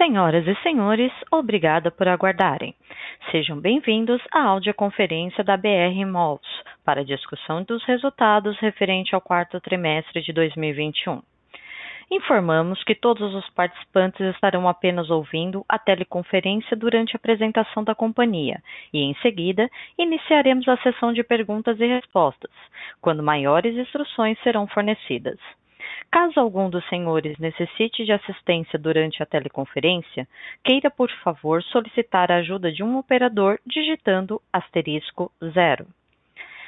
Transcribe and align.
Senhoras 0.00 0.46
e 0.48 0.54
senhores, 0.62 1.12
obrigada 1.30 1.90
por 1.90 2.08
aguardarem. 2.08 2.74
Sejam 3.30 3.60
bem-vindos 3.60 4.18
à 4.32 4.44
audioconferência 4.44 5.44
da 5.44 5.58
BR 5.58 6.06
Malls 6.06 6.40
para 6.82 7.04
discussão 7.04 7.62
dos 7.64 7.84
resultados 7.84 8.58
referente 8.60 9.14
ao 9.14 9.20
quarto 9.20 9.60
trimestre 9.60 10.22
de 10.22 10.32
2021. 10.32 11.20
Informamos 12.10 12.82
que 12.82 12.94
todos 12.94 13.34
os 13.34 13.46
participantes 13.50 14.22
estarão 14.34 14.66
apenas 14.66 15.10
ouvindo 15.10 15.66
a 15.68 15.78
teleconferência 15.78 16.74
durante 16.74 17.14
a 17.14 17.18
apresentação 17.18 17.84
da 17.84 17.94
companhia 17.94 18.62
e, 18.94 19.02
em 19.02 19.14
seguida, 19.16 19.68
iniciaremos 19.98 20.66
a 20.66 20.78
sessão 20.78 21.12
de 21.12 21.22
perguntas 21.22 21.78
e 21.78 21.84
respostas, 21.84 22.50
quando 23.02 23.22
maiores 23.22 23.76
instruções 23.76 24.38
serão 24.42 24.66
fornecidas. 24.66 25.38
Caso 26.10 26.38
algum 26.40 26.70
dos 26.70 26.86
senhores 26.88 27.38
necessite 27.38 28.04
de 28.04 28.12
assistência 28.12 28.78
durante 28.78 29.22
a 29.22 29.26
teleconferência, 29.26 30.26
queira, 30.64 30.90
por 30.90 31.10
favor, 31.22 31.62
solicitar 31.64 32.30
a 32.30 32.36
ajuda 32.36 32.72
de 32.72 32.82
um 32.82 32.98
operador 32.98 33.58
digitando 33.66 34.40
asterisco 34.52 35.30
zero. 35.52 35.86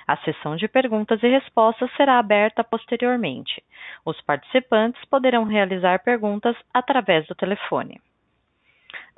A 0.06 0.16
sessão 0.18 0.56
de 0.56 0.66
perguntas 0.68 1.22
e 1.22 1.28
respostas 1.28 1.90
será 1.96 2.18
aberta 2.18 2.64
posteriormente. 2.64 3.62
Os 4.04 4.20
participantes 4.20 5.02
poderão 5.06 5.44
realizar 5.44 6.02
perguntas 6.02 6.56
através 6.74 7.26
do 7.26 7.34
telefone. 7.34 8.00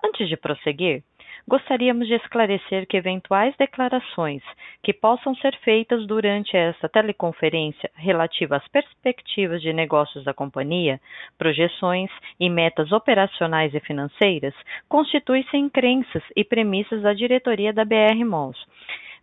Antes 0.05 0.29
de 0.29 0.37
prosseguir, 0.37 1.03
gostaríamos 1.47 2.09
de 2.09 2.15
esclarecer 2.15 2.87
que 2.87 2.97
eventuais 2.97 3.55
declarações 3.59 4.43
que 4.83 4.93
possam 4.93 5.35
ser 5.37 5.57
feitas 5.59 6.07
durante 6.07 6.57
esta 6.57 6.89
teleconferência 6.89 7.91
relativa 7.95 8.57
às 8.57 8.67
perspectivas 8.69 9.61
de 9.61 9.73
negócios 9.73 10.25
da 10.25 10.33
companhia, 10.33 11.01
projeções 11.39 12.11
e 12.41 12.49
metas 12.49 12.93
operacionais 12.93 13.75
e 13.75 13.81
financeiras 13.81 14.55
constituem-se 14.89 15.57
em 15.57 15.69
crenças 15.69 16.23
e 16.35 16.45
premissas 16.45 17.03
da 17.03 17.13
diretoria 17.13 17.73
da 17.73 17.85
BR 17.85 18.25
Malls, 18.25 18.59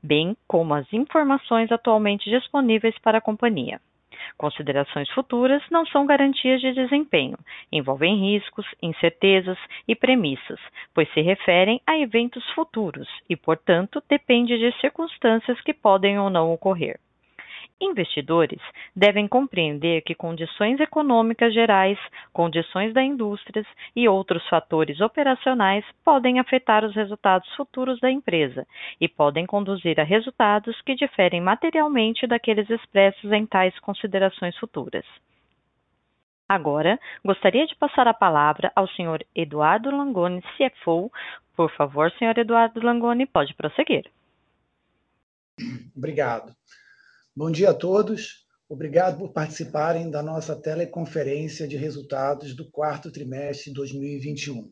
bem 0.02 0.35
como 0.47 0.73
as 0.73 0.91
informações 0.94 1.72
atualmente 1.72 2.30
disponíveis 2.30 2.97
para 3.00 3.17
a 3.17 3.22
companhia. 3.22 3.80
Considerações 4.38 5.09
futuras 5.11 5.61
não 5.69 5.86
são 5.86 6.05
garantias 6.05 6.61
de 6.61 6.73
desempenho, 6.73 7.38
envolvem 7.72 8.19
riscos, 8.19 8.66
incertezas 8.81 9.58
e 9.88 9.95
premissas, 9.95 10.59
pois 10.94 11.11
se 11.13 11.22
referem 11.22 11.81
a 11.86 11.97
eventos 11.97 12.44
futuros 12.52 13.08
e, 13.30 13.36
portanto, 13.36 14.02
depende 14.09 14.58
de 14.58 14.72
circunstâncias 14.80 15.59
que 15.61 15.73
podem 15.73 16.19
ou 16.19 16.30
não 16.30 16.52
ocorrer. 16.52 17.00
Investidores 17.84 18.62
devem 18.96 19.28
compreender 19.28 20.04
que 20.04 20.14
condições 20.14 20.80
econômicas 20.80 21.52
gerais, 21.52 21.98
condições 22.32 22.94
da 22.94 23.02
indústria 23.02 23.66
e 23.96 24.08
outros 24.08 24.48
fatores 24.48 25.02
operacionais 25.02 25.84
podem 26.06 26.40
afetar 26.40 26.86
os 26.86 26.96
resultados 26.96 27.50
futuros 27.56 28.00
da 28.00 28.12
empresa 28.12 28.68
e 29.00 29.08
podem 29.08 29.48
conduzir 29.48 30.00
a 30.00 30.04
resultados 30.04 30.80
que 30.84 30.94
diferem 30.94 31.42
materialmente 31.42 32.28
daqueles 32.28 32.70
expressos 32.70 33.32
em 33.32 33.48
tais 33.48 33.78
considerações 33.80 34.56
futuras. 34.58 35.06
Agora, 36.48 37.00
gostaria 37.26 37.66
de 37.66 37.76
passar 37.76 38.08
a 38.08 38.14
palavra 38.14 38.72
ao 38.76 38.88
Sr. 38.90 39.26
Eduardo 39.34 39.90
Langoni, 39.90 40.44
CFO. 40.56 41.12
Por 41.56 41.72
favor, 41.72 42.12
Sr. 42.12 42.38
Eduardo 42.38 42.80
Langoni, 42.86 43.26
pode 43.26 43.56
prosseguir. 43.56 44.06
Obrigado. 45.96 46.54
Bom 47.34 47.50
dia 47.50 47.70
a 47.70 47.74
todos. 47.74 48.46
Obrigado 48.68 49.18
por 49.18 49.32
participarem 49.32 50.12
da 50.12 50.22
nossa 50.22 50.54
teleconferência 50.54 51.66
de 51.66 51.78
resultados 51.78 52.54
do 52.54 52.70
quarto 52.70 53.09
trimestre 53.09 53.69
de 53.69 53.75
2021. 53.75 54.69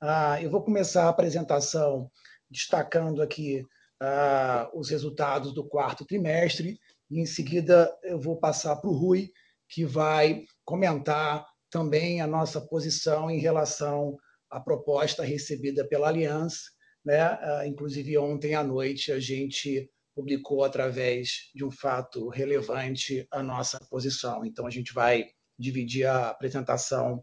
Ah, 0.00 0.42
eu 0.42 0.50
vou 0.50 0.64
começar 0.64 1.04
a 1.04 1.08
apresentação 1.10 2.10
destacando 2.50 3.20
aqui 3.20 3.66
ah, 4.00 4.70
os 4.72 4.88
resultados 4.88 5.52
do 5.52 5.62
quarto 5.62 6.06
trimestre 6.06 6.78
e, 7.10 7.20
em 7.20 7.26
seguida, 7.26 7.94
eu 8.02 8.18
vou 8.18 8.40
passar 8.40 8.76
para 8.76 8.88
o 8.88 8.96
Rui, 8.96 9.30
que 9.68 9.84
vai 9.84 10.44
comentar 10.64 11.46
também 11.70 12.22
a 12.22 12.26
nossa 12.26 12.62
posição 12.62 13.30
em 13.30 13.40
relação 13.40 14.16
à 14.50 14.58
proposta 14.58 15.22
recebida 15.22 15.86
pela 15.86 16.08
Aliança. 16.08 16.62
Né? 17.04 17.20
Ah, 17.20 17.66
inclusive, 17.66 18.16
ontem 18.16 18.54
à 18.54 18.64
noite, 18.64 19.12
a 19.12 19.20
gente 19.20 19.90
publicou 20.18 20.64
através 20.64 21.48
de 21.54 21.64
um 21.64 21.70
fato 21.70 22.28
relevante 22.28 23.24
a 23.30 23.40
nossa 23.40 23.78
posição. 23.88 24.44
Então, 24.44 24.66
a 24.66 24.70
gente 24.70 24.92
vai 24.92 25.26
dividir 25.56 26.06
a 26.06 26.30
apresentação 26.30 27.22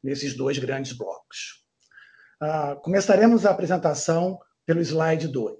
nesses 0.00 0.36
dois 0.36 0.56
grandes 0.56 0.92
blocos. 0.92 1.64
Uh, 2.40 2.80
começaremos 2.82 3.44
a 3.44 3.50
apresentação 3.50 4.38
pelo 4.64 4.80
slide 4.80 5.26
2. 5.26 5.56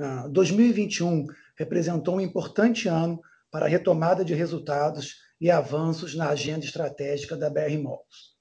Uh, 0.00 0.28
2021 0.32 1.24
representou 1.56 2.16
um 2.16 2.20
importante 2.20 2.88
ano 2.88 3.20
para 3.48 3.66
a 3.66 3.68
retomada 3.68 4.24
de 4.24 4.34
resultados 4.34 5.14
e 5.40 5.52
avanços 5.52 6.16
na 6.16 6.30
agenda 6.30 6.64
estratégica 6.64 7.36
da 7.36 7.48
BR 7.48 7.78
Malls. 7.80 8.34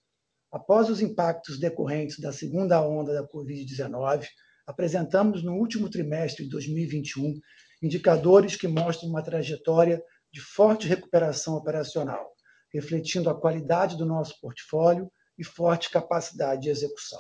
Após 0.52 0.90
os 0.90 1.00
impactos 1.00 1.60
decorrentes 1.60 2.20
da 2.20 2.32
segunda 2.32 2.82
onda 2.82 3.14
da 3.14 3.28
Covid-19, 3.28 4.26
apresentamos 4.66 5.44
no 5.44 5.54
último 5.54 5.90
trimestre 5.90 6.46
de 6.46 6.50
2021 6.50 7.40
indicadores 7.82 8.56
que 8.56 8.68
mostram 8.68 9.10
uma 9.10 9.22
trajetória 9.22 10.02
de 10.32 10.40
forte 10.40 10.88
recuperação 10.88 11.56
operacional, 11.56 12.32
refletindo 12.74 13.30
a 13.30 13.40
qualidade 13.40 13.98
do 13.98 14.06
nosso 14.06 14.40
portfólio 14.40 15.12
e 15.38 15.44
forte 15.44 15.90
capacidade 15.90 16.62
de 16.62 16.70
execução. 16.70 17.20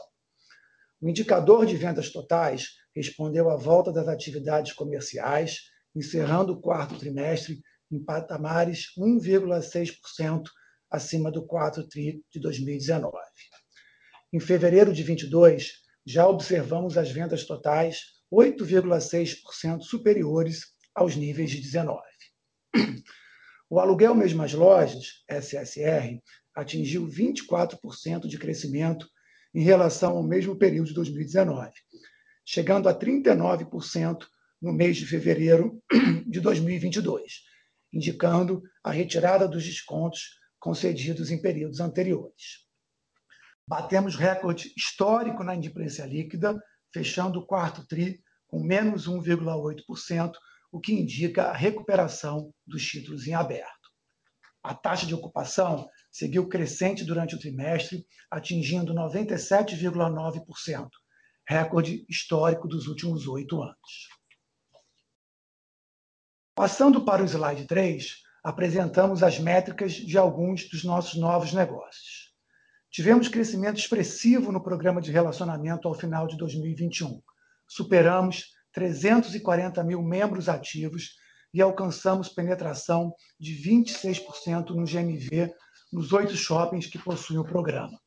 O 1.01 1.09
indicador 1.09 1.65
de 1.65 1.75
vendas 1.75 2.11
totais 2.11 2.69
respondeu 2.95 3.49
à 3.49 3.57
volta 3.57 3.91
das 3.91 4.07
atividades 4.07 4.71
comerciais, 4.71 5.69
encerrando 5.93 6.53
o 6.53 6.61
quarto 6.61 6.97
trimestre 6.97 7.61
em 7.91 8.03
patamares 8.03 8.87
1,6% 8.97 10.43
acima 10.89 11.31
do 11.31 11.45
quarto 11.45 11.87
tri 11.87 12.23
de 12.31 12.39
2019. 12.39 13.11
Em 14.31 14.39
fevereiro 14.39 14.93
de 14.93 15.03
22, 15.03 15.82
já 16.05 16.27
observamos 16.27 16.97
as 16.97 17.11
vendas 17.11 17.45
totais 17.45 18.01
8,6% 18.31 19.81
superiores 19.81 20.67
aos 20.93 21.15
níveis 21.15 21.51
de 21.51 21.61
19. 21.61 22.01
O 23.69 23.79
aluguel 23.79 24.13
mesmas 24.13 24.53
lojas, 24.53 25.23
SSR, 25.27 26.21
atingiu 26.53 27.07
24% 27.07 28.27
de 28.27 28.37
crescimento 28.37 29.07
em 29.53 29.63
relação 29.63 30.17
ao 30.17 30.23
mesmo 30.23 30.55
período 30.55 30.87
de 30.87 30.93
2019, 30.93 31.71
chegando 32.45 32.89
a 32.89 32.97
39% 32.97 34.25
no 34.61 34.71
mês 34.71 34.97
de 34.97 35.05
fevereiro 35.05 35.81
de 36.27 36.39
2022, 36.39 37.41
indicando 37.91 38.63
a 38.83 38.91
retirada 38.91 39.47
dos 39.47 39.63
descontos 39.63 40.39
concedidos 40.59 41.31
em 41.31 41.41
períodos 41.41 41.79
anteriores. 41.79 42.63
Batemos 43.67 44.15
recorde 44.15 44.73
histórico 44.75 45.43
na 45.43 45.53
inadimplência 45.53 46.05
líquida, 46.05 46.61
fechando 46.93 47.39
o 47.39 47.45
quarto 47.45 47.85
TRI 47.87 48.21
com 48.47 48.61
menos 48.61 49.07
1,8%, 49.07 50.33
o 50.71 50.79
que 50.79 50.93
indica 50.93 51.45
a 51.45 51.53
recuperação 51.53 52.53
dos 52.67 52.85
títulos 52.85 53.25
em 53.27 53.33
aberto. 53.33 53.83
A 54.63 54.73
taxa 54.73 55.05
de 55.05 55.13
ocupação 55.13 55.89
seguiu 56.11 56.47
crescente 56.47 57.03
durante 57.03 57.35
o 57.35 57.39
trimestre, 57.39 58.05
atingindo 58.29 58.93
97,9%, 58.93 60.89
recorde 61.47 62.05
histórico 62.07 62.67
dos 62.67 62.87
últimos 62.87 63.27
oito 63.27 63.61
anos. 63.61 64.09
Passando 66.55 67.03
para 67.03 67.23
o 67.23 67.25
slide 67.25 67.65
3, 67.65 68.21
apresentamos 68.43 69.23
as 69.23 69.39
métricas 69.39 69.93
de 69.93 70.17
alguns 70.17 70.69
dos 70.69 70.83
nossos 70.83 71.19
novos 71.19 71.51
negócios. 71.51 72.22
Tivemos 72.93 73.27
crescimento 73.27 73.79
expressivo 73.79 74.51
no 74.51 74.61
programa 74.61 75.01
de 75.01 75.11
relacionamento 75.11 75.87
ao 75.87 75.95
final 75.95 76.27
de 76.27 76.37
2021. 76.37 77.23
Superamos 77.67 78.53
340 78.71 79.83
mil 79.83 80.03
membros 80.03 80.47
ativos 80.47 81.15
e 81.51 81.59
alcançamos 81.59 82.29
penetração 82.29 83.11
de 83.39 83.55
26% 83.55 84.75
no 84.75 84.85
GMV 84.85 85.51
nos 85.91 86.13
oito 86.13 86.35
shoppings 86.37 86.85
que 86.85 86.99
possuem 86.99 87.39
o 87.39 87.43
programa. 87.43 87.99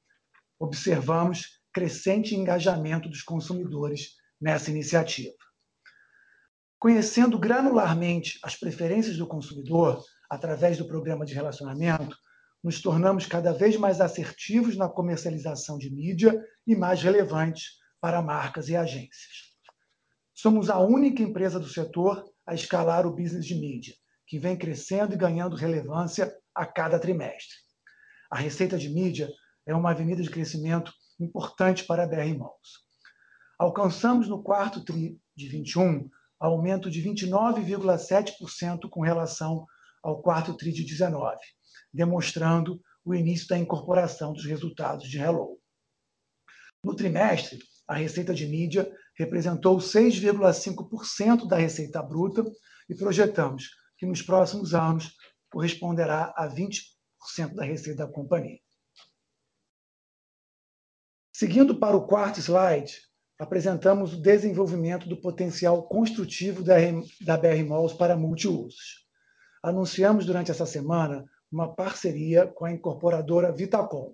Observamos 0.56 1.60
crescente 1.72 2.36
engajamento 2.36 3.08
dos 3.08 3.22
consumidores 3.22 4.10
nessa 4.40 4.70
iniciativa. 4.70 5.34
Conhecendo 6.78 7.40
granularmente 7.40 8.38
as 8.40 8.54
preferências 8.54 9.16
do 9.16 9.26
consumidor 9.26 10.00
através 10.30 10.78
do 10.78 10.86
programa 10.86 11.26
de 11.26 11.34
relacionamento, 11.34 12.16
nos 12.62 12.80
tornamos 12.80 13.26
cada 13.26 13.52
vez 13.52 13.76
mais 13.76 14.00
assertivos 14.00 14.76
na 14.76 14.88
comercialização 14.88 15.78
de 15.78 15.90
mídia 15.90 16.40
e 16.66 16.74
mais 16.74 17.02
relevantes 17.02 17.78
para 18.00 18.22
marcas 18.22 18.68
e 18.68 18.76
agências. 18.76 19.54
Somos 20.34 20.68
a 20.68 20.78
única 20.78 21.22
empresa 21.22 21.58
do 21.58 21.68
setor 21.68 22.24
a 22.46 22.54
escalar 22.54 23.06
o 23.06 23.14
business 23.14 23.46
de 23.46 23.54
mídia, 23.54 23.94
que 24.26 24.38
vem 24.38 24.56
crescendo 24.56 25.14
e 25.14 25.16
ganhando 25.16 25.56
relevância 25.56 26.34
a 26.54 26.66
cada 26.66 26.98
trimestre. 26.98 27.56
A 28.30 28.36
receita 28.36 28.76
de 28.76 28.88
mídia 28.88 29.30
é 29.66 29.74
uma 29.74 29.90
avenida 29.90 30.22
de 30.22 30.30
crescimento 30.30 30.92
importante 31.18 31.84
para 31.84 32.04
a 32.04 32.06
BR 32.06 32.36
Malls. 32.36 32.84
Alcançamos 33.58 34.28
no 34.28 34.42
quarto 34.42 34.84
TRI 34.84 35.18
de 35.34 35.48
21 35.48 36.08
aumento 36.38 36.90
de 36.90 37.02
29,7% 37.02 38.88
com 38.90 39.00
relação 39.00 39.66
ao 40.02 40.20
quarto 40.20 40.54
TRI 40.54 40.72
de 40.72 40.84
19, 40.84 41.38
demonstrando 41.96 42.80
o 43.04 43.14
início 43.14 43.48
da 43.48 43.58
incorporação 43.58 44.32
dos 44.32 44.44
resultados 44.44 45.08
de 45.08 45.18
Hello. 45.18 45.58
No 46.84 46.94
trimestre, 46.94 47.58
a 47.88 47.94
receita 47.94 48.34
de 48.34 48.46
mídia 48.46 48.88
representou 49.16 49.78
6,5% 49.78 51.48
da 51.48 51.56
receita 51.56 52.02
bruta 52.02 52.44
e 52.88 52.94
projetamos 52.94 53.70
que 53.96 54.06
nos 54.06 54.22
próximos 54.22 54.74
anos 54.74 55.16
corresponderá 55.50 56.34
a 56.36 56.48
20% 56.48 57.54
da 57.54 57.64
receita 57.64 58.06
da 58.06 58.12
companhia. 58.12 58.60
Seguindo 61.32 61.78
para 61.78 61.96
o 61.96 62.06
quarto 62.06 62.40
slide, 62.40 63.00
apresentamos 63.38 64.14
o 64.14 64.20
desenvolvimento 64.20 65.08
do 65.08 65.20
potencial 65.20 65.86
construtivo 65.88 66.62
da 66.62 67.36
BR 67.36 67.64
Malls 67.66 67.94
para 67.94 68.16
multiusos. 68.16 69.06
Anunciamos 69.62 70.24
durante 70.24 70.50
essa 70.50 70.66
semana 70.66 71.24
uma 71.50 71.74
parceria 71.74 72.46
com 72.46 72.64
a 72.64 72.72
incorporadora 72.72 73.52
Vitacom, 73.52 74.12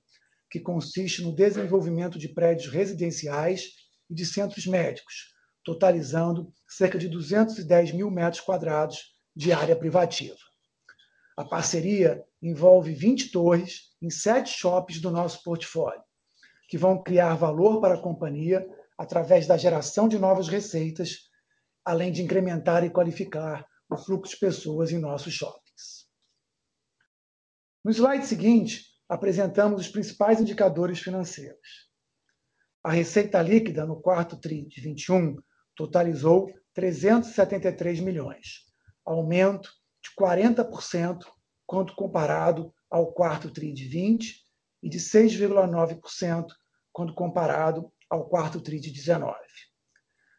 que 0.51 0.61
consiste 0.61 1.23
no 1.23 1.35
desenvolvimento 1.35 2.19
de 2.19 2.29
prédios 2.29 2.73
residenciais 2.73 3.71
e 4.11 4.15
de 4.15 4.27
centros 4.27 4.67
médicos, 4.67 5.33
totalizando 5.65 6.53
cerca 6.69 6.99
de 6.99 7.09
210 7.09 7.93
mil 7.93 8.11
metros 8.11 8.41
quadrados 8.41 9.15
de 9.35 9.53
área 9.53 9.75
privativa. 9.75 10.37
A 11.37 11.45
parceria 11.45 12.23
envolve 12.43 12.93
20 12.93 13.31
torres 13.31 13.93
em 14.03 14.11
sete 14.11 14.51
shoppings 14.51 15.01
do 15.01 15.11
nosso 15.11 15.43
portfólio, 15.43 16.03
que 16.69 16.77
vão 16.77 17.03
criar 17.03 17.35
valor 17.35 17.81
para 17.81 17.95
a 17.95 18.01
companhia 18.01 18.67
através 18.99 19.47
da 19.47 19.57
geração 19.57 20.07
de 20.07 20.19
novas 20.19 20.49
receitas, 20.49 21.31
além 21.85 22.13
de 22.13 22.23
incrementar 22.23 22.85
e 22.85 22.91
qualificar 22.91 23.67
o 23.91 23.97
fluxo 23.97 24.35
de 24.35 24.41
pessoas 24.41 24.93
em 24.93 24.99
nossos 24.99 25.33
shoppings. 25.33 25.62
No 27.85 27.91
slide 27.91 28.25
seguinte, 28.25 28.85
apresentamos 29.09 29.81
os 29.81 29.89
principais 29.89 30.41
indicadores 30.41 31.01
financeiros. 31.01 31.91
A 32.81 32.93
receita 32.93 33.43
líquida 33.43 33.85
no 33.85 34.01
quarto 34.01 34.37
TRI 34.37 34.69
de 34.69 34.81
21 34.81 35.37
totalizou 35.75 36.49
373 36.75 37.99
milhões, 37.99 38.67
aumento 39.05 39.69
de 40.01 40.11
40% 40.17 41.27
quando 41.67 41.93
comparado 41.97 42.73
ao 42.89 43.13
quarto 43.13 43.51
TRI 43.51 43.73
de 43.73 43.89
20 43.89 44.41
e 44.85 44.89
de 44.89 44.99
6,9% 45.01 46.47
quando 46.93 47.13
comparado 47.15 47.93
ao 48.09 48.29
quarto 48.29 48.61
TRI 48.61 48.79
de 48.79 48.93
19. 48.93 49.37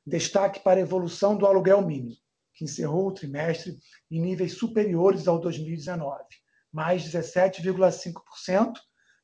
Destaque 0.08 0.62
para 0.62 0.80
a 0.80 0.84
evolução 0.84 1.36
do 1.36 1.46
aluguel 1.46 1.82
mínimo, 1.82 2.16
que 2.54 2.64
encerrou 2.64 3.08
o 3.08 3.14
trimestre 3.14 3.78
em 4.10 4.22
níveis 4.22 4.54
superiores 4.54 5.28
ao 5.28 5.42
2019, 5.42 6.24
mais 6.74 7.04
17,5%, 7.04 8.74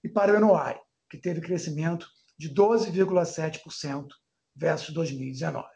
e 0.04 0.10
para 0.10 0.38
o 0.38 0.40
NOI, 0.40 0.80
que 1.10 1.18
teve 1.18 1.42
crescimento 1.42 2.07
de 2.38 2.54
12,7% 2.54 4.07
versus 4.56 4.94
2019. 4.94 5.68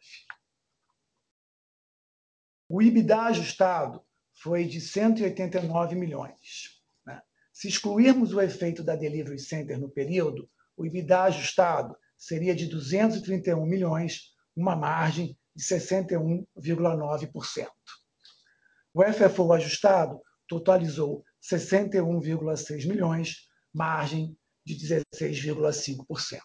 O 2.70 2.82
EBITDA 2.82 3.24
ajustado 3.24 4.02
foi 4.34 4.64
de 4.66 4.80
189 4.80 5.96
milhões. 5.96 6.82
Se 7.52 7.68
excluirmos 7.68 8.34
o 8.34 8.42
efeito 8.42 8.84
da 8.84 8.96
Delivery 8.96 9.40
Center 9.40 9.80
no 9.80 9.90
período, 9.90 10.50
o 10.76 10.86
EBITDA 10.86 11.24
ajustado 11.24 11.96
seria 12.18 12.56
de 12.56 12.68
231 12.68 13.66
milhões, 13.66 14.34
uma 14.56 14.76
margem 14.76 15.38
de 15.56 15.64
61,9%. 15.64 17.68
O 18.94 19.04
FFO 19.04 19.54
ajustado 19.54 20.22
totalizou 20.48 21.24
61,6 21.52 22.88
milhões, 22.88 23.48
margem 23.74 24.38
de 24.66 24.76
16,5%. 24.76 26.40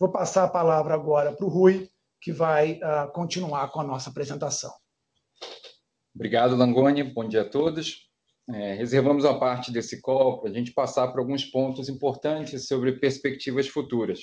Vou 0.00 0.10
passar 0.10 0.44
a 0.44 0.48
palavra 0.48 0.94
agora 0.94 1.32
para 1.32 1.44
o 1.44 1.48
Rui, 1.48 1.90
que 2.20 2.32
vai 2.32 2.80
continuar 3.12 3.68
com 3.70 3.80
a 3.80 3.84
nossa 3.84 4.10
apresentação. 4.10 4.72
Obrigado, 6.14 6.56
Langoni. 6.56 7.02
Bom 7.02 7.28
dia 7.28 7.42
a 7.42 7.48
todos. 7.48 8.08
Reservamos 8.48 9.24
uma 9.24 9.38
parte 9.38 9.70
desse 9.70 10.00
call 10.00 10.40
pra 10.40 10.50
gente 10.50 10.72
passar 10.72 11.08
por 11.08 11.20
alguns 11.20 11.44
pontos 11.44 11.88
importantes 11.88 12.66
sobre 12.66 12.98
perspectivas 12.98 13.68
futuras. 13.68 14.20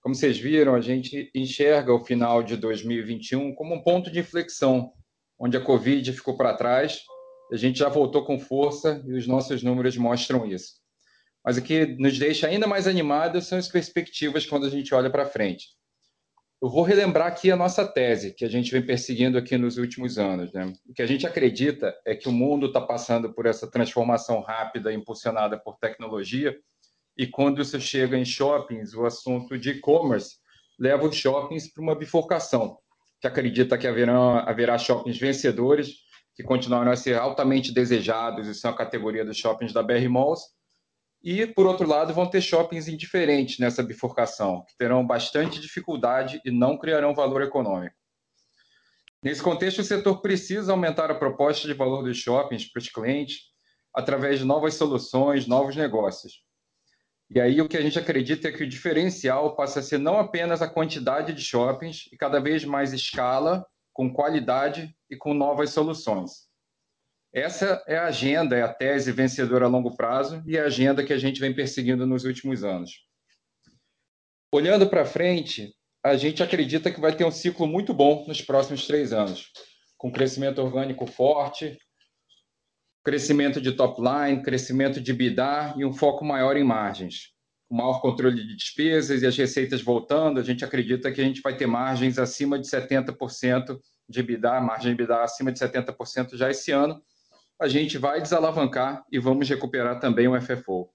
Como 0.00 0.14
cês 0.14 0.38
viram, 0.38 0.74
a 0.74 0.80
gente 0.80 1.30
enxerga 1.34 1.92
o 1.92 2.02
final 2.02 2.42
de 2.42 2.56
2021 2.56 3.54
como 3.54 3.74
um 3.74 3.82
ponto 3.82 4.10
de 4.10 4.20
inflexão, 4.20 4.94
onde 5.38 5.56
a 5.56 5.60
Covid 5.60 6.12
ficou 6.12 6.36
pra 6.36 6.54
trás, 6.54 7.02
a 7.50 7.56
gente 7.56 7.78
já 7.78 7.88
voltou 7.88 8.24
com 8.24 8.38
força 8.38 9.02
e 9.06 9.12
os 9.12 9.26
nossos 9.26 9.62
números 9.62 9.96
mostram 9.96 10.46
isso. 10.46 10.74
O 11.44 11.62
que 11.62 11.86
nos 11.98 12.18
deixa 12.18 12.46
ainda 12.46 12.66
mais 12.66 12.86
animados 12.86 13.46
são 13.46 13.58
as 13.58 13.68
perspectivas 13.68 14.44
quando 14.44 14.66
a 14.66 14.70
gente 14.70 14.94
olha 14.94 15.08
pra 15.08 15.24
frente. 15.24 15.68
Eu 16.60 16.68
vou 16.68 16.82
relembrar 16.82 17.28
aqui 17.28 17.50
a 17.52 17.56
nossa 17.56 17.86
tese, 17.86 18.34
que 18.34 18.44
a 18.44 18.48
gente 18.48 18.72
vem 18.72 18.84
perseguindo 18.84 19.38
aqui 19.38 19.56
nos 19.56 19.78
últimos 19.78 20.18
anos, 20.18 20.52
né? 20.52 20.72
O 20.86 20.92
que 20.92 21.00
a 21.00 21.06
gente 21.06 21.24
acredita 21.26 21.96
é 22.04 22.16
que 22.16 22.28
o 22.28 22.32
mundo 22.32 22.72
tá 22.72 22.80
passando 22.80 23.32
por 23.32 23.46
essa 23.46 23.70
transformação 23.70 24.40
rápida 24.40 24.92
impulsionada 24.92 25.56
por 25.56 25.78
tecnologia, 25.78 26.58
e 27.16 27.26
quando 27.26 27.62
isso 27.62 27.80
chega 27.80 28.18
em 28.18 28.24
shoppings, 28.24 28.92
o 28.92 29.06
assunto 29.06 29.56
de 29.56 29.70
e-commerce 29.70 30.36
leva 30.78 31.06
os 31.06 31.16
shoppings 31.16 31.72
pra 31.72 31.82
uma 31.82 31.94
bifurcação, 31.94 32.76
que 33.20 33.26
acredita 33.26 33.78
que 33.78 33.86
haverá 33.86 34.76
shoppings 34.76 35.16
vencedores, 35.16 35.94
que 36.38 36.44
continuarão 36.44 36.92
a 36.92 36.96
ser 36.96 37.18
altamente 37.18 37.72
desejados 37.72 38.46
e 38.46 38.54
são 38.54 38.70
a 38.70 38.76
categoria 38.76 39.24
dos 39.24 39.36
shoppings 39.36 39.72
da 39.72 39.82
BR 39.82 40.08
Malls, 40.08 40.40
e 41.20 41.44
por 41.48 41.66
outro 41.66 41.84
lado, 41.84 42.14
vão 42.14 42.30
ter 42.30 42.40
shoppings 42.40 42.86
indiferentes 42.86 43.58
nessa 43.58 43.82
bifurcação, 43.82 44.64
que 44.64 44.76
terão 44.78 45.04
bastante 45.04 45.60
dificuldade 45.60 46.40
e 46.44 46.52
não 46.52 46.78
criarão 46.78 47.12
valor 47.12 47.42
econômico. 47.42 47.96
Nesse 49.20 49.42
contexto, 49.42 49.80
o 49.80 49.84
setor 49.84 50.22
precisa 50.22 50.70
aumentar 50.70 51.10
a 51.10 51.14
proposta 51.16 51.66
de 51.66 51.74
valor 51.74 52.04
dos 52.04 52.16
shoppings 52.16 52.70
pros 52.70 52.88
clientes 52.88 53.40
através 53.92 54.38
de 54.38 54.44
novas 54.44 54.74
soluções, 54.74 55.48
novos 55.48 55.74
negócios. 55.74 56.44
Aí 57.36 57.60
o 57.60 57.68
que 57.68 57.76
a 57.76 57.82
gente 57.82 57.98
acredita 57.98 58.46
é 58.46 58.52
que 58.52 58.62
o 58.62 58.68
diferencial 58.68 59.56
passa 59.56 59.80
a 59.80 59.82
ser 59.82 59.98
não 59.98 60.20
apenas 60.20 60.62
a 60.62 60.68
quantidade 60.68 61.32
de 61.32 61.42
shoppings 61.42 62.04
e 62.12 62.16
cada 62.16 62.38
vez 62.38 62.64
mais 62.64 62.92
escala, 62.92 63.66
com 63.98 64.08
qualidade 64.08 64.94
e 65.10 65.16
com 65.16 65.34
novas 65.34 65.70
soluções. 65.70 66.46
Essa 67.34 67.82
é 67.84 67.96
a 67.98 68.06
agenda, 68.06 68.56
é 68.56 68.62
a 68.62 68.72
tese 68.72 69.10
vencedora 69.10 69.64
a 69.64 69.68
longo 69.68 69.96
prazo 69.96 70.40
e 70.46 70.56
a 70.56 70.66
agenda 70.66 71.04
que 71.04 71.12
a 71.12 71.18
gente 71.18 71.40
vem 71.40 71.52
perseguindo 71.52 72.06
nos 72.06 72.24
últimos 72.24 72.62
anos. 72.62 72.92
Olhando 74.54 74.88
pra 74.88 75.04
frente, 75.04 75.74
a 76.00 76.16
gente 76.16 76.44
acredita 76.44 76.92
que 76.92 77.00
vai 77.00 77.12
ter 77.16 77.24
um 77.24 77.30
ciclo 77.32 77.66
muito 77.66 77.92
bom 77.92 78.24
nos 78.28 78.40
próximos 78.40 78.86
três 78.86 79.12
anos, 79.12 79.50
com 79.96 80.12
crescimento 80.12 80.62
orgânico 80.62 81.04
forte, 81.04 81.76
crescimento 83.04 83.60
de 83.60 83.72
top 83.72 84.00
line, 84.00 84.44
crescimento 84.44 85.00
de 85.00 85.10
EBITDA 85.10 85.74
e 85.76 85.84
um 85.84 85.92
foco 85.92 86.24
maior 86.24 86.56
em 86.56 86.62
margens. 86.62 87.32
Com 87.68 87.76
maior 87.76 88.00
controle 88.00 88.42
de 88.42 88.56
despesas 88.56 89.22
e 89.22 89.26
as 89.26 89.36
receitas 89.36 89.82
voltando, 89.82 90.40
a 90.40 90.42
gente 90.42 90.64
acredita 90.64 91.12
que 91.12 91.20
a 91.20 91.24
gente 91.24 91.42
vai 91.42 91.56
ter 91.56 91.66
margens 91.66 92.18
acima 92.18 92.58
de 92.58 92.66
70% 92.66 93.78
de 94.08 94.20
EBITDA, 94.20 94.60
margem 94.60 94.94
de 94.94 95.02
EBITDA 95.02 95.22
acima 95.22 95.52
de 95.52 95.58
70% 95.58 96.34
já 96.34 96.50
esse 96.50 96.72
ano. 96.72 97.02
A 97.60 97.68
gente 97.68 97.98
vai 97.98 98.22
desalavancar 98.22 99.04
e 99.12 99.18
vamos 99.18 99.48
recuperar 99.48 100.00
também 100.00 100.26
o 100.26 100.40
FFO. 100.40 100.88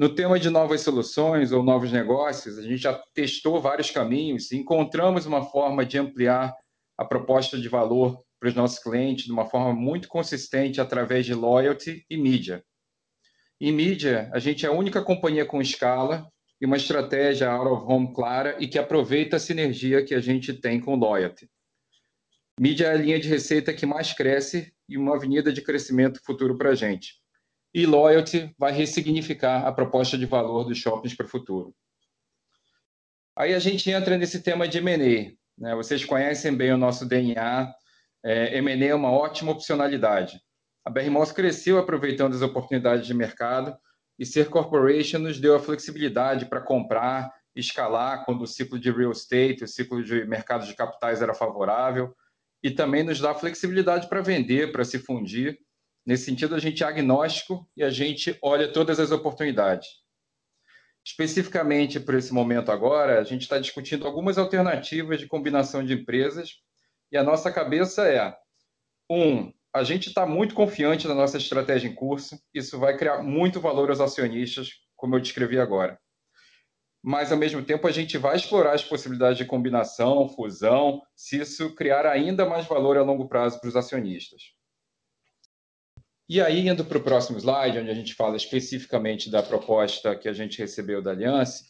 No 0.00 0.14
tema 0.14 0.40
de 0.40 0.48
novas 0.48 0.80
soluções 0.80 1.52
ou 1.52 1.62
novos 1.62 1.92
negócios, 1.92 2.58
a 2.58 2.62
gente 2.62 2.78
já 2.78 2.94
testou 3.14 3.60
vários 3.60 3.90
caminhos 3.90 4.50
e 4.50 4.56
encontramos 4.56 5.26
uma 5.26 5.44
forma 5.44 5.84
de 5.84 5.98
ampliar 5.98 6.56
a 6.96 7.04
proposta 7.04 7.58
de 7.58 7.68
valor 7.68 8.24
pros 8.40 8.54
nossos 8.54 8.78
clientes 8.78 9.26
de 9.26 9.32
uma 9.32 9.44
forma 9.44 9.74
muito 9.74 10.08
consistente 10.08 10.80
através 10.80 11.26
de 11.26 11.34
loyalty 11.34 12.04
e 12.08 12.16
mídia. 12.16 12.64
Em 13.60 13.72
mídia, 13.72 14.30
a 14.32 14.38
gente 14.38 14.64
é 14.64 14.70
a 14.70 14.72
única 14.72 15.02
companhia 15.02 15.44
com 15.44 15.60
escala 15.60 16.26
e 16.58 16.64
uma 16.64 16.78
estratégia 16.78 17.50
out 17.50 17.70
of 17.70 17.84
home 17.92 18.14
clara 18.14 18.56
e 18.58 18.66
que 18.66 18.78
aproveita 18.78 19.36
a 19.36 19.40
sinergia 19.40 20.02
que 20.02 20.14
a 20.14 20.20
gente 20.20 20.54
tem 20.54 20.80
com 20.80 20.94
loyalty. 20.94 21.46
Mídia 22.58 22.86
é 22.86 22.92
a 22.92 22.96
linha 22.96 23.20
de 23.20 23.28
receita 23.28 23.74
que 23.74 23.84
mais 23.84 24.14
cresce 24.14 24.72
e 24.88 24.96
uma 24.96 25.14
avenida 25.14 25.52
de 25.52 25.60
crescimento 25.60 26.20
futuro 26.24 26.56
pra 26.56 26.74
gente. 26.74 27.20
Loyalty 27.74 28.50
vai 28.58 28.72
ressignificar 28.72 29.66
a 29.66 29.72
proposta 29.72 30.16
de 30.16 30.24
valor 30.24 30.64
dos 30.64 30.78
shoppings 30.78 31.14
pro 31.14 31.28
futuro. 31.28 31.74
Aí 33.36 33.54
a 33.54 33.58
gente 33.58 33.90
entra 33.90 34.16
nesse 34.16 34.42
tema 34.42 34.66
de 34.66 34.78
M&A, 34.78 35.32
né? 35.58 35.74
Vocês 35.74 36.04
conhecem 36.04 36.56
bem 36.56 36.72
o 36.72 36.78
nosso 36.78 37.06
DNA, 37.06 37.72
M&A 38.24 38.86
é 38.86 38.94
uma 38.94 39.10
ótima 39.10 39.52
opcionalidade. 39.52 40.40
A 40.90 40.92
BR 40.92 41.08
Malls 41.08 41.30
cresceu 41.30 41.78
aproveitando 41.78 42.34
as 42.34 42.42
oportunidades 42.42 43.06
de 43.06 43.14
mercado 43.14 43.78
e 44.18 44.26
ser 44.26 44.48
corporation 44.48 45.20
nos 45.20 45.38
deu 45.38 45.54
a 45.54 45.60
flexibilidade 45.60 46.46
para 46.46 46.60
comprar, 46.60 47.32
escalar 47.54 48.24
quando 48.24 48.42
o 48.42 48.46
ciclo 48.46 48.76
de 48.76 48.90
real 48.90 49.12
estate, 49.12 49.62
o 49.62 49.68
ciclo 49.68 50.02
de 50.02 50.24
mercado 50.24 50.66
de 50.66 50.74
capitais 50.74 51.22
era 51.22 51.32
favorável, 51.32 52.12
e 52.60 52.72
também 52.72 53.04
nos 53.04 53.20
dá 53.20 53.32
flexibilidade 53.32 54.08
para 54.08 54.20
vender, 54.20 54.72
para 54.72 54.84
se 54.84 54.98
fundir. 54.98 55.60
Nesse 56.04 56.24
sentido, 56.24 56.56
a 56.56 56.58
gente 56.58 56.82
é 56.82 56.86
agnóstico 56.88 57.70
e 57.76 57.84
a 57.84 57.90
gente 57.90 58.36
olha 58.42 58.72
todas 58.72 58.98
as 58.98 59.12
oportunidades. 59.12 59.86
Especificamente 61.06 62.00
por 62.00 62.16
esse 62.16 62.34
momento 62.34 62.72
agora, 62.72 63.20
a 63.20 63.22
gente 63.22 63.42
está 63.42 63.60
discutindo 63.60 64.08
algumas 64.08 64.38
alternativas 64.38 65.20
de 65.20 65.28
combinação 65.28 65.84
de 65.84 65.92
empresas 65.92 66.56
e 67.12 67.16
a 67.16 67.22
nossa 67.22 67.52
cabeça 67.52 68.08
é: 68.08 68.36
um, 69.08 69.52
a 69.72 69.84
gente 69.84 70.08
está 70.08 70.26
muito 70.26 70.54
confiante 70.54 71.06
na 71.06 71.14
nossa 71.14 71.36
estratégia 71.36 71.88
em 71.88 71.94
curso, 71.94 72.38
isso 72.52 72.78
vai 72.78 72.96
criar 72.96 73.22
muito 73.22 73.60
valor 73.60 73.90
aos 73.90 74.00
acionistas, 74.00 74.70
como 74.96 75.14
eu 75.14 75.20
descrevi 75.20 75.58
agora. 75.58 75.98
Mas, 77.02 77.32
ao 77.32 77.38
mesmo 77.38 77.64
tempo, 77.64 77.86
a 77.86 77.92
gente 77.92 78.18
vai 78.18 78.36
explorar 78.36 78.74
as 78.74 78.84
possibilidades 78.84 79.38
de 79.38 79.46
combinação, 79.46 80.28
fusão, 80.28 81.00
se 81.16 81.40
isso 81.40 81.74
criar 81.74 82.04
ainda 82.04 82.44
mais 82.44 82.66
valor 82.66 82.98
a 82.98 83.02
longo 83.02 83.26
prazo 83.26 83.58
para 83.58 83.68
os 83.68 83.76
acionistas. 83.76 84.42
E 86.28 86.40
aí, 86.40 86.68
indo 86.68 86.84
para 86.84 86.98
o 86.98 87.02
próximo 87.02 87.38
slide, 87.38 87.78
onde 87.78 87.90
a 87.90 87.94
gente 87.94 88.14
fala 88.14 88.36
especificamente 88.36 89.30
da 89.30 89.42
proposta 89.42 90.14
que 90.14 90.28
a 90.28 90.32
gente 90.32 90.58
recebeu 90.58 91.00
da 91.00 91.12
Aliança, 91.12 91.64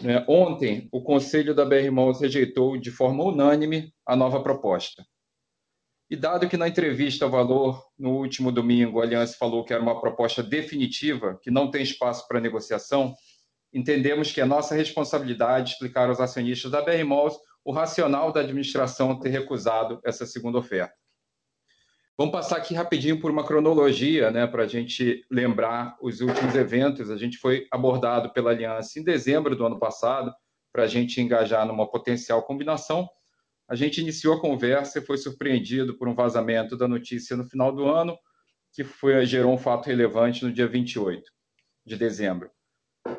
né, 0.00 0.24
ontem 0.28 0.88
o 0.92 1.02
Conselho 1.02 1.54
da 1.54 1.64
BR 1.64 1.90
Malls 1.90 2.20
rejeitou 2.20 2.78
de 2.78 2.90
forma 2.90 3.24
unânime 3.24 3.92
a 4.06 4.14
nova 4.14 4.42
proposta. 4.42 5.04
E 6.08 6.14
dado 6.14 6.48
que 6.48 6.56
na 6.56 6.68
entrevista 6.68 7.24
ao 7.24 7.30
Valor, 7.30 7.84
no 7.98 8.10
último 8.10 8.52
domingo, 8.52 9.00
a 9.00 9.04
Aliança 9.04 9.36
falou 9.36 9.64
que 9.64 9.72
era 9.72 9.82
uma 9.82 10.00
proposta 10.00 10.40
definitiva, 10.40 11.36
que 11.42 11.50
não 11.50 11.68
tem 11.68 11.82
espaço 11.82 12.28
para 12.28 12.40
negociação, 12.40 13.12
entendemos 13.72 14.30
que 14.30 14.40
é 14.40 14.44
nossa 14.44 14.74
responsabilidade 14.76 15.72
explicar 15.72 16.08
aos 16.08 16.20
acionistas 16.20 16.70
da 16.70 16.80
BR 16.80 17.04
Malls 17.04 17.36
o 17.64 17.72
racional 17.72 18.30
da 18.30 18.40
administração 18.40 19.18
ter 19.18 19.30
recusado 19.30 20.00
essa 20.04 20.24
segunda 20.24 20.58
oferta. 20.58 20.94
Vamos 22.16 22.32
passar 22.32 22.58
aqui 22.58 22.72
rapidinho 22.72 23.20
por 23.20 23.30
uma 23.30 23.44
cronologia, 23.44 24.30
né, 24.30 24.46
para 24.46 24.62
a 24.62 24.68
gente 24.68 25.26
lembrar 25.28 25.96
os 26.00 26.20
últimos 26.20 26.54
eventos. 26.54 27.10
A 27.10 27.16
gente 27.16 27.36
foi 27.36 27.66
abordado 27.70 28.32
pela 28.32 28.52
Aliança 28.52 29.00
em 29.00 29.02
dezembro 29.02 29.56
do 29.56 29.66
ano 29.66 29.78
passado, 29.78 30.32
para 30.72 30.84
a 30.84 30.86
gente 30.86 31.20
engajar 31.20 31.66
numa 31.66 31.90
potencial 31.90 32.42
combinação 32.44 33.08
a 33.68 33.74
gente 33.74 34.00
iniciou 34.00 34.34
a 34.34 34.40
conversa 34.40 34.98
e 34.98 35.02
foi 35.02 35.18
surpreendido 35.18 35.96
por 35.98 36.08
um 36.08 36.14
vazamento 36.14 36.76
da 36.76 36.86
notícia 36.86 37.36
no 37.36 37.44
final 37.44 37.74
do 37.74 37.86
ano, 37.86 38.16
que 38.72 38.84
foi, 38.84 39.24
gerou 39.26 39.52
um 39.52 39.58
fato 39.58 39.86
relevante 39.86 40.44
no 40.44 40.52
dia 40.52 40.68
28 40.68 41.22
de 41.84 41.96
dezembro. 41.96 42.50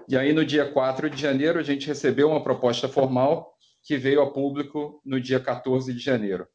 E 0.08 0.18
aí, 0.18 0.34
no 0.34 0.46
dia 0.46 0.72
4 0.72 1.10
de 1.10 1.20
janeiro, 1.20 1.60
a 1.60 1.64
gente 1.64 1.88
recebeu 1.88 2.30
uma 2.30 2.44
proposta 2.44 2.88
formal 2.88 3.54
que 3.84 3.98
veio 3.98 4.22
a 4.22 4.32
público 4.32 5.02
no 5.06 5.20
dia 5.20 5.40
14 5.40 5.94
de 5.94 6.00
janeiro. 6.00 6.48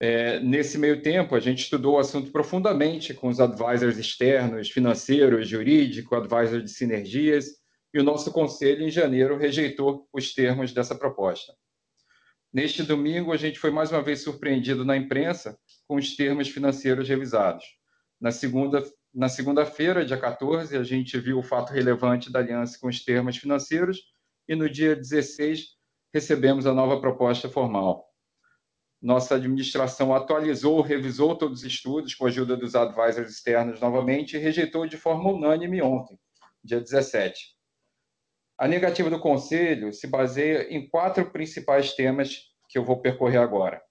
É, 0.00 0.40
nesse 0.40 0.78
meio 0.78 1.00
tempo, 1.00 1.36
a 1.36 1.40
gente 1.40 1.60
estudou 1.60 1.94
o 1.94 1.98
assunto 1.98 2.32
profundamente 2.32 3.14
com 3.14 3.28
os 3.28 3.38
advisors 3.38 3.98
externos, 3.98 4.68
financeiros, 4.68 5.48
jurídico, 5.48 6.16
advisor 6.16 6.60
de 6.60 6.70
sinergias, 6.70 7.46
e 7.94 8.00
o 8.00 8.02
nosso 8.02 8.32
conselho, 8.32 8.82
em 8.82 8.90
janeiro, 8.90 9.36
rejeitou 9.36 10.08
os 10.12 10.34
termos 10.34 10.72
dessa 10.72 10.94
proposta. 10.94 11.52
Neste 12.52 12.82
domingo, 12.82 13.32
a 13.32 13.36
gente 13.36 13.58
foi 13.58 13.70
mais 13.70 13.90
uma 13.90 14.02
vez 14.02 14.22
surpreendido 14.22 14.84
na 14.84 14.96
imprensa 14.96 15.58
com 15.88 15.96
os 15.96 16.14
termos 16.14 16.48
financeiros 16.48 17.08
revisados. 17.08 17.64
Na 18.20 18.30
segunda 18.30 18.82
na 19.14 19.28
segunda-feira, 19.28 20.06
dia 20.06 20.16
14, 20.16 20.74
a 20.74 20.82
gente 20.82 21.18
viu 21.20 21.38
o 21.38 21.42
fato 21.42 21.70
relevante 21.70 22.32
da 22.32 22.38
aliança 22.38 22.78
com 22.80 22.88
os 22.88 23.04
termos 23.04 23.36
financeiros 23.36 24.00
e 24.48 24.54
no 24.54 24.70
dia 24.70 24.96
16 24.96 25.66
recebemos 26.14 26.66
a 26.66 26.72
nova 26.72 26.98
proposta 26.98 27.46
formal. 27.46 28.08
Nossa 29.02 29.34
administração 29.34 30.14
atualizou, 30.14 30.80
revisou 30.80 31.36
todos 31.36 31.60
os 31.60 31.66
estudos 31.66 32.14
com 32.14 32.24
a 32.24 32.28
ajuda 32.28 32.56
dos 32.56 32.74
advisors 32.74 33.30
externos 33.30 33.80
novamente 33.80 34.36
e 34.36 34.40
rejeitou 34.40 34.86
de 34.86 34.96
forma 34.96 35.30
unânime 35.30 35.82
ontem, 35.82 36.18
dia 36.64 36.80
17. 36.80 37.54
A 38.58 38.68
negativa 38.68 39.10
do 39.10 39.20
Conselho 39.20 39.92
se 39.92 40.06
baseia 40.06 40.72
em 40.72 40.88
quatro 40.88 41.30
principais 41.30 41.94
temas 41.94 42.40
que 42.68 42.78
eu 42.78 42.84
vou 42.84 43.00
percorrer 43.00 43.38
agora. 43.38 43.82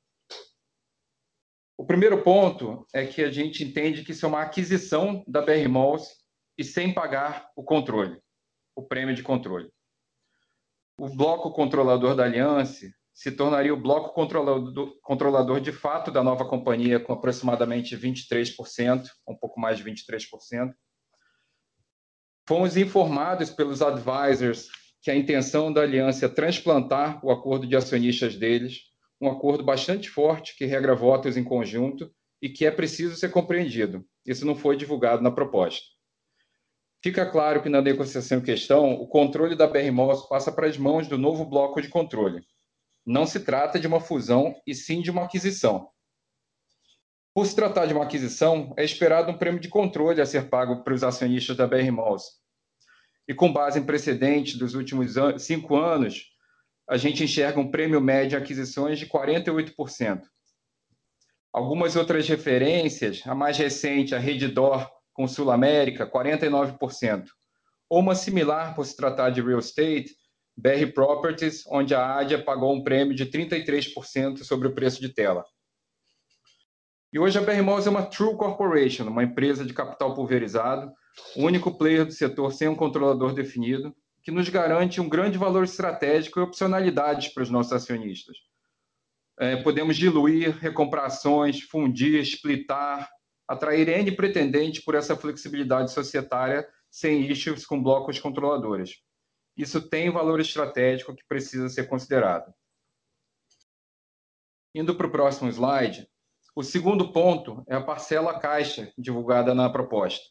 O 1.78 1.86
primeiro 1.86 2.22
ponto 2.24 2.86
é 2.94 3.06
que 3.06 3.24
a 3.24 3.32
gente 3.32 3.64
entende 3.64 4.04
que 4.04 4.12
isso 4.12 4.26
é 4.26 4.30
uma 4.30 4.42
aquisição 4.42 5.24
da 5.28 5.42
BR 5.42 5.68
Malls 5.68 6.08
e 6.58 6.64
sem 6.64 6.94
pagar 6.94 7.50
o 7.56 7.64
controle, 7.64 8.22
o 8.76 8.84
prêmio 8.84 9.16
de 9.16 9.24
controle. 9.24 9.70
O 10.98 11.10
bloco 11.10 11.52
controlador 11.52 12.16
da 12.16 12.26
Aliança 12.26 12.86
se 13.14 13.32
tornaria 13.32 13.74
o 13.74 13.82
bloco 13.82 14.14
controlador, 14.14 14.96
controlador 15.02 15.60
de 15.60 15.72
fato 15.72 16.12
da 16.12 16.24
nova 16.24 16.46
companhia, 16.48 17.00
com 17.00 17.14
aproximadamente 17.14 17.98
23%, 17.98 19.06
um 19.28 19.36
pouco 19.36 19.60
mais 19.60 19.78
de 19.78 19.84
23%. 19.84 20.72
Fomos 22.48 22.76
informados 22.76 23.50
pelos 23.50 23.82
advisors 23.82 24.68
que 25.02 25.10
a 25.10 25.16
intenção 25.16 25.72
da 25.72 25.82
aliança 25.82 26.26
é 26.26 26.30
transplantar 26.30 27.24
o 27.26 27.32
acordo 27.32 27.68
de 27.68 27.76
acionistas 27.76 28.36
deles, 28.36 28.82
um 29.20 29.30
acordo 29.30 29.64
bastante 29.64 30.10
forte 30.10 30.56
que 30.56 30.66
regra 30.66 30.96
votos 30.96 31.38
em 31.38 31.44
conjunto 31.44 32.12
e 32.42 32.50
que 32.50 32.66
é 32.66 32.72
preciso 32.72 33.16
ser 33.16 33.30
compreendido. 33.30 34.06
Isso 34.26 34.46
não 34.46 34.56
foi 34.56 34.76
divulgado 34.76 35.22
na 35.22 35.32
proposta. 35.32 35.86
Fica 37.04 37.26
claro 37.26 37.64
que 37.64 37.70
na 37.70 37.82
negociação 37.82 38.38
em 38.38 38.44
questão, 38.44 38.94
o 38.94 39.08
controle 39.08 39.56
da 39.56 39.66
BRMOS 39.66 40.28
passa 40.28 40.52
para 40.52 40.68
as 40.68 40.78
mãos 40.78 41.08
do 41.08 41.18
novo 41.18 41.46
bloco 41.46 41.82
de 41.82 41.88
controle. 41.88 42.44
Não 43.04 43.26
se 43.26 43.40
trata 43.40 43.80
de 43.80 43.88
uma 43.88 44.00
fusão, 44.00 44.56
e 44.68 44.76
sim 44.76 45.02
de 45.02 45.10
uma 45.10 45.24
aquisição. 45.24 45.90
Por 47.34 47.46
se 47.46 47.56
tratar 47.56 47.86
de 47.86 47.94
uma 47.94 48.04
aquisição, 48.04 48.74
é 48.78 48.84
esperado 48.84 49.32
um 49.32 49.38
prêmio 49.38 49.60
de 49.60 49.70
controle 49.70 50.20
a 50.20 50.26
ser 50.26 50.50
pago 50.50 50.84
para 50.84 50.94
os 50.94 51.04
acionistas 51.04 51.56
da 51.56 51.66
BR 51.66 51.90
Malls. 51.90 52.26
E 53.26 53.34
com 53.34 53.54
base 53.54 53.80
em 53.80 53.86
precedentes 53.86 54.58
dos 54.58 54.76
últimos 54.76 55.14
cinco 55.40 55.78
anos, 55.78 56.26
a 56.90 56.98
gente 56.98 57.24
enxerga 57.24 57.58
um 57.58 57.72
prêmio 57.72 58.02
médio 58.02 58.32
de 58.32 58.36
aquisições 58.36 59.00
de 59.00 59.06
48%. 59.06 60.24
Algumas 61.54 61.96
outras 61.96 62.28
referências, 62.28 63.22
a 63.26 63.34
mais 63.34 63.58
recente, 63.58 64.14
a 64.14 64.20
Redditor 64.20 64.90
com 65.14 65.26
Sul 65.26 65.52
América, 65.52 66.06
49%. 66.06 67.28
Ou 67.90 68.00
uma 68.00 68.16
similar, 68.16 68.76
por 68.76 68.86
se 68.86 68.96
tratar 68.96 69.30
de 69.30 69.42
real 69.42 69.60
estate, 69.60 70.16
BR 70.58 70.92
Properties, 70.94 71.64
onde 71.68 71.96
a 71.96 72.18
ADIA 72.18 72.44
pagou 72.44 72.74
um 72.74 72.84
prêmio 72.84 73.16
de 73.16 73.26
33% 73.26 74.44
sobre 74.44 74.68
o 74.68 74.76
preço 74.76 75.00
de 75.00 75.10
tela. 75.10 75.46
E 77.14 77.20
hoje 77.20 77.38
a 77.38 77.42
BR 77.42 77.62
Malls 77.62 77.86
é 77.86 77.90
uma 77.90 78.06
True 78.06 78.38
Corporation, 78.38 79.08
uma 79.08 79.24
empresa 79.24 79.66
de 79.66 79.74
capital 79.74 80.14
pulverizado, 80.14 80.94
o 81.36 81.44
único 81.44 81.78
player 81.78 82.06
do 82.06 82.12
setor 82.14 82.54
sem 82.54 82.70
um 82.70 82.76
controlador 82.76 83.34
definido, 83.34 83.94
que 84.24 84.32
nos 84.32 84.48
garante 84.48 85.02
um 85.02 85.10
grande 85.10 85.38
valor 85.38 85.66
estratégico 85.66 86.40
e 86.40 86.44
opcionalidades 86.44 87.34
para 87.34 87.44
os 87.44 87.50
nossos 87.50 87.74
acionistas. 87.74 88.38
É, 89.38 89.58
podemos 89.58 89.98
diluir, 89.98 90.56
recomprar 90.58 91.06
ações, 91.06 91.62
fundir, 91.62 92.22
splitar, 92.22 93.10
atrair 93.46 93.90
N 93.90 94.12
pretendente 94.14 94.82
por 94.82 94.96
essa 94.96 95.16
flexibilidade 95.16 95.92
societária 95.92 96.66
sem 96.90 97.30
issues 97.30 97.66
com 97.66 97.82
blocos 97.82 98.20
controladores. 98.20 99.02
Isso 99.58 99.82
tem 99.90 100.10
valor 100.10 100.40
estratégico 100.40 101.16
que 101.16 101.26
precisa 101.28 101.68
ser 101.68 101.90
considerado. 101.90 102.54
Indo 104.74 104.96
para 104.96 105.08
o 105.08 105.12
próximo 105.12 105.50
slide, 105.50 106.08
o 106.54 106.64
segundo 106.64 107.12
ponto 107.12 107.64
é 107.68 107.76
a 107.76 107.82
parcela 107.82 108.38
caixa 108.38 108.92
divulgada 108.98 109.56
na 109.56 109.70
proposta, 109.70 110.26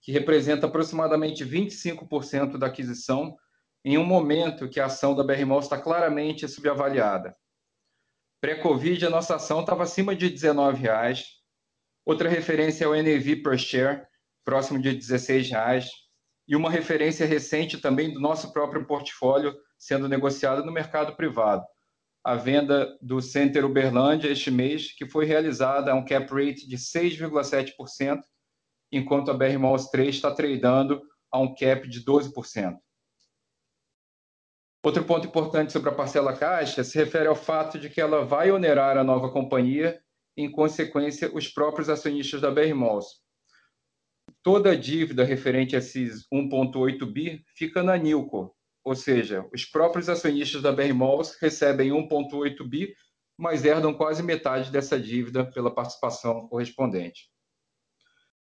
que 0.00 0.10
representa 0.10 0.66
aproximadamente 0.66 1.44
25% 1.44 2.56
da 2.56 2.68
aquisição 2.68 3.36
em 3.84 3.98
um 3.98 4.04
momento 4.04 4.68
que 4.68 4.80
a 4.80 4.86
ação 4.86 5.14
da 5.14 5.22
BRMOL 5.22 5.60
está 5.60 5.78
claramente 5.78 6.48
subavaliada. 6.48 7.36
Pré-Covid, 8.40 9.06
a 9.06 9.10
nossa 9.10 9.36
ação 9.36 9.60
estava 9.60 9.82
acima 9.82 10.14
de 10.16 10.26
R$19,00. 10.28 11.22
Outra 12.06 12.28
referência 12.28 12.84
é 12.84 12.88
o 12.88 12.94
NAV 12.94 13.42
per 13.42 13.58
share, 13.58 14.06
próximo 14.44 14.80
de 14.80 14.90
R$16,00. 14.90 15.86
E 16.46 16.56
uma 16.56 16.70
referência 16.70 17.26
recente 17.26 17.78
também 17.78 18.12
do 18.12 18.20
nosso 18.20 18.52
próprio 18.52 18.86
portfólio 18.86 19.54
sendo 19.78 20.08
negociado 20.08 20.64
no 20.64 20.72
mercado 20.72 21.14
privado, 21.14 21.64
a 22.24 22.34
venda 22.34 22.96
do 23.00 23.20
Center 23.20 23.64
Uberlândia 23.64 24.30
este 24.30 24.50
mês, 24.50 24.92
que 24.92 25.08
foi 25.08 25.24
realizada 25.24 25.92
a 25.92 25.94
um 25.94 26.04
cap 26.04 26.26
rate 26.32 26.68
de 26.68 26.76
6,7%, 26.76 28.20
enquanto 28.92 29.30
a 29.30 29.34
BR 29.34 29.58
Malls 29.58 29.90
3 29.90 30.14
está 30.14 30.30
tradando 30.34 31.02
a 31.30 31.38
um 31.38 31.54
cap 31.54 31.88
de 31.88 32.04
12%. 32.04 32.76
Outro 34.84 35.04
ponto 35.04 35.26
importante 35.26 35.72
sobre 35.72 35.90
a 35.90 35.94
parcela 35.94 36.36
caixa 36.36 36.84
se 36.84 36.96
refere 36.96 37.28
ao 37.28 37.34
fato 37.34 37.78
de 37.78 37.90
que 37.90 38.00
ela 38.00 38.24
vai 38.24 38.50
onerar 38.50 38.96
a 38.96 39.04
nova 39.04 39.30
companhia, 39.30 40.00
em 40.36 40.50
consequência, 40.50 41.30
os 41.34 41.48
próprios 41.48 41.88
acionistas 41.88 42.40
da 42.40 42.50
BR 42.50 42.74
Malls. 42.74 43.06
toda 44.42 44.70
a 44.70 44.76
dívida 44.76 45.24
referente 45.24 45.74
a 45.74 45.80
esses 45.80 46.26
1,8 46.32 47.04
bi 47.10 47.44
fica 47.54 47.82
na 47.82 47.96
Nilco, 47.96 48.56
ou 48.88 48.96
seja, 48.96 49.46
os 49.52 49.66
próprios 49.66 50.08
acionistas 50.08 50.62
da 50.62 50.72
BR 50.72 50.94
Malls 50.94 51.36
recebem 51.38 51.90
1,8 51.90 52.66
bi, 52.66 52.94
mas 53.36 53.62
herdam 53.62 53.92
quase 53.92 54.22
metade 54.22 54.70
dessa 54.70 54.98
dívida 54.98 55.44
pela 55.44 55.70
participação 55.70 56.48
correspondente. 56.48 57.28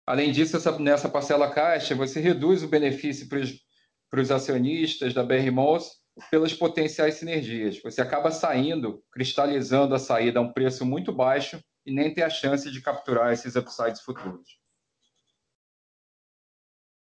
Além 0.06 0.32
disso, 0.32 0.56
essa, 0.56 0.78
nessa 0.78 1.06
parcela 1.06 1.52
caixa, 1.52 1.94
você 1.94 2.18
reduz 2.18 2.62
o 2.62 2.68
benefício 2.68 3.28
para 3.28 4.20
os 4.22 4.30
acionistas 4.30 5.12
da 5.12 5.22
BR 5.22 5.50
Malls 5.52 5.90
pelas 6.30 6.54
potenciais 6.54 7.16
sinergias. 7.16 7.78
Você 7.82 8.00
acaba 8.00 8.30
saindo, 8.30 9.04
cristalizando 9.12 9.94
a 9.94 9.98
saída 9.98 10.38
a 10.38 10.42
um 10.42 10.50
preço 10.50 10.86
muito 10.86 11.12
baixo 11.12 11.62
e 11.84 11.92
nem 11.92 12.12
tem 12.14 12.24
a 12.24 12.30
chance 12.30 12.70
de 12.70 12.80
capturar 12.80 13.34
esses 13.34 13.54
upsides 13.54 14.00
futuros. 14.00 14.58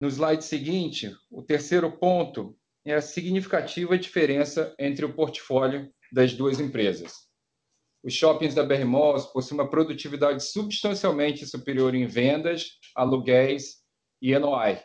No 0.00 0.08
slide 0.08 0.42
seguinte, 0.42 1.14
o 1.30 1.42
terceiro 1.42 1.92
ponto 1.98 2.58
é 2.84 2.94
a 2.94 3.00
significativa 3.00 3.98
diferença 3.98 4.74
entre 4.78 5.04
o 5.04 5.12
portfólio 5.12 5.90
das 6.12 6.32
duas 6.32 6.58
empresas. 6.58 7.12
Os 8.02 8.14
shoppings 8.14 8.54
da 8.54 8.64
BR 8.64 8.84
Malls 8.84 9.26
possuem 9.26 9.60
uma 9.60 9.68
produtividade 9.68 10.42
substancialmente 10.42 11.46
superior 11.46 11.94
em 11.94 12.06
vendas, 12.06 12.78
aluguéis 12.96 13.76
e 14.22 14.36
NOI. 14.38 14.80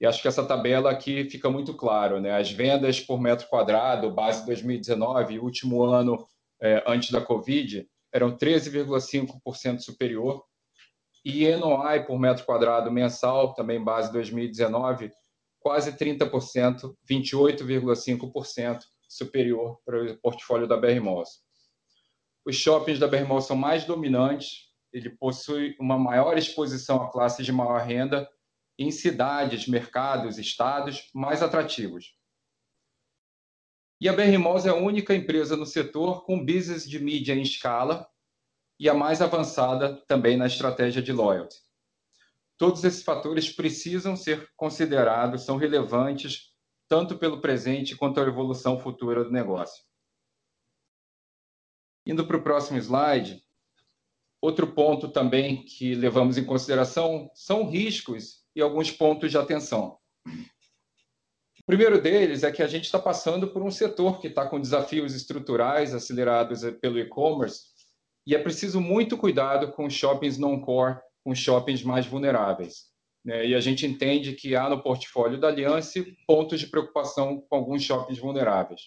E 0.00 0.06
acho 0.06 0.20
que 0.20 0.28
essa 0.28 0.44
tabela 0.44 0.90
aqui 0.90 1.28
fica 1.28 1.48
muito 1.50 1.74
claro, 1.74 2.20
né? 2.20 2.32
As 2.32 2.50
vendas 2.50 3.00
por 3.00 3.20
metro 3.20 3.46
quadrado, 3.48 4.10
base 4.10 4.44
2019, 4.46 5.38
último 5.38 5.84
ano 5.84 6.26
é, 6.60 6.82
antes 6.86 7.10
da 7.10 7.20
Covid, 7.20 7.86
eram 8.12 8.36
13,5% 8.36 9.80
superior 9.80 10.42
e 11.24 11.46
NOI 11.54 12.04
por 12.04 12.18
metro 12.18 12.44
quadrado 12.44 12.90
mensal, 12.90 13.54
também 13.54 13.82
base 13.82 14.10
2019, 14.10 15.12
quase 15.60 15.92
30%, 15.92 16.96
28,5% 17.08 18.80
superior 19.08 19.80
para 19.84 20.12
o 20.12 20.20
portfólio 20.20 20.66
da 20.66 20.76
BR 20.76 21.00
Malls. 21.00 21.42
Os 22.44 22.56
shoppings 22.56 22.98
da 22.98 23.06
BR 23.06 23.26
Malls 23.28 23.46
são 23.46 23.56
mais 23.56 23.84
dominantes, 23.84 24.70
ele 24.92 25.10
possui 25.10 25.76
uma 25.78 25.98
maior 25.98 26.36
exposição 26.36 27.02
a 27.02 27.10
classes 27.10 27.46
de 27.46 27.52
maior 27.52 27.80
renda 27.80 28.28
em 28.78 28.90
cidades, 28.90 29.68
mercados, 29.68 30.38
estados 30.38 31.10
mais 31.14 31.42
atrativos. 31.42 32.16
E 34.00 34.08
a 34.08 34.12
BR 34.12 34.38
Malls 34.38 34.66
é 34.66 34.70
a 34.70 34.74
única 34.74 35.14
empresa 35.14 35.56
no 35.56 35.66
setor 35.66 36.24
com 36.24 36.44
business 36.44 36.88
de 36.88 36.98
mídia 36.98 37.34
em 37.34 37.42
escala, 37.42 38.08
e 38.80 38.88
a 38.88 38.94
mais 38.94 39.20
avançada 39.20 40.02
também 40.08 40.38
na 40.38 40.46
estratégia 40.46 41.02
de 41.02 41.12
loyalty. 41.12 41.54
Todos 42.60 42.84
esses 42.84 43.02
fatores 43.02 43.50
precisam 43.50 44.14
ser 44.14 44.46
considerados, 44.54 45.46
são 45.46 45.56
relevantes 45.56 46.52
tanto 46.86 47.16
pelo 47.16 47.40
presente 47.40 47.96
quanto 47.96 48.20
a 48.20 48.22
evolução 48.22 48.78
futura 48.78 49.24
do 49.24 49.32
negócio. 49.32 49.82
Indo 52.06 52.26
para 52.26 52.36
o 52.36 52.42
próximo 52.42 52.76
slide, 52.76 53.42
outro 54.42 54.74
ponto 54.74 55.08
também 55.08 55.64
que 55.64 55.94
levamos 55.94 56.36
em 56.36 56.44
consideração 56.44 57.30
são 57.32 57.66
riscos 57.66 58.44
e 58.54 58.60
alguns 58.60 58.90
pontos 58.90 59.30
de 59.30 59.38
atenção. 59.38 59.98
O 60.26 61.64
primeiro 61.64 61.98
deles 61.98 62.42
é 62.42 62.52
que 62.52 62.62
a 62.62 62.66
gente 62.66 62.84
está 62.84 62.98
passando 62.98 63.54
por 63.54 63.62
um 63.62 63.70
setor 63.70 64.20
que 64.20 64.26
está 64.26 64.46
com 64.46 64.60
desafios 64.60 65.14
estruturais 65.14 65.94
acelerados 65.94 66.60
pelo 66.82 66.98
e-commerce 66.98 67.70
e 68.26 68.34
é 68.34 68.38
preciso 68.38 68.82
muito 68.82 69.16
cuidado 69.16 69.72
com 69.72 69.88
shoppings 69.88 70.36
non-core, 70.36 71.00
com 71.24 71.34
shoppings 71.34 71.82
mais 71.82 72.06
vulneráveis. 72.06 72.90
Né? 73.24 73.48
E 73.48 73.54
a 73.54 73.60
gente 73.60 73.86
entende 73.86 74.34
que 74.34 74.56
há 74.56 74.68
no 74.68 74.82
portfólio 74.82 75.38
da 75.38 75.48
Aliança 75.48 76.04
pontos 76.26 76.60
de 76.60 76.66
preocupação 76.66 77.40
com 77.48 77.56
alguns 77.56 77.82
shoppings 77.82 78.18
vulneráveis. 78.18 78.80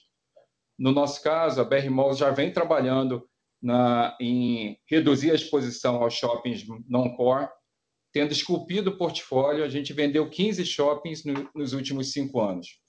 No 0.77 0.91
nosso 0.91 1.21
caso, 1.21 1.61
a 1.61 1.63
BR 1.63 1.89
Malls 1.89 2.17
já 2.17 2.31
vem 2.31 2.51
trabalhando 2.51 3.27
na, 3.61 4.17
em 4.19 4.77
reduzir 4.89 5.31
a 5.31 5.35
exposição 5.35 6.01
aos 6.01 6.15
shoppings 6.15 6.65
non-core, 6.89 7.47
tendo 8.11 8.31
esculpido 8.31 8.91
o 8.91 8.97
portfólio, 8.97 9.63
a 9.63 9.69
gente 9.69 9.93
vendeu 9.93 10.29
15 10.29 10.65
shoppings 10.65 11.23
no, 11.23 11.49
nos 11.55 11.73
últimos 11.73 12.11
cinco 12.11 12.41
anos. 12.41 12.82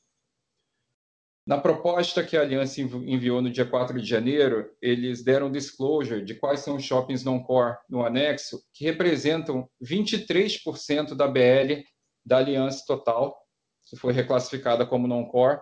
Na 1.46 1.58
proposta 1.60 2.24
que 2.24 2.38
a 2.38 2.40
Aliança 2.40 2.80
enviou 2.80 3.42
no 3.42 3.50
dia 3.50 3.66
4 3.66 4.00
de 4.00 4.08
janeiro, 4.08 4.74
eles 4.80 5.22
deram 5.22 5.52
disclosure 5.52 6.24
de 6.24 6.34
quais 6.34 6.60
são 6.60 6.76
os 6.76 6.84
shoppings 6.84 7.22
non-core 7.22 7.76
no 7.86 8.04
anexo, 8.04 8.64
que 8.72 8.84
representam 8.84 9.68
23% 9.82 11.14
da 11.14 11.28
BL 11.28 11.84
da 12.24 12.38
Aliança 12.38 12.82
total, 12.86 13.38
que 13.86 13.94
foi 13.94 14.14
reclassificada 14.14 14.86
como 14.86 15.06
non-core. 15.06 15.60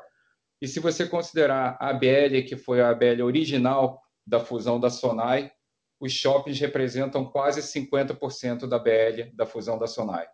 E 0.60 0.68
se 0.68 0.78
você 0.78 1.04
considerar 1.04 1.76
a 1.80 1.92
BL, 1.92 2.42
que 2.46 2.56
foi 2.56 2.80
a 2.80 2.94
BL 2.94 3.22
original 3.22 4.00
da 4.24 4.38
fusão 4.38 4.78
da 4.78 4.88
Sonai, 4.88 5.50
os 5.98 6.12
shoppings 6.12 6.60
representam 6.60 7.24
quase 7.24 7.60
50% 7.60 8.68
da 8.68 8.78
BL 8.78 9.34
da 9.34 9.46
fusão 9.46 9.76
da 9.76 9.88
Sonai. 9.88 10.28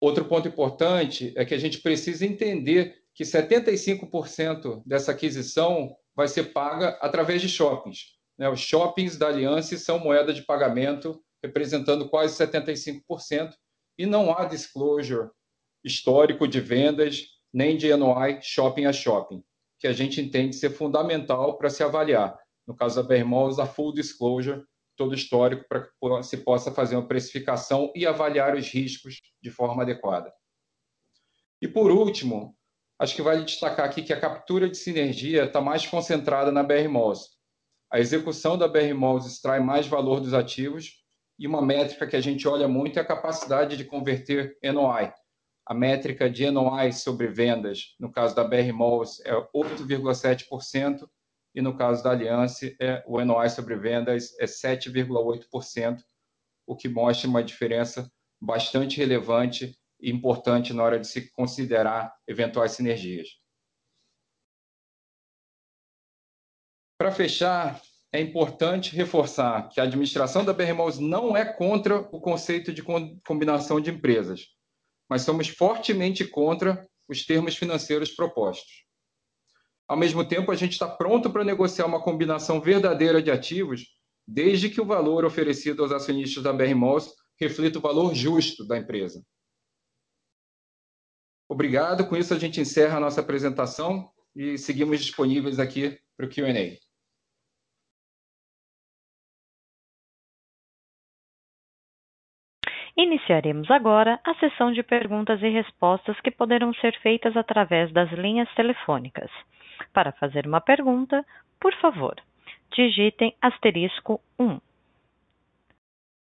Outro 0.00 0.24
ponto 0.24 0.48
importante 0.48 1.32
é 1.36 1.44
que 1.44 1.54
a 1.54 1.58
gente 1.58 1.78
precisa 1.78 2.26
entender 2.26 3.05
que 3.16 3.24
75% 3.24 4.82
dessa 4.84 5.12
aquisição 5.12 5.96
vai 6.14 6.28
ser 6.28 6.52
paga 6.52 6.90
através 7.00 7.40
de 7.40 7.48
shoppings. 7.48 8.14
Né? 8.38 8.46
Os 8.46 8.60
shoppings 8.60 9.16
da 9.16 9.28
Aliança 9.28 9.76
são 9.78 9.98
moeda 9.98 10.34
de 10.34 10.42
pagamento, 10.42 11.18
representando 11.42 12.10
quase 12.10 12.36
75%, 12.36 13.54
e 13.98 14.04
não 14.04 14.36
há 14.36 14.44
disclosure 14.44 15.30
histórico 15.82 16.46
de 16.46 16.60
vendas, 16.60 17.22
nem 17.50 17.78
de 17.78 17.94
NOI 17.94 18.40
shopping 18.42 18.84
a 18.84 18.92
shopping, 18.92 19.42
que 19.78 19.86
a 19.86 19.92
gente 19.94 20.20
entende 20.20 20.54
ser 20.54 20.70
fundamental 20.70 21.56
para 21.56 21.70
se 21.70 21.82
avaliar. 21.82 22.38
No 22.66 22.76
caso 22.76 23.00
da 23.00 23.08
Bermalls, 23.08 23.58
a 23.58 23.64
full 23.64 23.94
disclosure, 23.94 24.62
todo 24.94 25.14
histórico, 25.14 25.64
para 25.68 25.86
que 25.86 26.22
se 26.24 26.36
possa 26.38 26.70
fazer 26.70 26.96
uma 26.96 27.08
precificação 27.08 27.90
e 27.94 28.04
avaliar 28.04 28.54
os 28.54 28.68
riscos 28.68 29.22
de 29.40 29.50
forma 29.50 29.84
adequada. 29.84 30.30
E 31.62 31.68
por 31.68 31.90
último, 31.90 32.54
acho 32.98 33.14
que 33.14 33.22
vale 33.22 33.44
destacar 33.44 33.86
aqui 33.86 34.02
que 34.02 34.12
a 34.12 34.20
captura 34.20 34.68
de 34.68 34.76
sinergia 34.76 35.44
está 35.44 35.60
mais 35.60 35.86
concentrada 35.86 36.50
na 36.50 36.62
BR 36.62 36.88
Malls. 36.88 37.36
A 37.90 38.00
execução 38.00 38.58
da 38.58 38.66
BR 38.66 38.94
Malls 38.94 39.26
extrai 39.26 39.60
mais 39.60 39.86
valor 39.86 40.20
dos 40.20 40.34
ativos 40.34 41.04
e 41.38 41.46
uma 41.46 41.62
métrica 41.62 42.06
que 42.06 42.16
a 42.16 42.20
gente 42.20 42.48
olha 42.48 42.66
muito 42.66 42.98
é 42.98 43.02
a 43.02 43.06
capacidade 43.06 43.76
de 43.76 43.84
converter 43.84 44.58
NOI. 44.62 45.12
A 45.66 45.74
métrica 45.74 46.30
de 46.30 46.50
NOI 46.50 46.92
sobre 46.92 47.26
vendas, 47.26 47.94
no 47.98 48.10
caso 48.10 48.34
da 48.34 48.44
BR 48.44 48.72
Malls, 48.72 49.20
é 49.24 49.32
8,7% 49.54 51.06
e 51.54 51.60
no 51.60 51.76
caso 51.76 52.02
da 52.02 52.10
Aliança, 52.10 52.66
é, 52.80 53.02
o 53.06 53.22
NOI 53.24 53.48
sobre 53.50 53.76
vendas 53.76 54.34
é 54.38 54.44
7,8%, 54.44 56.02
o 56.66 56.76
que 56.76 56.88
mostra 56.88 57.28
uma 57.28 57.42
diferença 57.42 58.10
bastante 58.40 58.98
relevante 58.98 59.76
importante 60.00 60.72
na 60.72 60.82
hora 60.82 60.98
de 60.98 61.06
se 61.06 61.30
considerar 61.32 62.14
eventuais 62.26 62.72
sinergias. 62.72 63.28
Para 66.98 67.12
fechar, 67.12 67.80
é 68.12 68.20
importante 68.20 68.96
reforçar 68.96 69.68
que 69.68 69.80
a 69.80 69.84
administração 69.84 70.44
da 70.44 70.52
BRMOS 70.52 70.98
não 70.98 71.36
é 71.36 71.44
contra 71.44 71.98
o 71.98 72.20
conceito 72.20 72.72
de 72.72 72.82
combinação 73.24 73.80
de 73.80 73.90
empresas, 73.90 74.46
mas 75.08 75.22
somos 75.22 75.48
fortemente 75.48 76.24
contra 76.24 76.86
os 77.08 77.24
termos 77.24 77.56
financeiros 77.56 78.10
propostos. 78.10 78.86
Ao 79.86 79.96
mesmo 79.96 80.24
tempo, 80.24 80.50
a 80.50 80.56
gente 80.56 80.72
está 80.72 80.88
pronto 80.88 81.30
para 81.30 81.44
negociar 81.44 81.86
uma 81.86 82.02
combinação 82.02 82.60
verdadeira 82.60 83.22
de 83.22 83.30
ativos, 83.30 83.86
desde 84.26 84.68
que 84.68 84.80
o 84.80 84.86
valor 84.86 85.24
oferecido 85.24 85.82
aos 85.82 85.92
acionistas 85.92 86.42
da 86.42 86.52
BRMOS 86.52 87.14
reflita 87.38 87.78
o 87.78 87.82
valor 87.82 88.14
justo 88.14 88.66
da 88.66 88.78
empresa. 88.78 89.22
Obrigado. 91.48 92.08
Com 92.08 92.16
isso, 92.16 92.34
a 92.34 92.38
gente 92.38 92.60
encerra 92.60 92.96
a 92.96 93.00
nossa 93.00 93.20
apresentação 93.20 94.10
e 94.34 94.58
seguimos 94.58 95.00
disponíveis 95.00 95.58
aqui 95.58 95.98
para 96.16 96.26
o 96.26 96.28
Q&A. 96.28 96.76
Iniciaremos 102.96 103.70
agora 103.70 104.18
a 104.24 104.34
sessão 104.36 104.72
de 104.72 104.82
perguntas 104.82 105.42
e 105.42 105.48
respostas 105.50 106.18
que 106.20 106.30
poderão 106.30 106.72
ser 106.74 106.98
feitas 107.00 107.36
através 107.36 107.92
das 107.92 108.10
linhas 108.12 108.48
telefônicas. 108.54 109.30
Para 109.92 110.12
fazer 110.12 110.46
uma 110.46 110.62
pergunta, 110.62 111.24
por 111.60 111.74
favor, 111.74 112.16
digitem 112.74 113.36
asterisco 113.42 114.18
1. 114.38 114.58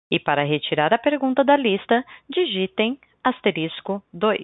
E 0.09 0.19
para 0.19 0.43
retirar 0.43 0.93
a 0.93 0.97
pergunta 0.97 1.43
da 1.43 1.55
lista, 1.55 2.03
digitem 2.27 2.99
asterisco 3.23 4.01
2. 4.11 4.41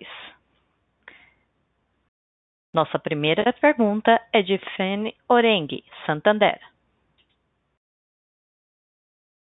Nossa 2.73 2.97
primeira 2.97 3.53
pergunta 3.53 4.19
é 4.33 4.41
de 4.41 4.57
Fene 4.75 5.15
Orengue, 5.29 5.83
Santander. 6.05 6.59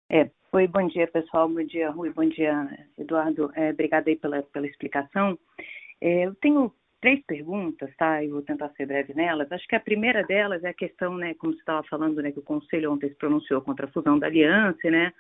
É, 0.09 0.31
Oi, 0.51 0.67
bom 0.67 0.87
dia, 0.89 1.07
pessoal. 1.07 1.47
Bom 1.47 1.63
dia, 1.63 1.91
Rui. 1.91 2.11
Bom 2.11 2.27
dia, 2.27 2.67
Eduardo. 2.97 3.51
É, 3.55 3.71
obrigada 3.71 4.09
aí 4.09 4.17
pela, 4.17 4.43
pela 4.45 4.67
explicação. 4.67 5.39
É, 6.01 6.25
eu 6.25 6.35
tenho 6.37 6.73
três 7.03 7.23
perguntas, 7.27 7.95
tá? 7.97 8.25
E 8.25 8.29
vou 8.29 8.41
tentar 8.41 8.71
ser 8.71 8.87
breve 8.87 9.13
nelas. 9.13 9.53
Acho 9.53 9.69
que 9.69 9.77
a 9.77 9.81
primeira 9.81 10.25
delas 10.25 10.65
é 10.65 10.71
a 10.71 10.75
questão, 10.75 11.17
né, 11.17 11.35
como 11.35 11.53
você 11.53 11.59
estava 11.59 11.83
falando, 11.85 12.23
né, 12.23 12.33
que 12.33 12.39
o 12.39 12.43
Conselho 12.43 12.93
ontem 12.93 13.11
se 13.11 13.15
pronunciou 13.17 13.61
contra 13.61 13.85
a 13.85 13.91
fusão 13.91 14.19
da 14.19 14.27
Aliança, 14.27 14.91
né? 14.91 15.13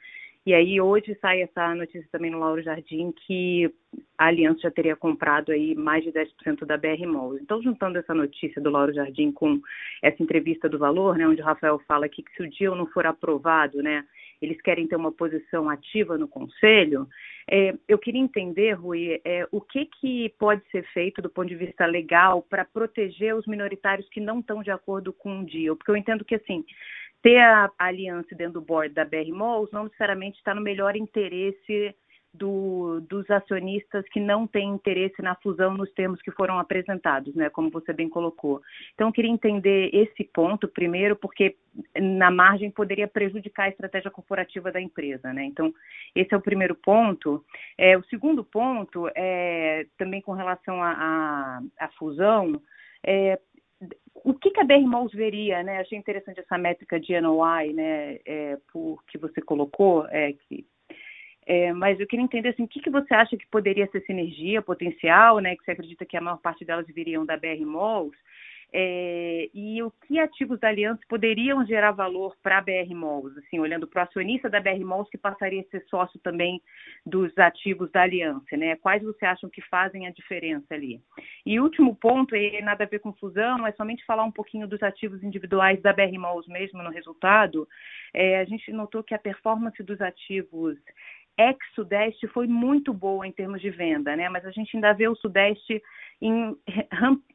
E 0.48 0.54
aí 0.54 0.80
hoje 0.80 1.14
sai 1.20 1.42
essa 1.42 1.74
notícia 1.74 2.08
também 2.10 2.30
no 2.30 2.38
Lauro 2.38 2.62
Jardim 2.62 3.12
que 3.12 3.70
a 4.16 4.28
Aliança 4.28 4.60
já 4.60 4.70
teria 4.70 4.96
comprado 4.96 5.52
aí 5.52 5.74
mais 5.74 6.02
de 6.02 6.10
10% 6.10 6.64
da 6.64 6.78
BR 6.78 7.06
Malls. 7.06 7.38
Então, 7.42 7.60
juntando 7.60 7.98
essa 7.98 8.14
notícia 8.14 8.58
do 8.58 8.70
Lauro 8.70 8.94
Jardim 8.94 9.30
com 9.30 9.60
essa 10.02 10.22
entrevista 10.22 10.66
do 10.66 10.78
Valor, 10.78 11.18
né, 11.18 11.28
onde 11.28 11.42
o 11.42 11.44
Rafael 11.44 11.78
fala 11.86 12.06
aqui 12.06 12.22
que 12.22 12.32
se 12.34 12.42
o 12.42 12.50
deal 12.50 12.74
não 12.74 12.86
for 12.86 13.04
aprovado, 13.04 13.82
né, 13.82 14.06
eles 14.40 14.58
querem 14.62 14.86
ter 14.88 14.96
uma 14.96 15.12
posição 15.12 15.68
ativa 15.68 16.16
no 16.16 16.26
Conselho, 16.26 17.06
é, 17.50 17.74
eu 17.86 17.98
queria 17.98 18.22
entender, 18.22 18.72
Rui, 18.72 19.20
é, 19.26 19.46
o 19.52 19.60
que, 19.60 19.84
que 19.84 20.32
pode 20.38 20.62
ser 20.70 20.82
feito 20.94 21.20
do 21.20 21.28
ponto 21.28 21.48
de 21.48 21.56
vista 21.56 21.84
legal 21.84 22.40
para 22.40 22.64
proteger 22.64 23.34
os 23.34 23.46
minoritários 23.46 24.08
que 24.08 24.20
não 24.20 24.40
estão 24.40 24.62
de 24.62 24.70
acordo 24.70 25.12
com 25.12 25.40
o 25.40 25.44
deal, 25.44 25.76
porque 25.76 25.90
eu 25.90 25.96
entendo 25.96 26.24
que, 26.24 26.36
assim, 26.36 26.64
ter 27.22 27.38
a 27.38 27.70
aliança 27.78 28.34
dentro 28.34 28.54
do 28.54 28.60
board 28.60 28.94
da 28.94 29.04
BR 29.04 29.30
Malls 29.32 29.70
não 29.72 29.84
necessariamente 29.84 30.38
está 30.38 30.54
no 30.54 30.60
melhor 30.60 30.96
interesse 30.96 31.94
do, 32.32 33.00
dos 33.08 33.28
acionistas 33.30 34.06
que 34.10 34.20
não 34.20 34.46
têm 34.46 34.68
interesse 34.68 35.20
na 35.22 35.34
fusão 35.36 35.74
nos 35.74 35.90
termos 35.92 36.20
que 36.20 36.30
foram 36.30 36.58
apresentados, 36.58 37.34
né, 37.34 37.48
como 37.50 37.70
você 37.70 37.92
bem 37.92 38.08
colocou. 38.08 38.60
Então, 38.94 39.08
eu 39.08 39.12
queria 39.12 39.30
entender 39.30 39.90
esse 39.92 40.24
ponto 40.24 40.68
primeiro, 40.68 41.16
porque 41.16 41.56
na 42.00 42.30
margem 42.30 42.70
poderia 42.70 43.08
prejudicar 43.08 43.64
a 43.64 43.68
estratégia 43.70 44.10
corporativa 44.10 44.70
da 44.70 44.80
empresa, 44.80 45.32
né? 45.32 45.44
Então, 45.44 45.72
esse 46.14 46.32
é 46.34 46.36
o 46.36 46.42
primeiro 46.42 46.74
ponto. 46.74 47.44
É, 47.76 47.96
o 47.96 48.04
segundo 48.04 48.44
ponto 48.44 49.08
é 49.14 49.86
também 49.96 50.20
com 50.20 50.32
relação 50.32 50.82
à 50.82 51.60
fusão. 51.98 52.60
É, 53.04 53.38
o 54.30 54.34
que, 54.34 54.50
que 54.50 54.60
a 54.60 54.64
BR 54.64 54.84
veria, 55.14 55.62
né? 55.62 55.78
Achei 55.78 55.96
interessante 55.96 56.40
essa 56.40 56.58
métrica 56.58 57.00
de 57.00 57.18
NOI, 57.20 57.72
né? 57.72 58.18
É, 58.26 58.58
por, 58.72 59.02
que 59.06 59.16
você 59.16 59.40
colocou, 59.40 60.06
é, 60.08 60.32
que, 60.32 60.66
é, 61.46 61.72
mas 61.72 61.98
eu 61.98 62.06
queria 62.06 62.24
entender 62.24 62.50
assim, 62.50 62.64
o 62.64 62.68
que, 62.68 62.80
que 62.80 62.90
você 62.90 63.14
acha 63.14 63.36
que 63.36 63.46
poderia 63.46 63.86
ser 63.90 64.02
sinergia 64.02 64.60
potencial, 64.60 65.38
né? 65.38 65.56
Que 65.56 65.64
você 65.64 65.70
acredita 65.70 66.04
que 66.04 66.16
a 66.16 66.20
maior 66.20 66.38
parte 66.38 66.64
delas 66.64 66.86
viriam 66.88 67.24
da 67.24 67.36
BR 67.36 67.64
Malls, 67.64 68.16
é, 68.72 69.48
e 69.54 69.82
o 69.82 69.90
que 69.90 70.18
ativos 70.18 70.60
da 70.60 70.68
Aliança 70.68 71.00
poderiam 71.08 71.64
gerar 71.66 71.92
valor 71.92 72.36
para 72.42 72.58
a 72.58 72.60
BR 72.60 72.94
Malls, 72.94 73.36
assim, 73.38 73.58
olhando 73.58 73.86
para 73.86 74.00
o 74.00 74.02
acionista 74.04 74.50
da 74.50 74.60
BR 74.60 74.84
Malls 74.84 75.08
que 75.10 75.16
passaria 75.16 75.62
a 75.62 75.70
ser 75.70 75.84
sócio 75.88 76.20
também 76.20 76.60
dos 77.04 77.36
ativos 77.38 77.90
da 77.90 78.02
Aliança, 78.02 78.56
né? 78.56 78.76
Quais 78.76 79.02
você 79.02 79.24
acham 79.24 79.48
que 79.48 79.62
fazem 79.62 80.06
a 80.06 80.10
diferença 80.10 80.74
ali? 80.74 81.00
E 81.46 81.58
último 81.58 81.96
ponto, 81.96 82.36
e 82.36 82.60
nada 82.60 82.84
a 82.84 82.86
ver 82.86 82.98
com 82.98 83.12
fusão, 83.14 83.66
é 83.66 83.72
somente 83.72 84.04
falar 84.04 84.24
um 84.24 84.32
pouquinho 84.32 84.68
dos 84.68 84.82
ativos 84.82 85.22
individuais 85.22 85.80
da 85.80 85.92
BR 85.92 86.18
Malls 86.18 86.46
mesmo 86.48 86.82
no 86.82 86.90
resultado. 86.90 87.66
É, 88.12 88.40
a 88.40 88.44
gente 88.44 88.70
notou 88.72 89.02
que 89.02 89.14
a 89.14 89.18
performance 89.18 89.82
dos 89.82 90.00
ativos 90.00 90.76
ex-Sudeste 91.38 92.26
foi 92.28 92.46
muito 92.46 92.92
boa 92.92 93.26
em 93.26 93.32
termos 93.32 93.60
de 93.60 93.70
venda, 93.70 94.16
né? 94.16 94.28
Mas 94.28 94.44
a 94.44 94.50
gente 94.50 94.76
ainda 94.76 94.92
vê 94.92 95.06
o 95.08 95.14
Sudeste 95.14 95.80
em, 96.20 96.56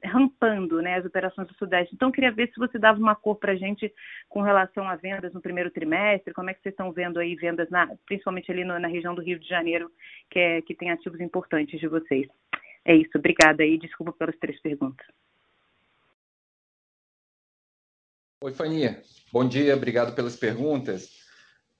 rampando 0.04 0.82
né, 0.82 0.96
as 0.96 1.06
operações 1.06 1.48
do 1.48 1.54
Sudeste. 1.56 1.96
Então, 1.96 2.12
queria 2.12 2.32
ver 2.32 2.50
se 2.50 2.60
você 2.60 2.78
dava 2.78 3.00
uma 3.00 3.16
cor 3.16 3.38
para 3.38 3.54
a 3.54 3.56
gente 3.56 3.92
com 4.28 4.42
relação 4.42 4.88
a 4.88 4.96
vendas 4.98 5.34
no 5.34 5.42
primeiro 5.42 5.72
trimestre, 5.72 6.34
como 6.34 6.50
é 6.50 6.54
que 6.54 6.62
vocês 6.62 6.74
estão 6.74 6.92
vendo 6.92 7.20
aí 7.20 7.36
vendas, 7.36 7.70
na, 7.70 7.88
principalmente 8.06 8.52
ali 8.52 8.66
no, 8.66 8.78
na 8.78 8.90
região 8.90 9.16
do 9.16 9.22
Rio 9.22 9.40
de 9.40 9.48
Janeiro, 9.48 9.90
que, 10.30 10.40
é, 10.40 10.62
que 10.62 10.76
tem 10.76 10.92
ativos 10.92 11.22
importantes 11.22 11.80
de 11.80 11.88
vocês. 11.88 12.28
É 12.86 12.94
isso, 12.94 13.18
obrigada 13.18 13.64
aí, 13.64 13.78
desculpa 13.78 14.12
pelas 14.12 14.38
três 14.38 14.62
perguntas. 14.62 15.08
Oi, 18.42 18.52
Fania. 18.52 19.02
Bom 19.32 19.48
dia, 19.48 19.74
obrigado 19.74 20.14
pelas 20.14 20.36
perguntas. 20.36 21.23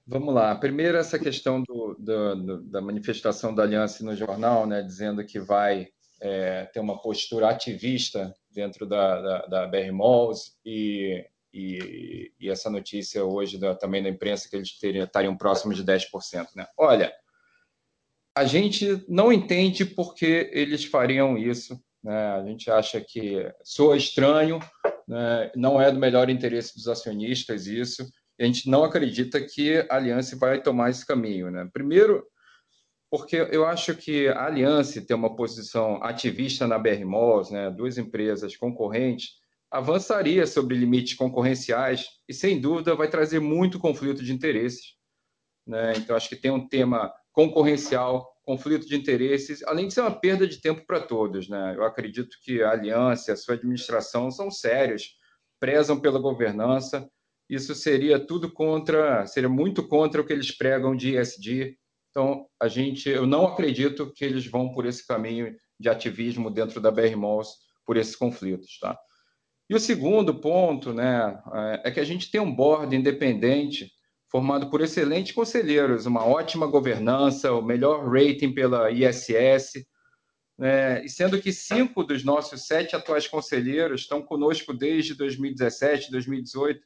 Vamos 0.06 0.34
lá. 0.34 0.54
Primeiro, 0.54 0.98
essa 0.98 1.18
questão 1.18 1.62
do, 1.62 1.96
do, 1.98 2.62
da 2.64 2.80
manifestação 2.82 3.54
da 3.54 3.62
aliança 3.62 4.04
no 4.04 4.14
jornal, 4.14 4.66
né, 4.66 4.82
dizendo 4.82 5.24
que 5.24 5.40
vai 5.40 5.88
é, 6.20 6.66
ter 6.66 6.78
uma 6.78 7.00
postura 7.00 7.48
ativista 7.48 8.34
dentro 8.50 8.86
da, 8.86 9.20
da, 9.20 9.46
da 9.46 9.66
BR 9.66 9.90
Malls 9.92 10.58
e, 10.64 11.26
e, 11.52 12.32
e, 12.38 12.50
essa 12.50 12.68
notícia 12.68 13.24
hoje 13.24 13.56
da, 13.56 13.74
também 13.74 14.02
da 14.02 14.10
imprensa 14.10 14.48
que 14.48 14.56
eles 14.56 14.78
teriam, 14.78 15.04
estariam 15.04 15.36
próximos 15.36 15.76
de 15.76 15.84
10%. 15.84 16.48
Né? 16.54 16.66
Olha, 16.76 17.10
a 18.36 18.44
gente 18.44 19.02
não 19.08 19.32
entende 19.32 19.86
por 19.86 20.14
que 20.14 20.50
eles 20.52 20.84
fariam 20.84 21.38
isso. 21.38 21.82
Né? 22.02 22.14
A 22.14 22.44
gente 22.44 22.70
acha 22.70 23.00
que 23.00 23.50
soa 23.62 23.96
estranho, 23.96 24.60
né? 25.08 25.50
não 25.56 25.80
é 25.80 25.90
do 25.90 25.98
melhor 25.98 26.28
interesse 26.28 26.74
dos 26.74 26.88
acionistas 26.88 27.66
isso 27.66 28.06
a 28.38 28.44
gente 28.44 28.68
não 28.68 28.84
acredita 28.84 29.40
que 29.40 29.78
a 29.88 29.96
Aliança 29.96 30.36
vai 30.36 30.60
tomar 30.60 30.90
esse 30.90 31.06
caminho. 31.06 31.50
Né? 31.50 31.68
Primeiro, 31.72 32.26
porque 33.10 33.36
eu 33.36 33.64
acho 33.64 33.94
que 33.94 34.26
a 34.28 34.46
Aliança 34.46 35.00
ter 35.00 35.14
uma 35.14 35.36
posição 35.36 36.02
ativista 36.02 36.66
na 36.66 36.78
BR 36.78 37.04
Malls, 37.04 37.52
né, 37.52 37.70
duas 37.70 37.96
empresas 37.96 38.56
concorrentes, 38.56 39.34
avançaria 39.70 40.46
sobre 40.46 40.76
limites 40.76 41.14
concorrenciais 41.14 42.06
e, 42.28 42.34
sem 42.34 42.60
dúvida, 42.60 42.94
vai 42.94 43.08
trazer 43.08 43.40
muito 43.40 43.78
conflito 43.78 44.22
de 44.24 44.32
interesses. 44.32 44.94
Né? 45.66 45.94
Então, 45.96 46.16
acho 46.16 46.28
que 46.28 46.36
tem 46.36 46.50
um 46.50 46.68
tema 46.68 47.12
concorrencial, 47.32 48.32
conflito 48.42 48.86
de 48.86 48.96
interesses, 48.96 49.62
além 49.64 49.88
de 49.88 49.94
ser 49.94 50.00
uma 50.00 50.14
perda 50.14 50.46
de 50.46 50.60
tempo 50.60 50.84
para 50.86 51.00
todos. 51.00 51.48
Né? 51.48 51.74
Eu 51.76 51.84
acredito 51.84 52.36
que 52.42 52.62
a 52.62 52.70
Aliança 52.70 53.30
e 53.30 53.34
a 53.34 53.36
sua 53.36 53.54
administração 53.54 54.30
são 54.30 54.50
sérios, 54.50 55.16
prezam 55.58 55.98
pela 55.98 56.18
governança, 56.18 57.08
isso 57.54 57.74
seria 57.74 58.18
tudo 58.18 58.50
contra, 58.50 59.26
seria 59.26 59.48
muito 59.48 59.86
contra 59.86 60.20
o 60.20 60.24
que 60.24 60.32
eles 60.32 60.50
pregam 60.50 60.94
de 60.96 61.16
ESG. 61.16 61.76
Então, 62.10 62.46
a 62.60 62.68
gente, 62.68 63.08
eu 63.08 63.26
não 63.26 63.46
acredito 63.46 64.12
que 64.12 64.24
eles 64.24 64.46
vão 64.46 64.70
por 64.70 64.86
esse 64.86 65.06
caminho 65.06 65.54
de 65.78 65.88
ativismo 65.88 66.50
dentro 66.50 66.80
da 66.80 66.90
BR 66.90 67.16
Malls 67.16 67.50
por 67.84 67.96
esses 67.96 68.14
conflitos, 68.14 68.78
tá? 68.78 68.98
E 69.68 69.74
o 69.74 69.80
segundo 69.80 70.34
ponto, 70.34 70.92
né, 70.92 71.40
é 71.82 71.90
que 71.90 71.98
a 71.98 72.04
gente 72.04 72.30
tem 72.30 72.40
um 72.40 72.54
board 72.54 72.94
independente 72.94 73.90
formado 74.30 74.68
por 74.68 74.80
excelentes 74.82 75.32
conselheiros, 75.32 76.06
uma 76.06 76.24
ótima 76.24 76.66
governança, 76.66 77.52
o 77.52 77.62
melhor 77.62 78.06
rating 78.06 78.52
pela 78.52 78.90
ISS, 78.90 79.84
né, 80.58 81.04
e 81.04 81.08
sendo 81.08 81.40
que 81.40 81.52
cinco 81.52 82.04
dos 82.04 82.24
nossos 82.24 82.66
sete 82.66 82.94
atuais 82.94 83.26
conselheiros 83.26 84.02
estão 84.02 84.22
conosco 84.22 84.74
desde 84.74 85.14
2017, 85.14 86.10
2018, 86.10 86.80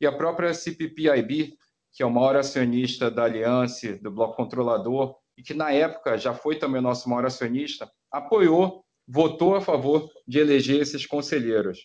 e 0.00 0.06
a 0.06 0.12
própria 0.12 0.54
CPPIB, 0.54 1.56
que 1.92 2.02
é 2.02 2.06
o 2.06 2.10
maior 2.10 2.36
acionista 2.36 3.10
da 3.10 3.24
Aliança, 3.24 3.96
do 3.98 4.10
Bloco 4.10 4.36
Controlador, 4.36 5.16
e 5.36 5.42
que 5.42 5.54
na 5.54 5.70
época 5.70 6.18
já 6.18 6.34
foi 6.34 6.56
também 6.56 6.80
o 6.80 6.82
nosso 6.82 7.08
maior 7.08 7.26
acionista, 7.26 7.90
apoiou, 8.10 8.84
votou 9.06 9.54
a 9.54 9.60
favor 9.60 10.10
de 10.26 10.38
eleger 10.38 10.80
esses 10.80 11.06
conselheiros. 11.06 11.78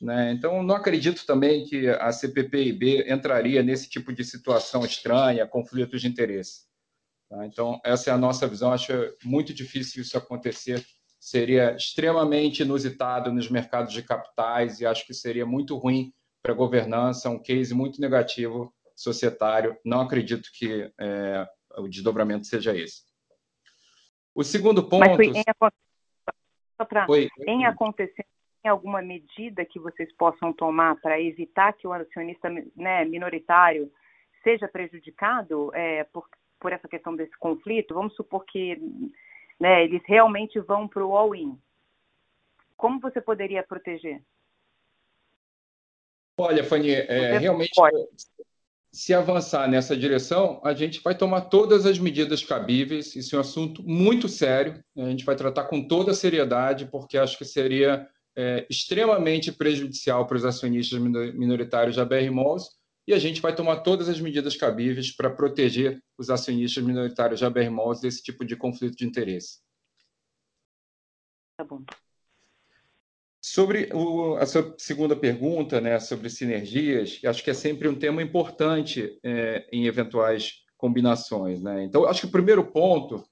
Né? 0.00 0.32
Então, 0.32 0.62
não 0.62 0.76
acredito 0.76 1.26
também 1.26 1.64
que 1.64 1.88
a 1.88 2.12
CPPIB 2.12 3.10
entraria 3.10 3.62
nesse 3.62 3.88
tipo 3.88 4.12
de 4.12 4.24
situação 4.24 4.84
estranha, 4.84 5.46
conflitos 5.46 6.00
de 6.00 6.08
interesse. 6.08 6.68
Tá? 7.28 7.44
Então, 7.46 7.80
essa 7.84 8.10
é 8.10 8.12
a 8.12 8.18
nossa 8.18 8.46
visão. 8.46 8.72
Acho 8.72 8.92
muito 9.24 9.52
difícil 9.52 10.02
isso 10.02 10.16
acontecer. 10.16 10.84
Seria 11.18 11.74
extremamente 11.74 12.62
inusitado 12.62 13.32
nos 13.32 13.50
mercados 13.50 13.92
de 13.92 14.02
capitais 14.02 14.80
e 14.80 14.86
acho 14.86 15.04
que 15.04 15.12
seria 15.12 15.44
muito 15.44 15.76
ruim 15.76 16.12
para 16.42 16.52
a 16.52 16.56
governança, 16.56 17.30
um 17.30 17.42
case 17.42 17.74
muito 17.74 18.00
negativo 18.00 18.72
societário. 18.94 19.76
Não 19.84 20.00
acredito 20.00 20.50
que 20.52 20.92
é, 20.98 21.46
o 21.76 21.88
desdobramento 21.88 22.46
seja 22.46 22.76
esse. 22.76 23.02
O 24.34 24.44
segundo 24.44 24.82
ponto. 24.88 25.00
Mas 25.00 25.16
foi 25.16 25.26
em, 25.26 25.44
pra, 26.86 27.06
em 27.46 27.64
acontecer 27.64 28.24
tem 28.62 28.70
alguma 28.70 29.00
medida 29.00 29.64
que 29.64 29.78
vocês 29.78 30.12
possam 30.14 30.52
tomar 30.52 30.96
para 31.00 31.20
evitar 31.20 31.72
que 31.72 31.86
o 31.86 31.92
acionista 31.92 32.48
né, 32.76 33.04
minoritário 33.04 33.90
seja 34.42 34.68
prejudicado 34.68 35.70
é, 35.74 36.04
por, 36.04 36.28
por 36.60 36.72
essa 36.72 36.88
questão 36.88 37.14
desse 37.14 37.36
conflito? 37.38 37.94
Vamos 37.94 38.14
supor 38.14 38.44
que 38.44 38.76
né, 39.58 39.84
eles 39.84 40.02
realmente 40.06 40.58
vão 40.60 40.88
para 40.88 41.04
o 41.04 41.16
all-in. 41.16 41.58
Como 42.76 43.00
você 43.00 43.20
poderia 43.20 43.62
proteger? 43.62 44.22
Olha, 46.38 46.62
Fanny, 46.62 46.92
é, 46.92 47.36
realmente, 47.36 47.72
se 48.92 49.12
avançar 49.12 49.68
nessa 49.68 49.96
direção, 49.96 50.60
a 50.64 50.72
gente 50.72 51.00
vai 51.02 51.16
tomar 51.16 51.42
todas 51.42 51.84
as 51.84 51.98
medidas 51.98 52.44
cabíveis. 52.44 53.16
Isso 53.16 53.34
é 53.34 53.38
um 53.38 53.42
assunto 53.42 53.82
muito 53.82 54.28
sério. 54.28 54.82
A 54.96 55.10
gente 55.10 55.24
vai 55.24 55.34
tratar 55.34 55.64
com 55.64 55.86
toda 55.86 56.12
a 56.12 56.14
seriedade, 56.14 56.86
porque 56.86 57.18
acho 57.18 57.36
que 57.36 57.44
seria 57.44 58.08
é, 58.36 58.64
extremamente 58.70 59.50
prejudicial 59.50 60.26
para 60.26 60.36
os 60.36 60.44
acionistas 60.44 61.00
minoritários 61.00 61.96
da 61.96 62.04
BR 62.04 62.30
Malls 62.30 62.68
e 63.06 63.12
a 63.12 63.18
gente 63.18 63.40
vai 63.40 63.54
tomar 63.54 63.78
todas 63.80 64.08
as 64.08 64.20
medidas 64.20 64.56
cabíveis 64.56 65.10
para 65.10 65.30
proteger 65.30 66.00
os 66.16 66.30
acionistas 66.30 66.84
minoritários 66.84 67.40
da 67.40 67.50
BR 67.50 67.70
Malls 67.70 68.00
desse 68.00 68.22
tipo 68.22 68.44
de 68.44 68.54
conflito 68.54 68.96
de 68.96 69.06
interesse. 69.06 69.58
Tá 71.56 71.64
bom. 71.64 71.82
Sobre 73.50 73.88
o, 73.94 74.36
a 74.36 74.44
sua 74.44 74.74
segunda 74.76 75.16
pergunta, 75.16 75.80
né, 75.80 75.98
sobre 75.98 76.28
sinergias, 76.28 77.18
acho 77.24 77.42
que 77.42 77.48
é 77.48 77.54
sempre 77.54 77.88
um 77.88 77.94
tema 77.94 78.22
importante 78.22 79.18
é, 79.24 79.66
em 79.72 79.86
eventuais 79.86 80.64
combinações. 80.76 81.62
Né? 81.62 81.84
Então, 81.84 82.04
acho 82.04 82.20
que 82.20 82.26
o 82.26 82.30
primeiro 82.30 82.62
ponto 82.70 83.24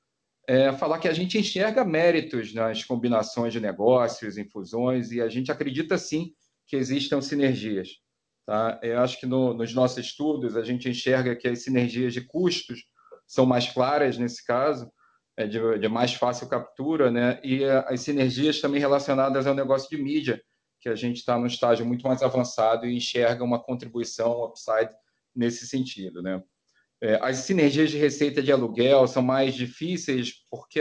é 0.48 0.72
falar 0.72 1.00
que 1.00 1.08
a 1.08 1.12
gente 1.12 1.36
enxerga 1.36 1.84
méritos 1.84 2.54
nas 2.54 2.82
combinações 2.82 3.52
de 3.52 3.60
negócios, 3.60 4.38
em 4.38 4.48
fusões, 4.48 5.12
e 5.12 5.20
a 5.20 5.28
gente 5.28 5.52
acredita 5.52 5.98
sim 5.98 6.32
que 6.66 6.76
existam 6.76 7.20
sinergias. 7.20 7.88
Tá? 8.46 8.80
Eu 8.82 9.00
acho 9.00 9.20
que 9.20 9.26
no, 9.26 9.52
nos 9.52 9.74
nossos 9.74 9.98
estudos 9.98 10.56
a 10.56 10.64
gente 10.64 10.88
enxerga 10.88 11.36
que 11.36 11.46
as 11.46 11.62
sinergias 11.62 12.14
de 12.14 12.22
custos 12.22 12.86
são 13.26 13.44
mais 13.44 13.68
claras 13.68 14.16
nesse 14.16 14.46
caso, 14.46 14.86
é 14.86 14.88
de, 15.44 15.78
de, 15.78 15.88
mais 15.88 16.14
fácil 16.14 16.48
captura, 16.48 17.10
né? 17.10 17.38
E 17.44 17.64
as 17.64 18.00
sinergias 18.00 18.60
também 18.60 18.80
relacionadas 18.80 19.46
ao 19.46 19.54
negócio 19.54 19.88
de 19.90 20.02
mídia, 20.02 20.40
que 20.80 20.88
a 20.88 20.94
gente 20.94 21.16
está 21.16 21.38
num 21.38 21.46
estágio 21.46 21.84
muito 21.84 22.06
mais 22.06 22.22
avançado 22.22 22.86
e 22.86 22.96
enxerga 22.96 23.44
uma 23.44 23.62
contribuição 23.62 24.44
upside 24.44 24.90
nesse 25.34 25.66
sentido, 25.66 26.22
né? 26.22 26.42
É, 27.02 27.18
as 27.20 27.38
sinergias 27.38 27.90
de 27.90 27.98
receita 27.98 28.42
de 28.42 28.50
aluguel 28.50 29.06
são 29.06 29.22
mais 29.22 29.54
difíceis 29.54 30.32
porque 30.50 30.80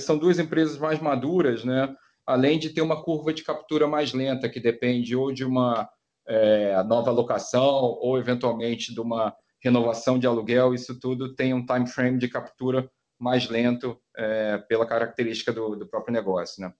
são 0.00 0.18
duas 0.18 0.40
empresas 0.40 0.76
mais 0.78 0.98
maduras, 1.00 1.64
né? 1.64 1.94
Além 2.26 2.58
de 2.58 2.70
ter 2.70 2.80
uma 2.80 3.04
curva 3.04 3.32
de 3.32 3.44
captura 3.44 3.86
mais 3.86 4.12
lenta, 4.12 4.48
que 4.48 4.58
depende 4.58 5.14
ou 5.14 5.32
de 5.32 5.44
uma 5.44 5.88
é, 6.26 6.82
nova 6.82 7.12
locação 7.12 7.96
ou 8.00 8.18
eventualmente 8.18 8.92
de 8.92 9.00
uma 9.00 9.32
renovação 9.62 10.18
de 10.18 10.26
aluguel, 10.26 10.74
isso 10.74 10.98
tudo 10.98 11.34
tem 11.34 11.54
um 11.54 11.64
time 11.64 11.86
frame 11.86 12.18
de 12.18 12.28
captura 12.28 12.90
mais 13.18 13.48
lento 13.48 14.00
é, 14.16 14.58
pela 14.58 14.86
característica 14.86 15.52
do, 15.52 15.76
do, 15.76 15.86
próprio 15.86 16.12
negócio. 16.12 16.62
Né? 16.62 16.72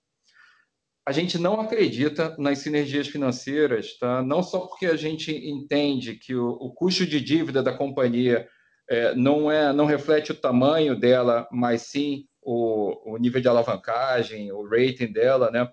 A 1.06 1.12
gente 1.12 1.38
não 1.38 1.60
acredita 1.60 2.34
nas 2.38 2.58
sinergias 2.58 3.08
financeiras, 3.08 3.96
tá? 3.98 4.22
não 4.22 4.42
só 4.42 4.60
porque 4.60 4.86
a 4.86 4.96
gente 4.96 5.32
entende 5.32 6.16
que 6.16 6.34
o, 6.34 6.48
o 6.48 6.72
custo 6.72 7.06
de 7.06 7.20
dívida 7.20 7.62
da 7.62 7.76
companhia 7.76 8.48
é, 8.88 9.14
não, 9.14 9.50
é, 9.50 9.72
não 9.72 9.84
reflete 9.84 10.32
o 10.32 10.40
tamanho 10.40 10.98
dela, 10.98 11.48
mas 11.50 11.82
sim 11.82 12.26
o, 12.42 13.14
o 13.14 13.16
nível 13.18 13.40
de 13.40 13.48
alavancagem, 13.48 14.52
o 14.52 14.66
rating 14.68 15.12
dela. 15.12 15.50
Né? 15.50 15.68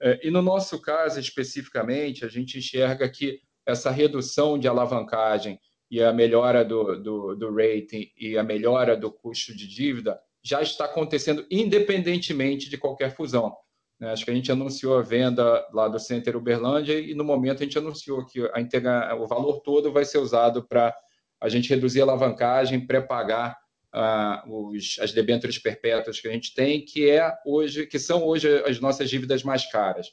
É, 0.00 0.26
e 0.26 0.30
no 0.30 0.42
nosso 0.42 0.80
caso, 0.80 1.18
especificamente, 1.18 2.24
a 2.24 2.28
gente 2.28 2.58
enxerga 2.58 3.08
que 3.08 3.40
essa 3.66 3.90
redução 3.90 4.58
de 4.58 4.68
alavancagem 4.68 5.58
e 5.94 6.02
a 6.02 6.12
melhora 6.12 6.64
do, 6.64 7.00
do, 7.00 7.36
do 7.36 7.54
rating 7.54 8.10
e 8.18 8.36
a 8.36 8.42
melhora 8.42 8.96
do 8.96 9.12
custo 9.12 9.56
de 9.56 9.68
dívida 9.68 10.18
já 10.42 10.60
está 10.60 10.86
acontecendo 10.86 11.46
independentemente 11.48 12.68
de 12.68 12.76
qualquer 12.76 13.14
fusão. 13.14 13.54
Né? 14.00 14.10
Acho 14.10 14.24
que 14.24 14.30
a 14.32 14.34
gente 14.34 14.50
anunciou 14.50 14.98
a 14.98 15.02
venda 15.02 15.64
lá 15.72 15.86
do 15.86 16.00
Center 16.00 16.36
Uberlândia 16.36 16.98
e 16.98 17.14
no 17.14 17.22
momento 17.22 17.62
a 17.62 17.64
gente 17.64 17.78
anunciou 17.78 18.26
que 18.26 18.40
a 18.52 18.60
integra... 18.60 19.14
o 19.14 19.24
valor 19.28 19.60
todo 19.60 19.92
vai 19.92 20.04
ser 20.04 20.18
usado 20.18 20.66
para 20.66 20.92
a 21.40 21.48
gente 21.48 21.70
reduzir 21.70 22.00
a 22.00 22.02
alavancagem, 22.02 22.84
pré-pagar 22.84 23.56
uh, 23.94 24.70
os, 24.70 24.98
as 24.98 25.12
debêntures 25.12 25.58
perpétuas 25.58 26.18
que 26.18 26.26
a 26.26 26.32
gente 26.32 26.52
tem, 26.54 26.84
que 26.84 27.08
é 27.08 27.32
hoje, 27.46 27.86
que 27.86 28.00
são 28.00 28.24
hoje 28.24 28.48
as 28.66 28.80
nossas 28.80 29.08
dívidas 29.08 29.44
mais 29.44 29.64
caras 29.70 30.08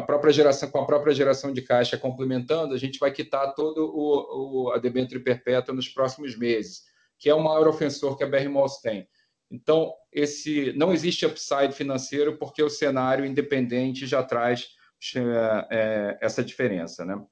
a 0.00 0.02
própria 0.02 0.32
geração, 0.32 0.70
com 0.70 0.78
a 0.78 0.86
própria 0.86 1.14
geração 1.14 1.52
de 1.52 1.62
caixa 1.62 1.96
complementando, 1.98 2.74
a 2.74 2.78
gente 2.78 2.98
vai 2.98 3.12
quitar 3.12 3.54
todo 3.54 3.84
o, 3.94 4.72
o 4.72 4.78
debênture 4.78 5.20
perpétua 5.20 5.74
nos 5.74 5.88
próximos 5.88 6.36
meses, 6.36 6.84
que 7.18 7.28
é 7.28 7.34
o 7.34 7.42
maior 7.42 7.68
ofensor 7.68 8.16
que 8.16 8.24
a 8.24 8.26
BR 8.26 8.48
Malls 8.48 8.80
tem. 8.80 9.06
Então, 9.50 9.92
esse 10.12 10.72
não 10.74 10.92
existe 10.92 11.26
upside 11.26 11.72
financeiro 11.72 12.38
porque 12.38 12.62
o 12.62 12.70
cenário 12.70 13.26
independente 13.26 14.06
já 14.06 14.22
traz 14.22 14.68
é, 15.14 15.66
é, 15.70 16.18
essa 16.20 16.42
diferença, 16.42 17.04
né? 17.04 17.22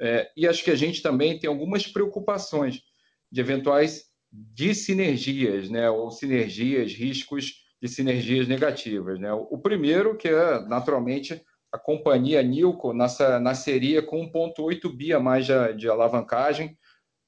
É, 0.00 0.30
e 0.36 0.48
acho 0.48 0.64
que 0.64 0.70
a 0.70 0.76
gente 0.76 1.00
também 1.00 1.38
tem 1.38 1.48
algumas 1.48 1.86
preocupações 1.86 2.82
de 3.30 3.40
eventuais 3.40 4.06
dissinergias, 4.30 5.70
né? 5.70 5.88
Ou 5.88 6.10
sinergias, 6.10 6.92
riscos 6.92 7.62
de 7.80 7.88
sinergias 7.88 8.48
negativas, 8.48 9.18
né? 9.20 9.32
O 9.32 9.58
primeiro 9.58 10.16
que 10.16 10.28
é 10.28 10.60
naturalmente 10.66 11.40
a 11.72 11.78
companhia 11.78 12.42
Nilco 12.42 12.92
nasceria 12.92 14.02
com 14.02 14.30
1,8 14.30 14.94
bi 14.94 15.12
a 15.14 15.18
mais 15.18 15.46
de, 15.46 15.72
de, 15.74 15.88
alavancagem, 15.88 16.76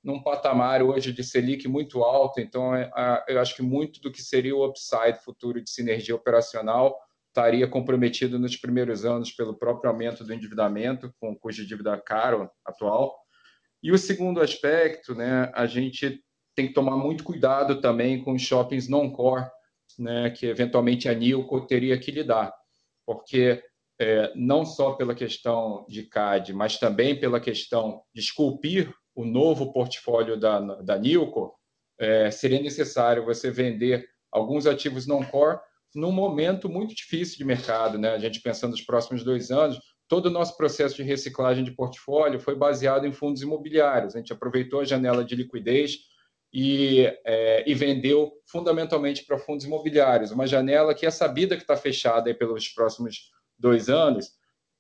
num 0.02 0.22
patamar 0.22 0.82
hoje 0.82 1.12
de 1.12 1.24
Selic 1.24 1.66
muito 1.66 2.04
alto. 2.04 2.38
Então, 2.40 2.74
é, 2.74 2.90
eu 3.26 3.40
acho 3.40 3.56
que 3.56 3.62
muito 3.62 4.02
do 4.02 4.12
que 4.12 4.20
seria 4.20 4.54
o 4.54 4.66
upside 4.66 5.18
futuro 5.24 5.62
de 5.62 5.70
sinergia 5.70 6.14
operacional 6.14 6.94
estaria 7.28 7.66
comprometido 7.66 8.38
nos 8.38 8.54
primeiros 8.54 9.04
anos 9.04 9.32
pelo 9.32 9.58
próprio 9.58 9.90
aumento 9.90 10.22
do 10.22 10.32
endividamento, 10.32 11.12
com 11.18 11.32
o 11.32 11.36
custo 11.36 11.62
de 11.62 11.68
dívida 11.68 11.96
caro 11.96 12.48
atual. 12.64 13.16
E 13.82 13.90
o 13.90 13.98
segundo 13.98 14.40
aspecto, 14.40 15.14
né, 15.14 15.50
a 15.54 15.66
gente 15.66 16.22
tem 16.54 16.68
que 16.68 16.74
tomar 16.74 16.96
muito 16.96 17.24
cuidado 17.24 17.80
também 17.80 18.22
com 18.22 18.38
shoppings 18.38 18.88
non-core, 18.88 19.48
né, 19.98 20.30
que 20.30 20.46
eventualmente 20.46 21.08
a 21.08 21.14
Nilco 21.14 21.66
teria 21.66 21.98
que 21.98 22.10
lidar, 22.10 22.54
porque 23.04 23.62
é, 23.98 24.32
não 24.34 24.64
só 24.64 24.92
pela 24.92 25.14
questão 25.14 25.86
de 25.88 26.02
CAD, 26.04 26.52
mas 26.52 26.78
também 26.78 27.18
pela 27.18 27.40
questão 27.40 28.02
de 28.14 28.20
esculpir 28.20 28.92
o 29.14 29.24
novo 29.24 29.72
portfólio 29.72 30.38
da, 30.38 30.60
da 30.82 30.98
Nilco, 30.98 31.54
é, 31.98 32.30
seria 32.30 32.60
necessário 32.60 33.24
você 33.24 33.50
vender 33.50 34.08
alguns 34.32 34.66
ativos 34.66 35.06
non-core 35.06 35.60
num 35.94 36.10
momento 36.10 36.68
muito 36.68 36.94
difícil 36.94 37.38
de 37.38 37.44
mercado. 37.44 37.96
Né? 37.98 38.10
A 38.10 38.18
gente 38.18 38.40
pensando 38.40 38.72
nos 38.72 38.82
próximos 38.82 39.22
dois 39.22 39.52
anos, 39.52 39.78
todo 40.08 40.26
o 40.26 40.30
nosso 40.30 40.56
processo 40.56 40.96
de 40.96 41.04
reciclagem 41.04 41.62
de 41.62 41.70
portfólio 41.70 42.40
foi 42.40 42.56
baseado 42.56 43.06
em 43.06 43.12
fundos 43.12 43.42
imobiliários. 43.42 44.16
A 44.16 44.18
gente 44.18 44.32
aproveitou 44.32 44.80
a 44.80 44.84
janela 44.84 45.24
de 45.24 45.36
liquidez 45.36 45.98
e, 46.52 47.06
é, 47.24 47.68
e 47.68 47.74
vendeu 47.74 48.32
fundamentalmente 48.46 49.24
para 49.24 49.38
fundos 49.38 49.64
imobiliários, 49.64 50.30
uma 50.30 50.46
janela 50.46 50.94
que 50.94 51.04
é 51.04 51.10
sabida 51.10 51.56
que 51.56 51.62
está 51.62 51.76
fechada 51.76 52.32
pelos 52.32 52.68
próximos 52.68 53.32
dois 53.64 53.88
anos. 53.88 54.30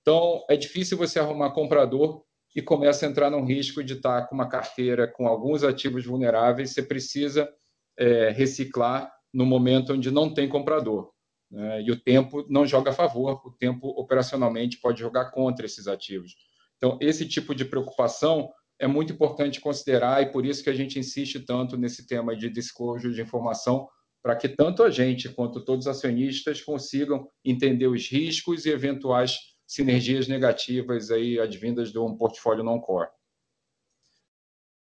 Então, 0.02 0.44
é 0.50 0.56
difícil 0.56 0.98
você 0.98 1.18
arrumar 1.18 1.52
comprador 1.52 2.22
e 2.54 2.60
começa 2.60 3.06
a 3.06 3.08
entrar 3.08 3.30
num 3.30 3.42
risco 3.42 3.82
de 3.82 3.94
estar 3.94 4.26
com 4.28 4.34
uma 4.34 4.46
carteira 4.46 5.08
com 5.08 5.26
alguns 5.26 5.64
ativos 5.64 6.04
vulneráveis. 6.04 6.70
Você 6.70 6.82
precisa 6.82 7.50
é, 7.98 8.28
reciclar 8.28 9.10
no 9.32 9.46
momento 9.46 9.94
onde 9.94 10.10
não 10.10 10.32
tem 10.32 10.46
comprador. 10.46 11.10
Né? 11.50 11.82
E 11.82 11.90
o 11.90 11.98
tempo 11.98 12.44
não 12.50 12.66
joga 12.66 12.90
a 12.90 12.94
favor, 12.94 13.40
o 13.46 13.50
tempo 13.52 13.88
operacionalmente 13.88 14.78
pode 14.78 15.00
jogar 15.00 15.30
contra 15.30 15.64
esses 15.64 15.88
ativos. 15.88 16.36
Então, 16.76 16.98
esse 17.00 17.26
tipo 17.26 17.54
de 17.54 17.64
preocupação 17.64 18.52
é 18.78 18.86
muito 18.86 19.14
importante 19.14 19.62
considerar 19.62 20.22
e 20.22 20.30
por 20.30 20.44
isso 20.44 20.62
que 20.62 20.68
a 20.68 20.74
gente 20.74 20.98
insiste 20.98 21.40
tanto 21.40 21.78
nesse 21.78 22.06
tema 22.06 22.36
de 22.36 22.50
disclosure 22.50 23.14
de 23.14 23.22
informação 23.22 23.88
para 24.24 24.34
que 24.34 24.48
tanto 24.48 24.82
a 24.82 24.90
gente 24.90 25.28
quanto 25.28 25.62
todos 25.62 25.84
os 25.84 25.96
acionistas 25.96 26.62
consigam 26.62 27.28
entender 27.44 27.88
os 27.88 28.08
riscos 28.08 28.64
e 28.64 28.70
eventuais 28.70 29.36
sinergias 29.66 30.26
negativas 30.26 31.10
aí 31.10 31.38
advindas 31.38 31.92
de 31.92 31.98
um 31.98 32.16
portfólio 32.16 32.64
não 32.64 32.80
core. 32.80 33.10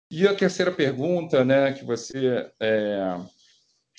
E 0.09 0.25
a 0.25 0.33
terceira 0.33 0.71
pergunta, 0.71 1.43
né, 1.43 1.73
que 1.73 1.83
você 1.83 2.49
é... 2.61 3.17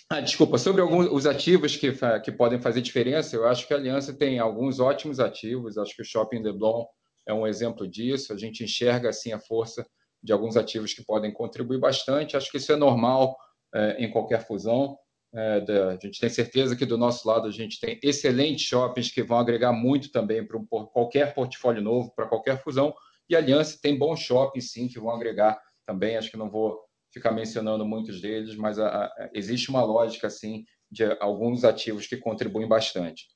ah, 0.09 0.21
desculpa, 0.23 0.57
sobre 0.57 0.81
alguns 0.81 1.07
os 1.13 1.27
ativos 1.27 1.77
que, 1.77 1.93
que 2.25 2.33
podem 2.33 2.59
fazer 2.59 2.81
diferença, 2.81 3.37
eu 3.37 3.47
acho 3.47 3.69
que 3.69 3.75
a 3.75 3.77
Aliança 3.77 4.15
tem 4.15 4.39
alguns 4.39 4.81
ótimos 4.81 5.21
ativos, 5.21 5.77
acho 5.77 5.95
que 5.95 6.01
o 6.01 6.07
Shopping 6.07 6.41
Leblon 6.41 6.87
é 7.27 7.35
um 7.35 7.47
exemplo 7.47 7.87
disso, 7.87 8.33
a 8.33 8.39
gente 8.39 8.65
enxerga 8.65 9.11
assim 9.11 9.35
a 9.35 9.39
força 9.39 9.87
de 10.23 10.33
alguns 10.33 10.57
ativos 10.57 10.95
que 10.95 11.05
podem 11.05 11.31
contribuir 11.31 11.79
bastante, 11.79 12.35
acho 12.35 12.51
que 12.51 12.57
isso 12.57 12.73
é 12.73 12.77
normal 12.77 13.37
é, 13.75 14.03
em 14.03 14.11
qualquer 14.11 14.47
fusão. 14.47 14.97
É, 15.35 15.61
da, 15.61 15.91
a 15.91 15.97
gente 15.97 16.21
tem 16.21 16.31
certeza 16.31 16.75
que 16.75 16.87
do 16.87 16.97
nosso 16.97 17.29
lado 17.29 17.47
a 17.47 17.51
gente 17.51 17.79
tem 17.79 18.01
excelentes 18.03 18.67
shoppings 18.67 19.11
que 19.11 19.23
vão 19.23 19.39
agregar 19.39 19.73
muito 19.73 20.11
também 20.11 20.47
para 20.47 20.57
um, 20.57 20.65
qualquer 20.65 21.35
portfólio 21.35 21.83
novo, 21.83 22.13
para 22.15 22.27
qualquer 22.27 22.63
fusão. 22.63 22.95
E 23.29 23.37
a 23.37 23.39
Aliança 23.39 23.79
tem 23.81 23.97
bons 23.99 24.21
shoppings, 24.21 24.73
sim, 24.73 24.89
que 24.89 24.99
vão 24.99 25.11
agregar 25.11 25.61
também. 25.87 26.17
Acho 26.17 26.31
que 26.31 26.37
não 26.37 26.51
vou 26.51 26.81
ficar 27.13 27.31
mencionando 27.31 27.85
muitos 27.85 28.21
deles, 28.21 28.55
mas 28.57 28.79
a, 28.79 29.05
a, 29.05 29.31
existe 29.35 29.69
uma 29.69 29.83
lógica, 29.83 30.27
assim, 30.27 30.65
de 30.91 31.05
alguns 31.21 31.65
ativos 31.65 32.07
que 32.07 32.17
contribuem 32.17 32.67
bastante. 32.67 33.27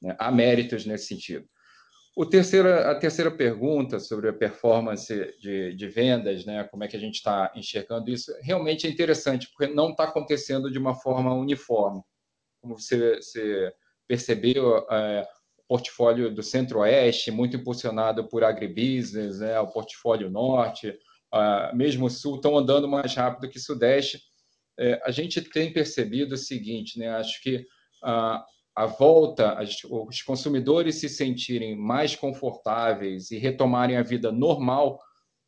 Né? 0.00 0.16
Há 0.18 0.30
méritos 0.30 0.86
nesse 0.86 1.06
sentido. 1.06 1.46
O 2.14 2.26
terceira, 2.26 2.90
a 2.90 2.94
terceira 2.94 3.30
pergunta 3.30 3.98
sobre 3.98 4.28
a 4.28 4.32
performance 4.32 5.34
de, 5.40 5.74
de 5.74 5.88
vendas, 5.88 6.44
né, 6.44 6.62
como 6.64 6.84
é 6.84 6.88
que 6.88 6.96
a 6.96 7.00
gente 7.00 7.14
está 7.14 7.50
enxergando 7.56 8.10
isso, 8.10 8.30
realmente 8.42 8.86
é 8.86 8.90
interessante, 8.90 9.48
porque 9.50 9.72
não 9.72 9.90
está 9.90 10.04
acontecendo 10.04 10.70
de 10.70 10.78
uma 10.78 10.94
forma 10.94 11.32
uniforme. 11.34 12.02
Como 12.60 12.78
você, 12.78 13.16
você 13.16 13.72
percebeu, 14.06 14.86
é, 14.90 15.26
o 15.56 15.62
portfólio 15.66 16.34
do 16.34 16.42
Centro-Oeste, 16.42 17.30
muito 17.30 17.56
impulsionado 17.56 18.28
por 18.28 18.44
agribusiness, 18.44 19.40
né, 19.40 19.58
o 19.58 19.68
portfólio 19.68 20.30
Norte, 20.30 20.94
mesmo 21.72 22.06
o 22.06 22.10
Sul, 22.10 22.36
estão 22.36 22.56
andando 22.56 22.86
mais 22.86 23.14
rápido 23.14 23.50
que 23.50 23.58
Sudeste. 23.58 24.20
É, 24.78 25.00
a 25.04 25.10
gente 25.10 25.40
tem 25.40 25.72
percebido 25.72 26.34
o 26.34 26.38
seguinte, 26.38 26.98
né? 26.98 27.08
acho 27.10 27.42
que 27.42 27.66
a 28.74 28.86
volta, 28.86 29.58
os 29.90 30.22
consumidores 30.22 30.96
se 30.96 31.08
sentirem 31.08 31.76
mais 31.76 32.16
confortáveis 32.16 33.30
e 33.30 33.38
retomarem 33.38 33.96
a 33.96 34.02
vida 34.02 34.32
normal, 34.32 34.98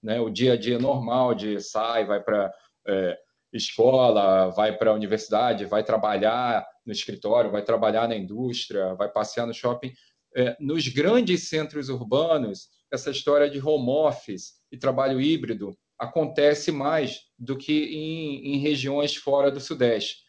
né? 0.02 0.20
o 0.20 0.28
dia 0.28 0.52
a 0.52 0.56
dia 0.56 0.78
normal 0.78 1.34
de 1.34 1.58
sai, 1.60 2.04
vai 2.04 2.22
para 2.22 2.52
é, 2.86 3.18
escola, 3.52 4.50
vai 4.50 4.76
para 4.76 4.90
a 4.90 4.94
universidade, 4.94 5.64
vai 5.64 5.82
trabalhar 5.82 6.66
no 6.84 6.92
escritório, 6.92 7.50
vai 7.50 7.62
trabalhar 7.62 8.08
na 8.08 8.16
indústria, 8.16 8.94
vai 8.94 9.08
passear 9.08 9.46
no 9.46 9.54
shopping. 9.54 9.92
É, 10.36 10.56
nos 10.60 10.86
grandes 10.88 11.48
centros 11.48 11.88
urbanos, 11.88 12.68
essa 12.92 13.10
história 13.10 13.48
de 13.48 13.58
home 13.58 13.88
office 13.88 14.54
e 14.70 14.76
trabalho 14.76 15.20
híbrido 15.20 15.76
acontece 15.98 16.70
mais 16.70 17.20
do 17.38 17.56
que 17.56 17.84
em, 17.84 18.54
em 18.54 18.58
regiões 18.58 19.16
fora 19.16 19.50
do 19.50 19.60
Sudeste. 19.60 20.24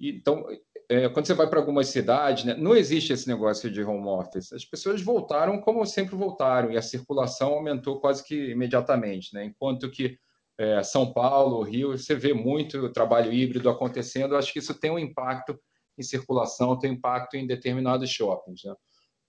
Então, 0.00 0.44
é, 0.88 1.08
quando 1.08 1.26
você 1.26 1.34
vai 1.34 1.48
para 1.48 1.58
algumas 1.58 1.88
cidades, 1.88 2.44
né, 2.44 2.54
não 2.54 2.74
existe 2.74 3.12
esse 3.12 3.26
negócio 3.28 3.70
de 3.70 3.82
home 3.82 4.06
office. 4.06 4.52
As 4.52 4.64
pessoas 4.64 5.02
voltaram 5.02 5.60
como 5.60 5.84
sempre 5.84 6.14
voltaram 6.14 6.70
e 6.70 6.76
a 6.76 6.82
circulação 6.82 7.54
aumentou 7.54 8.00
quase 8.00 8.24
que 8.24 8.50
imediatamente. 8.50 9.34
Né? 9.34 9.44
Enquanto 9.44 9.90
que 9.90 10.18
é, 10.58 10.82
São 10.82 11.12
Paulo, 11.12 11.62
Rio, 11.62 11.96
você 11.96 12.14
vê 12.14 12.32
muito 12.32 12.90
trabalho 12.92 13.32
híbrido 13.32 13.68
acontecendo. 13.68 14.36
acho 14.36 14.52
que 14.52 14.60
isso 14.60 14.74
tem 14.74 14.90
um 14.90 14.98
impacto 14.98 15.58
em 15.98 16.02
circulação, 16.02 16.78
tem 16.78 16.92
impacto 16.92 17.36
em 17.36 17.46
determinados 17.46 18.08
shoppings. 18.08 18.62
Né? 18.64 18.74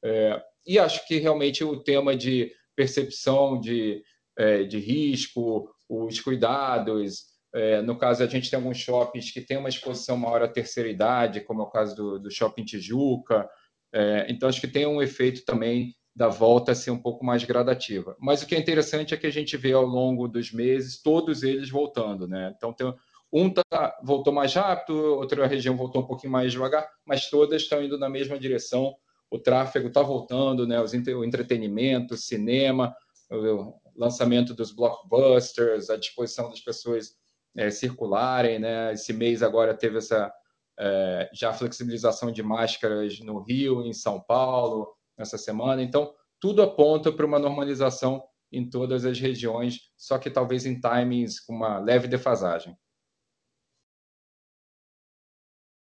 É, 0.05 0.41
e 0.65 0.77
acho 0.77 1.07
que 1.07 1.17
realmente 1.17 1.63
o 1.63 1.81
tema 1.81 2.15
de 2.15 2.51
percepção 2.75 3.59
de, 3.59 4.03
é, 4.37 4.63
de 4.63 4.79
risco, 4.79 5.69
os 5.89 6.19
cuidados. 6.19 7.36
É, 7.53 7.81
no 7.81 7.97
caso, 7.97 8.23
a 8.23 8.27
gente 8.27 8.49
tem 8.49 8.57
alguns 8.57 8.77
shoppings 8.77 9.31
que 9.31 9.41
têm 9.41 9.57
uma 9.57 9.69
exposição 9.69 10.17
maior 10.17 10.43
à 10.43 10.47
terceira 10.47 10.89
idade, 10.89 11.41
como 11.41 11.61
é 11.61 11.65
o 11.65 11.69
caso 11.69 11.95
do, 11.95 12.19
do 12.19 12.31
Shopping 12.31 12.65
Tijuca. 12.65 13.49
É, 13.93 14.27
então, 14.29 14.49
acho 14.49 14.61
que 14.61 14.67
tem 14.67 14.85
um 14.85 15.01
efeito 15.01 15.45
também 15.45 15.95
da 16.17 16.27
volta 16.27 16.73
ser 16.73 16.89
um 16.89 16.97
pouco 16.97 17.23
mais 17.23 17.43
gradativa. 17.43 18.15
Mas 18.19 18.41
o 18.41 18.47
que 18.47 18.55
é 18.55 18.59
interessante 18.59 19.13
é 19.13 19.17
que 19.17 19.27
a 19.27 19.31
gente 19.31 19.55
vê 19.55 19.73
ao 19.73 19.85
longo 19.85 20.27
dos 20.27 20.51
meses 20.51 20.99
todos 20.99 21.43
eles 21.43 21.69
voltando, 21.69 22.27
né? 22.27 22.51
Então 22.57 22.73
tem, 22.73 22.91
um 23.31 23.51
tá, 23.51 23.95
voltou 24.03 24.33
mais 24.33 24.51
rápido, 24.55 24.95
outra 24.95 25.45
região 25.45 25.77
voltou 25.77 26.01
um 26.01 26.07
pouquinho 26.07 26.33
mais 26.33 26.51
devagar, 26.51 26.89
mas 27.05 27.29
todas 27.29 27.61
estão 27.61 27.83
indo 27.83 27.99
na 27.99 28.09
mesma 28.09 28.39
direção. 28.39 28.95
O 29.29 29.37
tráfego 29.37 29.89
está 29.89 30.01
voltando, 30.01 30.65
né? 30.65 30.81
Os, 30.81 30.91
o 30.91 31.23
entretenimento, 31.23 32.15
o 32.15 32.17
cinema, 32.17 32.95
o 33.29 33.75
lançamento 33.95 34.55
dos 34.55 34.71
blockbusters, 34.71 35.91
a 35.91 35.97
disposição 35.97 36.49
das 36.49 36.61
pessoas 36.61 37.11
é, 37.57 37.71
circularem, 37.71 38.59
né? 38.59 38.93
Esse 38.93 39.11
mês 39.11 39.41
agora 39.41 39.73
teve 39.73 39.97
essa 39.97 40.31
é, 40.79 41.29
já 41.33 41.51
flexibilização 41.51 42.31
de 42.31 42.43
máscaras 42.43 43.19
no 43.19 43.39
Rio, 43.39 43.83
em 43.83 43.93
São 43.93 44.21
Paulo, 44.21 44.95
nessa 45.17 45.37
semana. 45.37 45.81
Então, 45.81 46.13
tudo 46.39 46.61
aponta 46.61 47.11
para 47.11 47.25
uma 47.25 47.39
normalização 47.39 48.23
em 48.51 48.69
todas 48.69 49.03
as 49.03 49.19
regiões, 49.19 49.91
só 49.97 50.17
que 50.17 50.29
talvez 50.29 50.65
em 50.65 50.79
timings 50.79 51.39
com 51.39 51.53
uma 51.53 51.79
leve 51.79 52.07
defasagem. 52.07 52.77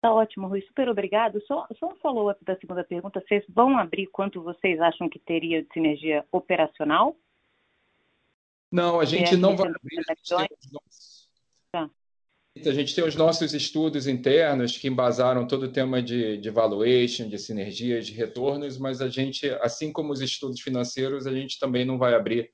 Tá 0.02 0.12
ótimo, 0.12 0.48
Rui. 0.48 0.62
Super 0.64 0.90
obrigado. 0.90 1.40
Só, 1.46 1.68
só 1.78 1.90
um 1.90 1.96
follow-up 1.98 2.44
da 2.44 2.58
segunda 2.58 2.84
pergunta. 2.84 3.22
Vocês 3.22 3.46
vão 3.48 3.78
abrir 3.78 4.08
quanto 4.08 4.42
vocês 4.42 4.82
acham 4.82 5.08
que 5.08 5.20
teria 5.20 5.62
de 5.62 5.72
sinergia 5.72 6.26
operacional? 6.32 7.16
Não, 8.72 9.00
a 9.00 9.06
gente 9.06 9.36
é, 9.36 9.38
não 9.38 9.56
vai 9.56 9.68
abrir. 9.68 10.02
A 11.74 11.80
gente, 12.60 12.64
tá. 12.64 12.70
a 12.70 12.74
gente 12.74 12.96
tem 12.96 13.04
os 13.04 13.16
nossos 13.16 13.54
estudos 13.54 14.08
internos 14.08 14.78
que 14.78 14.88
embasaram 14.88 15.48
todo 15.48 15.64
o 15.64 15.72
tema 15.72 16.02
de, 16.02 16.38
de 16.38 16.50
valuation, 16.50 17.28
de 17.28 17.38
sinergias, 17.38 18.06
de 18.06 18.14
retornos, 18.14 18.78
mas 18.78 19.02
a 19.02 19.08
gente, 19.08 19.50
assim 19.62 19.92
como 19.92 20.12
os 20.12 20.22
estudos 20.22 20.62
financeiros, 20.62 21.26
a 21.26 21.34
gente 21.34 21.60
também 21.60 21.86
não 21.86 21.98
vai 21.98 22.14
abrir 22.14 22.52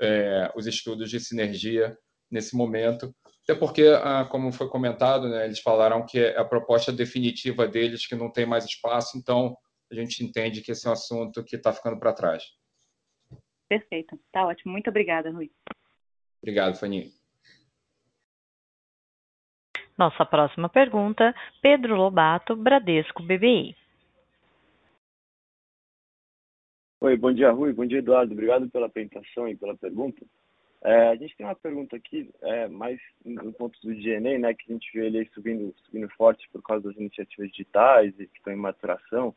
é, 0.00 0.50
os 0.56 0.66
estudos 0.66 1.10
de 1.10 1.20
sinergia 1.20 1.96
nesse 2.30 2.56
momento, 2.56 3.14
até 3.42 3.58
porque, 3.58 3.82
ah, 4.02 4.24
como 4.30 4.52
foi 4.52 4.68
comentado, 4.68 5.28
né, 5.28 5.44
eles 5.44 5.60
falaram 5.60 6.06
que 6.06 6.20
é 6.20 6.38
a 6.38 6.44
proposta 6.44 6.92
definitiva 6.92 7.66
deles 7.66 8.06
que 8.06 8.14
não 8.14 8.30
tem 8.30 8.46
mais 8.46 8.64
espaço, 8.64 9.18
então 9.18 9.56
a 9.90 9.94
gente 9.94 10.24
entende 10.24 10.60
que 10.60 10.70
esse 10.70 10.86
é 10.86 10.90
um 10.90 10.92
assunto 10.92 11.42
que 11.42 11.56
está 11.56 11.72
ficando 11.72 11.98
para 11.98 12.12
trás. 12.12 12.44
Perfeito, 13.68 14.18
tá 14.32 14.46
ótimo. 14.46 14.72
Muito 14.72 14.88
obrigada, 14.88 15.30
Rui. 15.30 15.50
Obrigado, 16.40 16.76
Fani. 16.76 17.19
Nossa 20.00 20.24
próxima 20.24 20.66
pergunta, 20.66 21.34
Pedro 21.60 21.94
Lobato, 21.94 22.56
Bradesco 22.56 23.22
BBI. 23.22 23.76
Oi, 27.02 27.18
bom 27.18 27.30
dia, 27.30 27.50
Rui. 27.50 27.74
Bom 27.74 27.84
dia, 27.84 27.98
Eduardo. 27.98 28.32
Obrigado 28.32 28.66
pela 28.70 28.86
apresentação 28.86 29.46
e 29.46 29.54
pela 29.54 29.76
pergunta. 29.76 30.24
É, 30.82 31.08
a 31.08 31.16
gente 31.16 31.36
tem 31.36 31.44
uma 31.44 31.54
pergunta 31.54 31.96
aqui, 31.96 32.30
é, 32.40 32.66
mais 32.66 32.98
no 33.22 33.52
ponto 33.52 33.78
do 33.82 33.94
DNA, 33.94 34.38
né, 34.38 34.54
que 34.54 34.70
a 34.70 34.72
gente 34.72 34.90
vê 34.94 35.04
ele 35.04 35.28
subindo, 35.34 35.74
subindo 35.84 36.08
forte 36.16 36.48
por 36.50 36.62
causa 36.62 36.88
das 36.88 36.96
iniciativas 36.96 37.50
digitais 37.50 38.18
e 38.18 38.26
que 38.26 38.38
estão 38.38 38.54
em 38.54 38.56
maturação. 38.56 39.34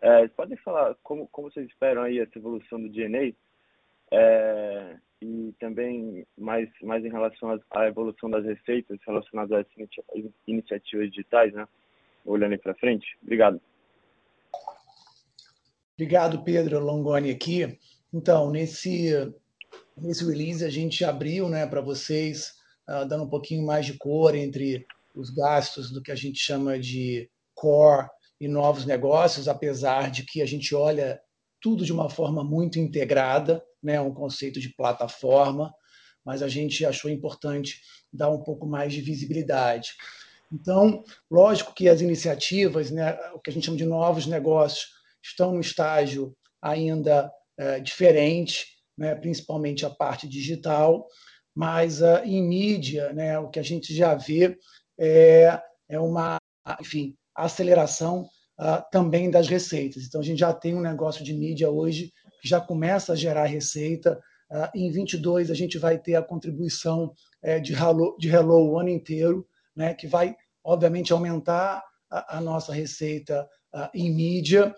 É, 0.00 0.26
podem 0.28 0.56
falar 0.56 0.96
como, 1.02 1.28
como 1.28 1.50
vocês 1.50 1.68
esperam 1.68 2.00
aí 2.00 2.18
essa 2.18 2.38
evolução 2.38 2.80
do 2.80 2.88
DNA 2.88 3.34
é, 4.12 4.96
e 5.20 5.54
também 5.58 6.26
mais, 6.36 6.68
mais 6.82 7.04
em 7.04 7.10
relação 7.10 7.58
à 7.70 7.86
evolução 7.86 8.30
das 8.30 8.44
receitas 8.44 8.98
relacionadas 9.06 9.66
às 9.66 10.24
iniciativas 10.46 11.10
digitais, 11.10 11.52
né, 11.52 11.66
olhando 12.24 12.58
para 12.58 12.74
frente? 12.74 13.06
Obrigado. 13.22 13.60
Obrigado, 15.94 16.44
Pedro 16.44 16.78
Longoni 16.78 17.30
aqui. 17.30 17.78
Então, 18.12 18.50
nesse 18.50 19.32
Nesse 20.00 20.24
release 20.24 20.64
a 20.64 20.70
gente 20.70 21.04
abriu 21.04 21.48
né, 21.48 21.66
para 21.66 21.80
vocês, 21.80 22.52
uh, 22.88 23.06
dando 23.06 23.24
um 23.24 23.28
pouquinho 23.28 23.66
mais 23.66 23.84
de 23.84 23.94
cor 23.94 24.34
entre 24.34 24.86
os 25.14 25.30
gastos 25.30 25.90
do 25.90 26.00
que 26.00 26.12
a 26.12 26.14
gente 26.14 26.38
chama 26.38 26.78
de 26.78 27.28
core 27.54 28.08
e 28.40 28.46
novos 28.46 28.86
negócios, 28.86 29.48
apesar 29.48 30.10
de 30.10 30.24
que 30.24 30.40
a 30.40 30.46
gente 30.46 30.74
olha 30.74 31.20
tudo 31.60 31.84
de 31.84 31.92
uma 31.92 32.08
forma 32.08 32.44
muito 32.44 32.78
integrada, 32.78 33.62
né, 33.82 34.00
um 34.00 34.12
conceito 34.12 34.60
de 34.60 34.74
plataforma, 34.74 35.72
mas 36.24 36.42
a 36.42 36.48
gente 36.48 36.84
achou 36.84 37.10
importante 37.10 37.80
dar 38.12 38.30
um 38.30 38.42
pouco 38.42 38.66
mais 38.66 38.92
de 38.92 39.00
visibilidade. 39.00 39.92
Então, 40.52 41.04
lógico 41.30 41.74
que 41.74 41.88
as 41.88 42.00
iniciativas, 42.00 42.90
né, 42.90 43.18
o 43.34 43.40
que 43.40 43.50
a 43.50 43.52
gente 43.52 43.66
chama 43.66 43.76
de 43.76 43.84
novos 43.84 44.26
negócios, 44.26 44.88
estão 45.22 45.52
no 45.52 45.60
estágio 45.60 46.34
ainda 46.60 47.30
é, 47.56 47.80
diferente, 47.80 48.66
né, 48.96 49.14
principalmente 49.14 49.84
a 49.84 49.90
parte 49.90 50.26
digital, 50.28 51.06
mas 51.54 52.00
uh, 52.00 52.22
em 52.24 52.42
mídia, 52.42 53.12
né, 53.12 53.38
o 53.38 53.48
que 53.48 53.58
a 53.58 53.64
gente 53.64 53.94
já 53.94 54.14
vê 54.14 54.56
é, 54.98 55.60
é 55.88 55.98
uma, 55.98 56.36
enfim, 56.80 57.16
aceleração 57.34 58.28
uh, 58.58 58.82
também 58.90 59.30
das 59.30 59.48
receitas. 59.48 60.04
Então, 60.04 60.20
a 60.20 60.24
gente 60.24 60.38
já 60.38 60.52
tem 60.52 60.74
um 60.74 60.80
negócio 60.80 61.24
de 61.24 61.32
mídia 61.32 61.70
hoje 61.70 62.12
que 62.40 62.48
já 62.48 62.60
começa 62.60 63.12
a 63.12 63.16
gerar 63.16 63.44
receita. 63.46 64.20
Uh, 64.50 64.68
em 64.74 64.90
22, 64.90 65.50
a 65.50 65.54
gente 65.54 65.78
vai 65.78 65.98
ter 65.98 66.14
a 66.14 66.22
contribuição 66.22 67.12
uh, 67.44 67.60
de, 67.60 67.72
Hello, 67.72 68.16
de 68.18 68.28
Hello 68.28 68.70
o 68.70 68.78
ano 68.78 68.88
inteiro, 68.88 69.46
né, 69.74 69.94
que 69.94 70.06
vai, 70.06 70.36
obviamente, 70.64 71.12
aumentar 71.12 71.84
a, 72.10 72.38
a 72.38 72.40
nossa 72.40 72.72
receita 72.72 73.48
em 73.92 74.10
mídia. 74.10 74.74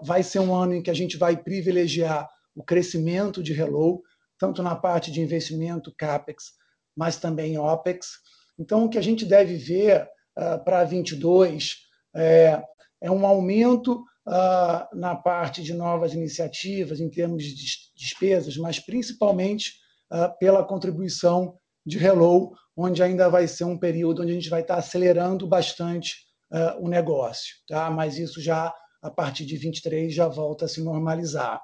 vai 0.00 0.22
ser 0.22 0.38
um 0.38 0.54
ano 0.54 0.72
em 0.72 0.80
que 0.80 0.90
a 0.90 0.94
gente 0.94 1.16
vai 1.16 1.36
privilegiar 1.36 2.30
o 2.54 2.62
crescimento 2.62 3.42
de 3.42 3.52
Hello, 3.52 4.00
tanto 4.38 4.62
na 4.62 4.76
parte 4.76 5.10
de 5.10 5.20
investimento 5.20 5.92
CAPEX, 5.96 6.52
mas 6.96 7.16
também 7.16 7.58
OPEX. 7.58 8.20
Então, 8.58 8.84
o 8.84 8.88
que 8.88 8.98
a 8.98 9.02
gente 9.02 9.24
deve 9.24 9.56
ver 9.56 10.08
uh, 10.36 10.62
para 10.64 10.82
22 10.84 11.76
é, 12.14 12.60
é, 13.00 13.10
um 13.10 13.26
aumento 13.26 14.04
uh, 14.26 14.96
na 14.96 15.14
parte 15.14 15.62
de 15.62 15.72
novas 15.72 16.14
iniciativas, 16.14 17.00
em 17.00 17.08
termos 17.08 17.44
de 17.44 17.54
despesas, 17.96 18.56
mas 18.56 18.78
principalmente 18.78 19.74
uh, 20.12 20.36
pela 20.38 20.64
contribuição 20.64 21.56
de 21.86 21.98
Hello, 21.98 22.52
onde 22.76 23.02
ainda 23.02 23.28
vai 23.28 23.48
ser 23.48 23.64
um 23.64 23.78
período 23.78 24.22
onde 24.22 24.32
a 24.32 24.34
gente 24.34 24.50
vai 24.50 24.60
estar 24.60 24.76
acelerando 24.76 25.46
bastante 25.46 26.26
o 26.80 26.88
negócio. 26.88 27.56
Tá? 27.68 27.90
Mas 27.90 28.16
isso 28.16 28.40
já, 28.40 28.72
a 29.02 29.10
partir 29.10 29.44
de 29.44 29.56
23, 29.56 30.14
já 30.14 30.28
volta 30.28 30.64
a 30.64 30.68
se 30.68 30.82
normalizar. 30.82 31.60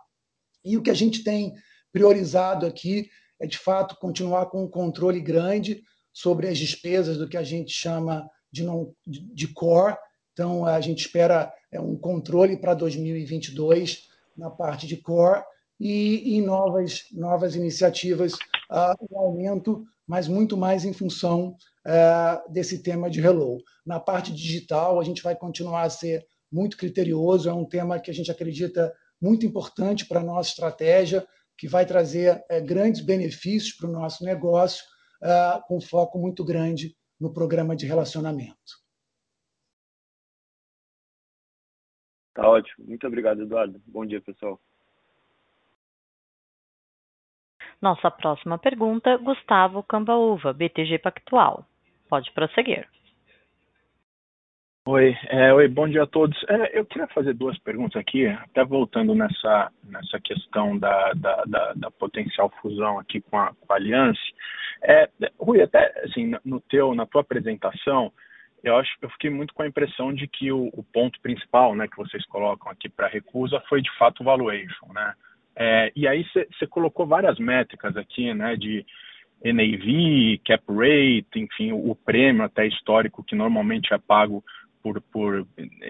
E 0.62 0.76
o 0.76 0.82
que 0.82 0.91
a 0.91 0.95
gente 0.95 1.24
tem 1.24 1.55
priorizado 1.91 2.66
aqui 2.66 3.09
é, 3.41 3.47
de 3.47 3.59
fato, 3.59 3.97
continuar 3.97 4.47
com 4.47 4.64
um 4.64 4.70
controle 4.70 5.20
grande 5.20 5.82
sobre 6.12 6.49
as 6.49 6.59
despesas 6.59 7.18
do 7.18 7.28
que 7.28 7.37
a 7.37 7.43
gente 7.43 7.72
chama 7.72 8.28
de, 8.51 8.62
não, 8.62 8.95
de 9.07 9.49
core. 9.49 9.97
Então, 10.35 10.66
a 10.66 10.80
gente 10.80 11.07
espera 11.07 11.51
é, 11.72 11.80
um 11.80 11.97
controle 11.97 12.57
para 12.57 12.74
2022 12.74 14.09
na 14.37 14.51
parte 14.51 14.87
de 14.87 14.97
core 14.97 15.45
e 15.80 16.37
em 16.37 16.43
novas, 16.43 17.05
novas 17.12 17.55
iniciativas, 17.55 18.32
o 19.11 19.18
aumento, 19.18 19.85
mas 20.07 20.26
muito 20.26 20.57
mais 20.57 20.85
em 20.85 20.93
função 20.93 21.57
desse 22.51 22.82
tema 22.82 23.09
de 23.09 23.20
Hello. 23.20 23.59
Na 23.87 24.01
parte 24.01 24.32
digital, 24.32 25.01
a 25.01 25.05
gente 25.05 25.22
vai 25.22 25.37
continuar 25.37 25.82
a 25.82 25.91
ser 25.91 26.26
muito 26.51 26.76
criterioso, 26.76 27.49
é 27.49 27.53
um 27.53 27.64
tema 27.64 27.99
que 27.99 28.11
a 28.11 28.14
gente 28.14 28.30
acredita 28.30 28.93
muito 29.20 29.47
importante 29.47 30.07
para 30.07 30.20
a 30.20 30.24
nossa 30.24 30.51
estratégia, 30.51 31.26
que 31.57 31.68
vai 31.68 31.85
trazer 31.87 32.43
grandes 32.64 33.01
benefícios 33.01 33.72
para 33.72 33.89
o 33.89 33.93
nosso 33.93 34.24
negócio, 34.24 34.85
com 35.66 35.80
foco 35.80 36.18
muito 36.18 36.45
grande 36.45 36.97
no 37.20 37.32
programa 37.32 37.76
de 37.76 37.87
relacionamento. 37.87 38.84
Tá 42.35 42.49
ótimo. 42.49 42.87
Muito 42.87 43.07
obrigado, 43.07 43.43
Eduardo. 43.43 43.80
Bom 43.87 44.05
dia, 44.05 44.20
pessoal. 44.20 44.59
Nossa 47.80 48.11
próxima 48.11 48.59
pergunta, 48.59 49.16
Gustavo 49.18 49.82
Cambauva, 49.82 50.53
BTG 50.53 50.99
Pactual. 50.99 51.64
Pode 52.09 52.30
prosseguir. 52.32 52.89
Oi, 54.87 55.16
é, 55.28 55.53
oi, 55.53 55.66
bom 55.66 55.89
dia 55.89 56.03
a 56.03 56.07
todos. 56.07 56.37
É, 56.47 56.78
eu 56.78 56.85
queria 56.85 57.07
fazer 57.09 57.32
duas 57.32 57.59
perguntas 57.61 57.97
aqui, 57.97 58.26
até 58.26 58.62
voltando 58.64 59.14
nessa, 59.14 59.72
nessa 59.82 60.20
questão 60.20 60.76
da, 60.78 61.12
da, 61.14 61.45
da, 61.47 61.72
da 61.72 61.91
potencial 61.91 62.51
fusão 62.61 62.99
aqui 62.99 63.20
com 63.22 63.39
a, 63.39 63.55
com 63.55 63.72
a 63.72 63.76
Aliança. 63.76 64.20
É, 64.82 65.09
Rui, 65.39 65.62
até 65.62 66.03
assim, 66.05 66.35
no 66.45 66.61
teu, 66.61 66.95
na 66.95 67.07
tua 67.07 67.22
apresentação, 67.22 68.12
eu 68.65 68.77
acho 68.77 68.97
eu 69.03 69.11
fiquei 69.11 69.31
muito 69.31 69.53
com 69.53 69.62
a 69.62 69.67
impressão 69.67 70.12
de 70.12 70.27
que 70.27 70.51
o, 70.51 70.71
o 70.73 70.83
ponto 70.83 71.21
principal, 71.21 71.75
né, 71.75 71.87
que 71.87 71.97
vocês 71.97 72.25
colocam 72.27 72.73
aqui 72.73 72.89
para 72.89 73.07
recusa 73.07 73.62
foi 73.69 73.83
de 73.83 73.91
fato 73.99 74.21
o 74.21 74.25
valuation, 74.25 74.93
né? 74.93 75.15
É, 75.57 75.93
e 75.95 76.09
aí 76.09 76.25
você 76.33 76.67
colocou 76.67 77.07
várias 77.07 77.39
métricas 77.39 77.97
aqui, 77.97 78.35
né, 78.35 78.57
de 78.57 78.85
NAV, 79.45 80.41
cap 80.45 80.65
rate, 80.69 81.29
enfim, 81.37 81.71
o, 81.71 81.91
o 81.91 81.95
prêmio 81.95 82.43
até 82.43 82.67
histórico 82.67 83.23
que 83.23 83.37
normalmente 83.37 83.93
é 83.95 83.99
pago 83.99 84.43
por, 84.83 85.01
por, 85.01 85.47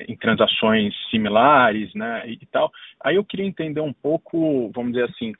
em 0.06 0.16
transações 0.16 0.94
similares, 1.10 1.92
né, 1.94 2.24
e 2.26 2.46
tal. 2.46 2.70
Aí 3.02 3.16
eu 3.16 3.24
queria 3.24 3.46
entender 3.46 3.80
um 3.80 3.92
pouco, 3.92 4.70
vamos 4.74 4.92
dizer 4.92 5.08
assim, 5.10 5.32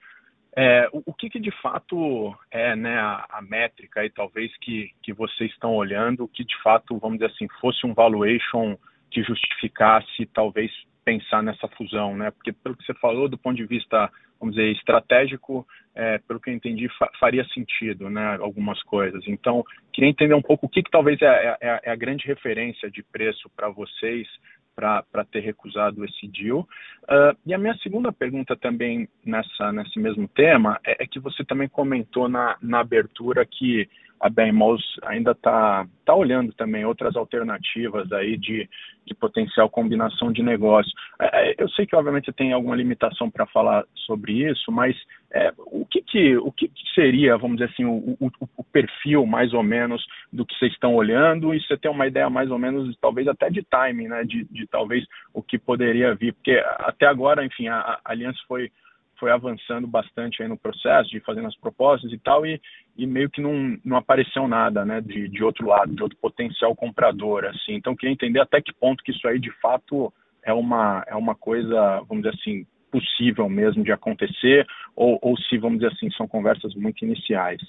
é, 0.56 0.88
o, 0.92 1.02
o 1.06 1.12
que, 1.12 1.28
que, 1.28 1.40
de 1.40 1.50
fato 1.60 2.34
é 2.50 2.76
né, 2.76 2.96
a, 2.98 3.26
a, 3.28 3.42
métrica 3.42 4.04
e 4.04 4.10
talvez 4.10 4.56
que, 4.58 4.90
que 5.02 5.12
vocês 5.12 5.50
estão 5.50 5.74
olhando 5.74 6.28
que 6.28 6.44
de 6.44 6.56
fato, 6.62 6.98
vamos 6.98 7.18
dizer 7.18 7.32
assim, 7.32 7.48
fosse 7.60 7.84
um 7.86 7.92
valuation 7.92 8.76
que 9.10 9.22
justificasse 9.22 10.26
talvez 10.32 10.70
pensar 11.04 11.42
nessa 11.42 11.68
fusão, 11.68 12.16
né? 12.16 12.30
Porque 12.30 12.52
pelo 12.52 12.76
que 12.76 12.84
você 12.84 12.94
falou, 12.94 13.28
do 13.28 13.38
ponto 13.38 13.56
de 13.56 13.66
vista, 13.66 14.10
vamos 14.40 14.54
dizer, 14.54 14.72
estratégico, 14.72 15.66
é, 15.94 16.18
pelo 16.18 16.40
que 16.40 16.50
eu 16.50 16.54
entendi, 16.54 16.88
fa 16.98 17.10
faria 17.20 17.44
sentido, 17.46 18.08
né? 18.08 18.36
Algumas 18.40 18.82
coisas. 18.82 19.22
Então, 19.26 19.64
queria 19.92 20.10
entender 20.10 20.34
um 20.34 20.42
pouco 20.42 20.66
o 20.66 20.68
que, 20.68 20.82
que 20.82 20.90
talvez 20.90 21.20
é, 21.22 21.56
é, 21.60 21.80
é 21.84 21.90
a 21.90 21.96
grande 21.96 22.26
referência 22.26 22.90
de 22.90 23.02
preço 23.02 23.50
para 23.54 23.68
vocês 23.68 24.26
para 24.74 25.24
ter 25.30 25.40
recusado 25.40 26.04
esse 26.04 26.26
deal. 26.26 26.60
Uh, 27.04 27.36
e 27.46 27.54
a 27.54 27.58
minha 27.58 27.76
segunda 27.76 28.12
pergunta 28.12 28.56
também 28.56 29.08
nessa, 29.24 29.72
nesse 29.72 29.98
mesmo 30.00 30.26
tema 30.26 30.80
é, 30.84 31.04
é 31.04 31.06
que 31.06 31.20
você 31.20 31.44
também 31.44 31.68
comentou 31.68 32.28
na, 32.28 32.56
na 32.60 32.80
abertura 32.80 33.46
que 33.46 33.88
a 34.20 34.28
BMOS 34.30 34.82
ainda 35.02 35.32
está 35.32 35.86
tá 36.04 36.14
olhando 36.14 36.52
também 36.52 36.84
outras 36.84 37.16
alternativas 37.16 38.10
aí 38.12 38.36
de, 38.36 38.68
de 39.06 39.14
potencial 39.14 39.68
combinação 39.68 40.32
de 40.32 40.42
negócio. 40.42 40.90
É, 41.20 41.50
é 41.50 41.54
eu 41.58 41.68
sei 41.70 41.86
que, 41.86 41.96
obviamente, 41.96 42.32
tem 42.32 42.52
alguma 42.52 42.76
limitação 42.76 43.30
para 43.30 43.46
falar 43.46 43.84
sobre 44.06 44.48
isso, 44.50 44.70
mas 44.72 44.96
é, 45.32 45.52
o, 45.58 45.84
que, 45.84 46.00
que, 46.02 46.36
o 46.36 46.52
que, 46.52 46.68
que, 46.68 46.94
seria, 46.94 47.36
vamos 47.36 47.58
dizer 47.58 47.70
assim, 47.72 47.84
o, 47.84 48.16
o, 48.20 48.30
o, 48.56 48.64
perfil 48.64 49.26
mais 49.26 49.52
ou 49.52 49.62
menos 49.62 50.04
do 50.32 50.46
que 50.46 50.56
vocês 50.56 50.72
estão 50.72 50.94
olhando 50.94 51.54
e 51.54 51.60
você 51.60 51.76
tem 51.76 51.90
uma 51.90 52.06
ideia 52.06 52.30
mais 52.30 52.50
ou 52.50 52.58
menos, 52.58 52.96
talvez 53.00 53.26
até 53.26 53.50
de 53.50 53.62
timing, 53.62 54.08
né, 54.08 54.24
de, 54.24 54.44
de 54.44 54.66
talvez 54.66 55.04
o 55.32 55.42
que 55.42 55.58
poderia 55.58 56.14
vir, 56.14 56.32
porque 56.34 56.62
até 56.78 57.06
agora, 57.06 57.44
enfim, 57.44 57.68
a, 57.68 57.78
a 57.78 58.00
Aliança 58.04 58.38
foi 58.46 58.70
foi 59.18 59.30
avançando 59.30 59.86
bastante 59.86 60.42
aí 60.42 60.48
no 60.48 60.56
processo, 60.56 61.10
de 61.10 61.20
fazendo 61.20 61.48
as 61.48 61.56
propostas 61.56 62.12
e 62.12 62.18
tal, 62.18 62.46
e, 62.46 62.60
e 62.96 63.06
meio 63.06 63.30
que 63.30 63.40
não, 63.40 63.78
não 63.84 63.96
apareceu 63.96 64.46
nada, 64.46 64.84
né, 64.84 65.00
de, 65.00 65.28
de 65.28 65.42
outro 65.42 65.66
lado, 65.66 65.94
de 65.94 66.02
outro 66.02 66.18
potencial 66.18 66.74
comprador, 66.74 67.44
assim. 67.44 67.74
Então, 67.74 67.96
queria 67.96 68.12
entender 68.12 68.40
até 68.40 68.60
que 68.60 68.72
ponto 68.72 69.02
que 69.02 69.12
isso 69.12 69.26
aí, 69.26 69.38
de 69.38 69.50
fato, 69.60 70.12
é 70.42 70.52
uma, 70.52 71.04
é 71.06 71.14
uma 71.14 71.34
coisa, 71.34 72.00
vamos 72.08 72.24
dizer 72.24 72.36
assim, 72.40 72.66
possível 72.90 73.48
mesmo 73.48 73.82
de 73.82 73.90
acontecer, 73.90 74.66
ou, 74.94 75.18
ou 75.20 75.36
se, 75.36 75.58
vamos 75.58 75.80
dizer 75.80 75.92
assim, 75.92 76.10
são 76.12 76.28
conversas 76.28 76.74
muito 76.74 77.04
iniciais. 77.04 77.60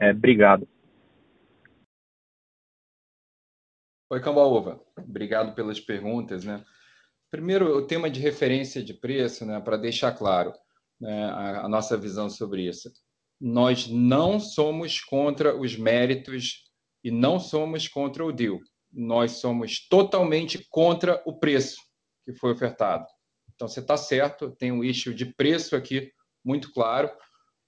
É, 0.00 0.10
obrigado. 0.10 0.66
Oi, 4.10 4.20
Cambaúva. 4.20 4.80
Obrigado 4.98 5.54
pelas 5.54 5.80
perguntas, 5.80 6.44
né? 6.44 6.62
Primeiro, 7.30 7.74
o 7.76 7.86
tema 7.86 8.10
de 8.10 8.20
referência 8.20 8.82
de 8.82 8.92
preço, 8.92 9.46
né, 9.46 9.58
para 9.58 9.78
deixar 9.78 10.12
claro 10.12 10.52
né, 11.02 11.24
a, 11.24 11.64
a 11.64 11.68
nossa 11.68 11.96
visão 11.96 12.30
sobre 12.30 12.62
isso. 12.62 12.90
Nós 13.40 13.88
não 13.88 14.38
somos 14.38 15.00
contra 15.00 15.54
os 15.58 15.76
méritos 15.76 16.70
e 17.02 17.10
não 17.10 17.40
somos 17.40 17.88
contra 17.88 18.24
o 18.24 18.30
deal. 18.30 18.60
Nós 18.92 19.32
somos 19.32 19.86
totalmente 19.88 20.64
contra 20.70 21.20
o 21.26 21.36
preço 21.36 21.76
que 22.22 22.32
foi 22.32 22.52
ofertado. 22.52 23.04
Então, 23.52 23.66
você 23.66 23.80
está 23.80 23.96
certo, 23.96 24.52
tem 24.52 24.70
um 24.70 24.84
issue 24.84 25.12
de 25.12 25.26
preço 25.26 25.74
aqui 25.74 26.12
muito 26.44 26.72
claro. 26.72 27.10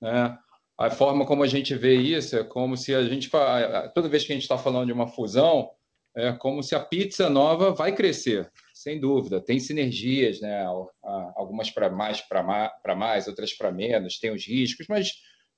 Né? 0.00 0.38
A 0.78 0.90
forma 0.90 1.26
como 1.26 1.42
a 1.42 1.46
gente 1.48 1.74
vê 1.74 1.96
isso 1.96 2.36
é 2.36 2.44
como 2.44 2.76
se 2.76 2.94
a 2.94 3.02
gente, 3.02 3.28
toda 3.94 4.08
vez 4.08 4.24
que 4.24 4.32
a 4.32 4.36
gente 4.36 4.42
está 4.42 4.56
falando 4.56 4.86
de 4.86 4.92
uma 4.92 5.08
fusão, 5.08 5.70
é 6.16 6.32
como 6.32 6.62
se 6.62 6.76
a 6.76 6.80
pizza 6.80 7.28
nova 7.28 7.72
vai 7.72 7.92
crescer 7.92 8.48
sem 8.84 9.00
dúvida. 9.00 9.40
Tem 9.40 9.58
sinergias, 9.58 10.42
né? 10.42 10.62
algumas 11.34 11.70
para 11.70 11.88
mais, 11.90 12.20
para 12.20 12.94
mais, 12.94 13.26
outras 13.26 13.54
para 13.54 13.72
menos, 13.72 14.18
tem 14.18 14.30
os 14.30 14.46
riscos, 14.46 14.86
mas 14.86 15.10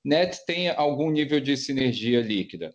net 0.03 0.45
tem 0.45 0.69
algum 0.69 1.11
nível 1.11 1.41
de 1.41 1.57
sinergia 1.57 2.21
líquida. 2.21 2.73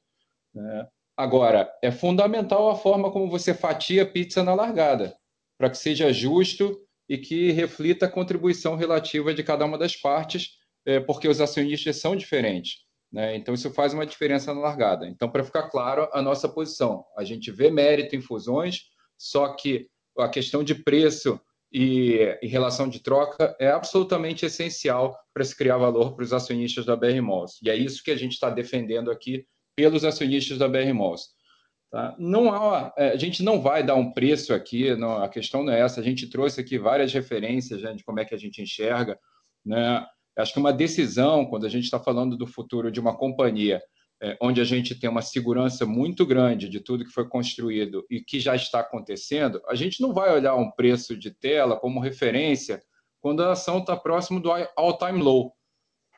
Né? 0.55 0.87
Agora, 1.17 1.73
é 1.83 1.91
fundamental 1.91 2.69
a 2.69 2.77
forma 2.77 3.11
como 3.11 3.31
você 3.31 3.55
fatia 3.55 4.03
a 4.03 4.07
pizza 4.07 4.45
na 4.45 4.55
largada, 4.55 5.17
para 5.59 5.71
que 5.71 5.79
seja 5.79 6.13
justo 6.13 6.79
e 7.09 7.17
que 7.17 7.51
reflita 7.51 8.05
a 8.05 8.11
contribuição 8.11 8.77
relativa 8.77 9.33
de 9.33 9.43
cada 9.43 9.65
uma 9.65 9.79
das 9.79 9.97
partes, 9.97 10.59
é, 10.85 11.01
porque 11.01 11.29
os 11.29 11.41
acionistas 11.41 11.97
são 11.97 12.15
diferentes. 12.15 12.81
Né? 13.11 13.37
Então, 13.37 13.55
isso 13.55 13.71
faz 13.73 13.95
uma 13.95 14.05
diferença 14.05 14.53
na 14.53 14.61
largada. 14.61 15.07
Então, 15.07 15.31
para 15.31 15.45
ficar 15.45 15.71
claro, 15.71 16.09
a 16.13 16.21
nossa 16.21 16.49
posição: 16.49 17.05
a 17.17 17.25
gente 17.25 17.51
vê 17.51 17.71
mérito 17.71 18.17
em 18.17 18.21
fusões, 18.21 18.83
só 19.19 19.55
que 19.55 19.89
a 20.19 20.29
questão 20.29 20.63
de 20.63 20.75
preço 20.75 21.41
e, 21.73 22.39
e 22.43 22.47
relação 22.47 22.89
de 22.89 23.01
troca 23.01 23.57
é 23.59 23.71
absolutamente 23.71 24.45
essencial 24.45 25.19
para 25.33 25.45
se 25.45 25.57
criar 25.57 25.79
valor 25.79 26.15
para 26.15 26.25
os 26.25 26.33
acionistas 26.33 26.85
da 26.85 26.95
BR 26.95 27.21
Malls. 27.23 27.59
E 27.63 27.71
é 27.71 27.77
isso 27.77 28.03
que 28.03 28.11
a 28.11 28.17
gente 28.17 28.33
está 28.33 28.51
defendendo 28.51 29.11
aqui 29.11 29.47
pelos 29.75 30.05
acionistas 30.05 30.59
da 30.59 30.69
BR 30.69 30.93
Malls. 30.93 31.31
Tá? 31.91 32.15
Não 32.19 32.53
há, 32.53 32.93
é, 32.97 33.11
a 33.11 33.17
gente 33.17 33.43
não 33.43 33.61
vai 33.61 33.83
dar 33.83 33.95
um 33.95 34.13
preço 34.13 34.53
aqui, 34.55 34.95
não, 34.97 35.23
a 35.23 35.29
questão 35.29 35.63
não 35.63 35.73
é 35.73 35.81
essa. 35.81 36.01
A 36.01 36.05
gente 36.05 36.29
trouxe 36.29 36.61
aqui 36.61 36.79
várias 36.79 37.13
referências 37.13 37.83
né, 37.83 37.95
de 37.95 38.05
como 38.05 38.21
é 38.21 38.25
que 38.25 38.35
a 38.35 38.39
gente 38.39 38.63
enxerga. 38.63 39.19
Né? 39.65 40.05
Acho 40.37 40.53
que 40.53 40.59
uma 40.59 40.73
decisão, 40.73 41.47
quando 41.47 41.67
a 41.67 41.69
gente 41.69 41.85
está 41.85 41.99
falando 41.99 42.37
do 42.37 42.47
futuro 42.47 42.91
de 42.91 43.01
uma 43.01 43.17
companhia, 43.17 43.83
é, 44.23 44.37
onde 44.41 44.61
a 44.61 44.65
gente 44.65 44.95
tem 44.95 45.11
uma 45.11 45.21
segurança 45.21 45.85
muito 45.85 46.25
grande 46.25 46.69
de 46.69 46.79
tudo 46.79 47.05
que 47.05 47.11
foi 47.11 47.29
construído 47.29 48.07
e 48.09 48.21
que 48.21 48.39
já 48.39 48.55
está 48.55 48.79
acontecendo, 48.79 49.61
a 49.67 49.75
gente 49.75 50.01
não 50.01 50.15
vai 50.15 50.33
olhar 50.33 50.55
um 50.55 50.71
preço 50.71 51.17
de 51.17 51.33
tela 51.33 51.77
como 51.77 51.99
referência 51.99 52.81
quando 53.21 53.43
a 53.43 53.53
ação 53.53 53.79
está 53.79 53.97
próximo 53.97 54.39
do 54.39 54.51
all-time 54.77 55.21
low. 55.21 55.53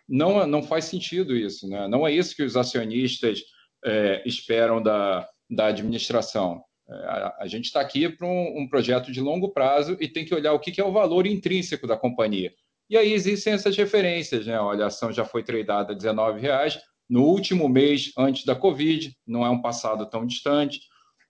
Não, 0.07 0.47
não 0.47 0.63
faz 0.63 0.85
sentido 0.85 1.35
isso, 1.35 1.67
né? 1.67 1.89
não 1.89 2.07
é 2.07 2.13
isso 2.13 2.37
que 2.37 2.43
os 2.43 2.59
acionistas 2.59 3.41
é, 3.83 4.23
esperam 4.27 4.83
da, 4.83 5.27
da 5.51 5.67
administração. 5.67 6.63
É, 6.87 6.95
a, 6.95 7.37
a, 7.41 7.47
gente 7.47 7.65
está 7.65 7.81
aqui 7.81 8.07
para 8.11 8.27
um, 8.27 8.61
um, 8.61 8.69
projeto 8.69 9.11
de 9.11 9.23
longo 9.23 9.49
prazo 9.51 9.97
e 9.99 10.07
tem 10.07 10.27
que 10.27 10.35
olhar 10.35 10.53
o 10.53 10.61
que, 10.61 10.71
que 10.71 10.81
é 10.81 10.85
o 10.85 10.93
valor 10.93 11.27
intrínseco 11.27 11.87
da 11.87 11.97
companhia. 11.97 12.53
E 12.91 12.99
aí 12.99 13.15
existem 13.15 13.55
essas 13.55 13.75
referências, 13.75 14.47
né? 14.47 14.61
Olha, 14.61 14.85
a 14.85 14.89
ação 14.89 15.11
já 15.11 15.25
foi 15.25 15.43
tradada 15.43 15.95
a 15.95 15.97
R$19,00, 15.97 16.79
no 17.09 17.25
último 17.25 17.69
mês 17.69 18.13
antes 18.17 18.45
da 18.45 18.55
Covid, 18.55 19.15
não 19.27 19.45
é 19.45 19.51
um 19.51 19.61
passado 19.61 20.09
tão 20.09 20.27
distante. 20.27 20.81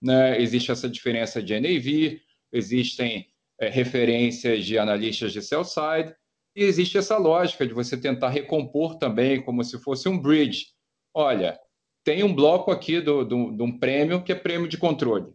Né? 0.01 0.41
Existe 0.41 0.71
essa 0.71 0.89
diferença 0.89 1.41
de 1.41 1.59
NAV, 1.59 2.19
existem 2.51 3.27
é, 3.59 3.69
referências 3.69 4.65
de 4.65 4.77
analistas 4.77 5.33
de 5.33 5.41
sell 5.41 5.63
side, 5.63 6.15
e 6.55 6.63
existe 6.63 6.97
essa 6.97 7.17
lógica 7.17 7.67
de 7.67 7.73
você 7.73 7.97
tentar 7.97 8.29
recompor 8.29 8.97
também 8.97 9.41
como 9.41 9.63
se 9.63 9.77
fosse 9.79 10.07
um 10.07 10.17
bridge. 10.17 10.67
Olha, 11.13 11.59
tem 12.03 12.23
um 12.23 12.33
bloco 12.33 12.71
aqui 12.71 13.01
de 13.01 13.63
um 13.63 13.77
prêmio 13.77 14.23
que 14.23 14.31
é 14.31 14.35
prêmio 14.35 14.67
de 14.67 14.77
controle. 14.77 15.33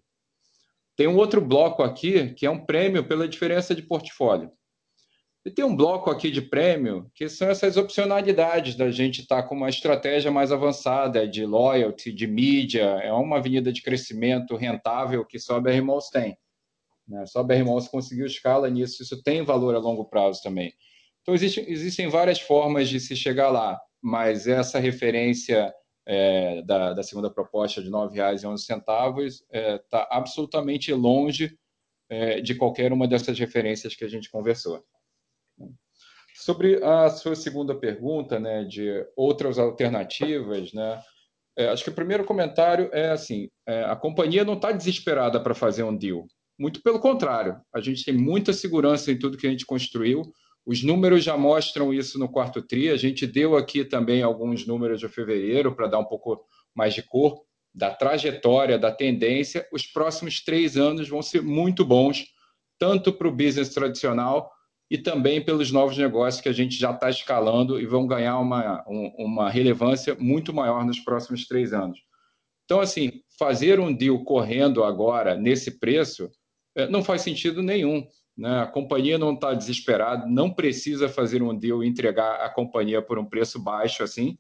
Tem 0.97 1.07
um 1.07 1.17
outro 1.17 1.41
bloco 1.41 1.83
aqui 1.83 2.33
que 2.35 2.47
é 2.47 2.51
um 2.51 2.65
prêmio 2.65 3.05
pela 3.07 3.29
diferença 3.29 3.75
de 3.75 3.83
portfólio. 3.83 4.51
E 5.45 5.51
tem 5.51 5.65
um 5.65 5.75
bloco 5.75 6.11
aqui 6.11 6.31
de 6.31 6.43
prêmio, 6.43 7.11
que 7.15 7.27
são 7.27 7.49
essas 7.49 7.79
opcionalidades 7.79 8.75
da 8.75 8.91
gente 8.91 9.23
estar 9.23 9.43
tá 9.43 9.49
com 9.49 9.55
uma 9.55 9.71
estratégia 9.71 10.31
mais 10.31 10.53
avançada 10.53 11.27
de 11.27 11.47
loyalty, 11.47 12.13
de 12.13 12.27
mídia, 12.27 12.83
é 12.83 13.11
uma 13.11 13.39
avenida 13.39 13.73
de 13.73 13.81
crescimento 13.81 14.55
rentável 14.55 15.25
que 15.25 15.39
só 15.39 15.57
a 15.57 15.61
BR 15.61 15.81
Malls 15.83 16.11
tem. 16.11 16.37
Né? 17.09 17.25
Só 17.25 17.41
a 17.41 17.43
BR 17.43 17.65
Malls 17.65 17.89
conseguiu 17.89 18.27
escala 18.27 18.69
nisso, 18.69 19.03
isso 19.03 19.23
tem 19.23 19.43
valor 19.43 19.75
a 19.75 19.79
longo 19.79 20.05
prazo 20.05 20.43
também. 20.43 20.75
Então, 21.23 21.35
existe, 21.35 21.65
existem 21.67 22.09
várias 22.09 22.39
formas 22.39 22.89
de 22.89 23.01
se 23.01 23.17
chegar 23.17 23.49
lá, 23.49 23.81
mas 24.03 24.47
essa 24.47 24.79
referência 24.79 25.73
é, 26.07 26.61
da, 26.63 26.93
da, 26.93 27.03
segunda 27.03 27.31
proposta 27.31 27.83
de 27.83 27.89
R$ 27.89 27.95
9,11 27.95 29.25
está 29.25 29.45
é, 29.51 29.79
tá 29.91 30.09
absolutamente 30.11 30.93
longe 30.93 31.57
é, 32.11 32.41
de 32.41 32.55
qualquer 32.55 32.93
uma 32.93 33.07
dessas 33.07 33.39
referências 33.39 33.95
que 33.95 34.05
a 34.05 34.09
gente 34.09 34.31
conversou. 34.31 34.85
Sobre 36.35 36.83
a 36.83 37.11
sua 37.11 37.35
segunda 37.35 37.75
pergunta, 37.75 38.39
né, 38.39 38.65
de 38.65 39.05
outras 39.17 39.59
alternativas, 39.59 40.73
né, 40.73 41.01
é, 41.57 41.69
acho 41.69 41.85
que 41.85 41.91
o 41.91 41.95
primeiro 41.95 42.25
comentário 42.25 42.89
é 42.93 43.11
assim: 43.11 43.49
é, 43.67 43.85
a 43.85 43.97
companhia 43.97 44.45
não 44.45 44.55
está 44.55 44.73
desesperada 44.73 45.41
para 45.41 45.55
fazer 45.55 45.83
um 45.83 45.97
deal. 45.97 46.27
Muito 46.59 46.83
pelo 46.83 47.01
contrário, 47.01 47.61
a 47.75 47.81
gente 47.81 48.05
tem 48.05 48.15
muita 48.15 48.53
segurança 48.53 49.11
em 49.11 49.19
tudo 49.19 49.37
que 49.37 49.47
a 49.47 49.51
gente 49.51 49.67
construiu. 49.67 50.23
Os 50.65 50.83
números 50.83 51.25
já 51.25 51.37
mostram 51.37 51.93
isso 51.93 52.19
no 52.19 52.29
quarto 52.29 52.63
TRI. 52.63 52.91
A 52.91 52.97
gente 52.97 53.27
deu 53.27 53.57
aqui 53.57 53.85
também 53.85 54.23
alguns 54.23 54.67
números 54.67 55.01
de 55.01 55.09
fevereiro 55.09 55.75
para 55.75 55.87
dar 55.87 55.99
um 55.99 56.05
pouco 56.05 56.45
mais 56.75 56.95
de 56.95 57.03
cor 57.03 57.43
da 57.75 57.91
trajetória, 57.95 58.79
da 58.79 58.93
tendência. 58.93 59.67
Os 59.73 59.87
próximos 59.87 60.45
três 60.45 60.77
anos 60.77 61.09
vão 61.09 61.23
ser 61.23 61.43
muito 61.43 61.85
bons, 61.85 62.27
tanto 62.79 63.13
para 63.13 63.29
o 63.29 63.35
business 63.35 63.71
tradicional 63.71 64.51
e 64.91 64.99
também 64.99 65.43
pelos 65.43 65.71
novos 65.71 65.97
negócios 65.97 66.43
que 66.43 66.49
a 66.49 66.53
gente 66.53 66.77
já 66.77 66.91
está 66.91 67.09
escalando 67.09 67.81
e 67.81 67.87
vão 67.87 68.07
ganhar 68.07 68.39
uma, 68.39 68.85
uma 68.89 69.49
relevância 69.49 70.17
muito 70.19 70.53
maior 70.53 70.85
nos 70.85 70.99
próximos 70.99 71.47
três 71.47 71.73
anos. 71.73 72.01
Então, 72.65 72.81
assim, 72.81 73.23
fazer 73.39 73.79
um 73.79 73.95
deal 73.95 74.23
correndo 74.25 74.83
agora 74.83 75.37
nesse 75.37 75.79
preço 75.79 76.29
eh, 76.77 76.89
não 76.89 77.05
faz 77.05 77.23
sentido 77.23 77.63
nenhum. 77.63 78.05
Né? 78.37 78.63
A 78.63 78.67
companhia 78.67 79.17
não 79.17 79.35
está 79.35 79.55
desesperada, 79.55 80.27
não 80.27 80.51
precisa 80.51 81.09
fazer 81.09 81.41
um 81.41 81.57
deal 81.57 81.85
e 81.85 81.89
entregar 81.89 82.41
a 82.41 82.49
companhia 82.49 83.01
por 83.01 83.19
um 83.19 83.25
preço 83.25 83.63
baixo 83.63 84.03
assim. 84.03 84.39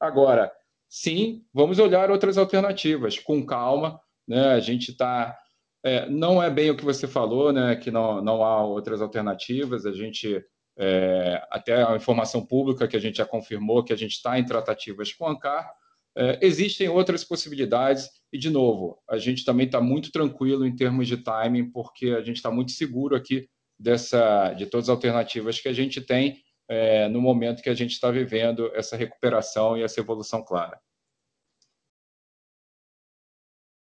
Agora, 0.00 0.50
sim, 0.88 1.44
vamos 1.52 1.78
olhar 1.78 2.10
outras 2.10 2.38
alternativas 2.38 3.18
com 3.18 3.44
calma. 3.44 4.00
Né? 4.26 4.52
A 4.52 4.60
gente 4.60 4.92
está 4.92 5.36
é, 5.84 6.08
não 6.08 6.42
é 6.42 6.48
bem 6.48 6.70
o 6.70 6.76
que 6.76 6.84
você 6.84 7.08
falou, 7.08 7.52
né, 7.52 7.76
que 7.76 7.90
não, 7.90 8.22
não 8.22 8.44
há 8.44 8.64
outras 8.64 9.02
alternativas. 9.02 9.84
A 9.84 9.92
gente, 9.92 10.42
é, 10.78 11.42
até 11.50 11.82
a 11.82 11.96
informação 11.96 12.44
pública 12.44 12.86
que 12.86 12.96
a 12.96 13.00
gente 13.00 13.16
já 13.16 13.26
confirmou 13.26 13.84
que 13.84 13.92
a 13.92 13.96
gente 13.96 14.12
está 14.12 14.38
em 14.38 14.44
tratativas 14.44 15.12
com 15.12 15.26
a 15.26 15.32
ANCAR, 15.32 15.70
é, 16.16 16.38
existem 16.42 16.88
outras 16.88 17.24
possibilidades 17.24 18.08
e, 18.32 18.38
de 18.38 18.50
novo, 18.50 18.98
a 19.08 19.18
gente 19.18 19.44
também 19.44 19.66
está 19.66 19.80
muito 19.80 20.12
tranquilo 20.12 20.66
em 20.66 20.74
termos 20.74 21.08
de 21.08 21.16
timing, 21.16 21.70
porque 21.70 22.10
a 22.10 22.22
gente 22.22 22.36
está 22.36 22.50
muito 22.50 22.72
seguro 22.72 23.16
aqui 23.16 23.48
dessa, 23.78 24.52
de 24.52 24.66
todas 24.66 24.88
as 24.88 24.94
alternativas 24.94 25.58
que 25.58 25.68
a 25.68 25.72
gente 25.72 26.00
tem 26.00 26.38
é, 26.68 27.08
no 27.08 27.20
momento 27.20 27.62
que 27.62 27.70
a 27.70 27.74
gente 27.74 27.92
está 27.92 28.10
vivendo 28.10 28.70
essa 28.74 28.96
recuperação 28.96 29.76
e 29.76 29.82
essa 29.82 30.00
evolução 30.00 30.44
clara. 30.44 30.78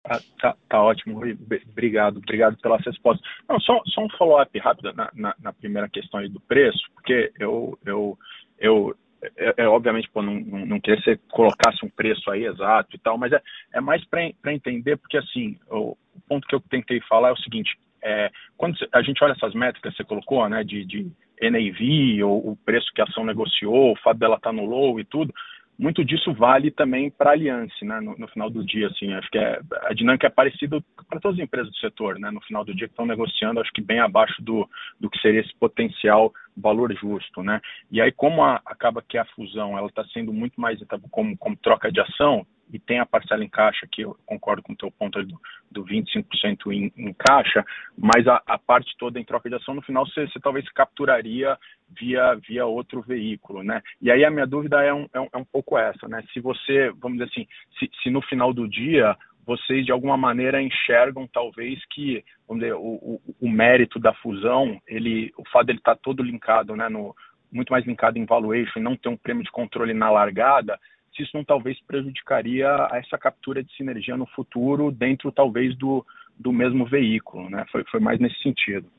Tá, 0.08 0.20
tá, 0.40 0.56
tá, 0.70 0.84
ótimo, 0.84 1.18
Rui. 1.18 1.36
Obrigado, 1.68 2.18
obrigado 2.18 2.58
pelas 2.58 2.86
respostas. 2.86 3.28
Não, 3.50 3.60
só, 3.60 3.82
só 3.86 4.02
um 4.02 4.10
follow-up 4.10 4.58
rápido 4.60 4.94
na, 4.94 5.10
na, 5.16 5.36
na, 5.42 5.52
primeira 5.52 5.90
questão 5.90 6.20
aí 6.20 6.30
do 6.30 6.40
preço, 6.40 6.80
porque 6.94 7.32
eu, 7.40 7.78
eu, 7.84 8.18
eu 8.60 8.96
é, 9.36 9.64
é 9.64 9.68
obviamente, 9.68 10.08
pô, 10.12 10.22
não, 10.22 10.36
não, 10.36 10.66
não 10.66 10.80
queria 10.80 10.98
que 11.02 11.06
você 11.06 11.20
colocasse 11.32 11.84
um 11.84 11.90
preço 11.90 12.30
aí 12.30 12.46
exato 12.46 12.96
e 12.96 13.00
tal, 13.00 13.18
mas 13.18 13.34
é, 13.34 13.42
é 13.74 13.82
mais 13.82 14.06
para 14.06 14.54
entender, 14.54 14.96
porque 14.98 15.18
assim, 15.18 15.58
o, 15.72 15.98
o, 16.14 16.22
ponto 16.28 16.48
que 16.48 16.54
eu 16.54 16.60
tentei 16.60 17.02
falar 17.02 17.30
é 17.30 17.34
o 17.34 17.38
seguinte, 17.38 17.76
é, 18.04 18.30
quando 18.56 18.78
a 18.94 19.02
gente 19.02 19.24
olha 19.24 19.32
essas 19.34 19.56
métricas 19.56 19.92
que 19.92 19.98
você 19.98 20.04
colocou, 20.04 20.48
né, 20.48 20.64
de, 20.64 20.86
de 20.86 21.12
NAV, 21.42 22.24
ou 22.24 22.52
o 22.52 22.56
preço 22.64 22.92
que 22.94 23.02
a 23.02 23.06
ação 23.06 23.26
negociou, 23.26 23.94
o 23.94 23.98
fato 23.98 24.20
dela 24.20 24.36
estar 24.36 24.52
tá 24.52 24.56
no 24.56 24.66
low 24.66 25.00
e 25.00 25.04
tudo, 25.04 25.34
muito 25.78 26.04
disso 26.06 26.34
vale 26.34 26.72
também 26.72 27.10
para 27.10 27.32
a 27.32 27.34
Allianz, 27.34 27.72
né, 27.82 28.00
no, 28.00 28.18
no, 28.18 28.28
final 28.30 28.50
do 28.50 28.64
dia, 28.66 28.88
assim, 28.88 29.14
acho 29.14 29.30
que 29.30 29.38
é, 29.38 29.60
a 29.84 29.94
dinâmica 29.94 30.28
é 30.28 30.30
parecida 30.30 30.82
para 31.10 31.20
todas 31.20 31.38
as 31.38 31.44
empresas 31.44 31.70
do 31.72 31.78
setor, 31.78 32.18
né, 32.18 32.32
no 32.32 32.42
final 32.42 32.64
do 32.64 32.74
dia 32.74 32.88
que 32.88 32.94
estão 32.94 33.06
negociando, 33.06 33.60
acho 33.60 33.72
que 33.74 33.82
bem 33.82 34.00
abaixo 34.00 34.42
do, 34.42 34.68
do 35.00 35.10
que 35.10 35.20
seria 35.20 35.42
esse 35.42 35.54
potencial 35.56 36.34
valor 36.56 36.94
justo, 36.94 37.44
né, 37.44 37.60
e 37.92 38.02
aí 38.02 38.12
como 38.12 38.44
a, 38.44 38.62
acaba 38.66 39.02
que 39.02 39.18
a 39.18 39.26
fusão, 39.26 39.78
ela 39.78 39.88
está 39.88 40.04
sendo 40.06 40.32
muito 40.32 40.60
mais 40.60 40.80
como, 41.12 41.38
como 41.38 41.58
troca 41.58 41.92
de 41.92 42.00
ação, 42.00 42.46
e 42.72 42.80
tem 42.80 43.00
a 43.00 43.06
parcela 43.06 43.44
em 43.44 43.50
caixa, 43.50 43.88
que 43.92 44.02
eu 44.02 44.18
concordo 44.26 44.62
com 44.62 44.74
o 44.74 44.76
teu 44.76 44.92
ponto 44.92 45.24
do, 45.24 45.40
do 45.72 45.86
25% 45.86 46.72
em, 46.72 46.92
em 46.98 47.14
caixa, 47.14 47.64
mas 47.98 48.28
a, 48.28 48.42
a, 48.46 48.58
parte 48.58 48.96
toda 48.98 49.20
em 49.20 49.24
troca 49.24 49.50
de 49.50 49.56
ação, 49.56 49.74
no 49.74 49.82
final 49.82 50.06
você, 50.06 50.28
você, 50.28 50.40
talvez 50.40 50.68
capturaria 50.72 51.58
via, 51.90 52.36
via 52.36 52.66
outro 52.66 53.02
veículo, 53.02 53.64
né? 53.64 53.82
E 54.02 54.12
aí 54.12 54.26
a 54.26 54.32
minha 54.32 54.48
dúvida 54.48 54.82
é 54.84 54.94
um, 54.94 55.08
é 55.14 55.20
um, 55.20 55.28
é 55.34 55.38
um 55.38 55.46
pouco 55.46 55.78
essa, 55.78 56.08
né? 56.08 56.24
Se 56.34 56.40
você, 56.40 56.92
vamos 56.98 57.20
dizer 57.20 57.32
assim, 57.32 57.48
se, 57.80 57.90
se 58.02 58.10
no 58.10 58.22
final 58.22 58.54
do 58.54 58.68
dia 58.68 59.16
vocês 59.46 59.86
de 59.86 59.92
alguma 59.92 60.18
maneira 60.18 60.60
enxergam 60.60 61.28
talvez 61.28 61.80
que 61.92 62.24
dizer, 62.50 62.74
o, 62.74 62.80
o, 62.80 63.22
o 63.42 63.50
mérito 63.50 64.00
da 64.00 64.12
fusão, 64.16 64.82
ele, 64.88 65.32
o 65.38 65.48
fato 65.50 65.68
dele 65.68 65.78
estar 65.78 65.96
tá 65.96 66.02
todo 66.02 66.24
linkado, 66.24 66.76
né, 66.76 66.90
no, 66.90 67.16
muito 67.52 67.72
mais 67.72 67.86
linkado 67.86 68.18
em 68.18 68.26
valuation 68.26 68.80
não 68.80 68.96
ter 68.96 69.10
um 69.10 69.18
prêmio 69.18 69.44
de 69.44 69.52
controle 69.52 69.94
na 69.94 70.10
largada, 70.10 70.80
se 71.16 71.24
isso 71.24 71.32
não 71.34 71.44
talvez 71.44 71.80
prejudicaria 71.82 72.68
essa 72.92 73.18
captura 73.18 73.64
de 73.64 73.74
sinergia 73.76 74.18
no 74.18 74.26
futuro 74.28 74.92
dentro 74.92 75.32
talvez 75.32 75.76
do, 75.78 76.06
do 76.38 76.52
mesmo 76.52 76.86
veículo, 76.86 77.50
né? 77.50 77.66
Foi, 77.72 77.84
foi 77.86 78.00
mais 78.00 78.20
nesse 78.20 78.42
sentido. 78.42 78.92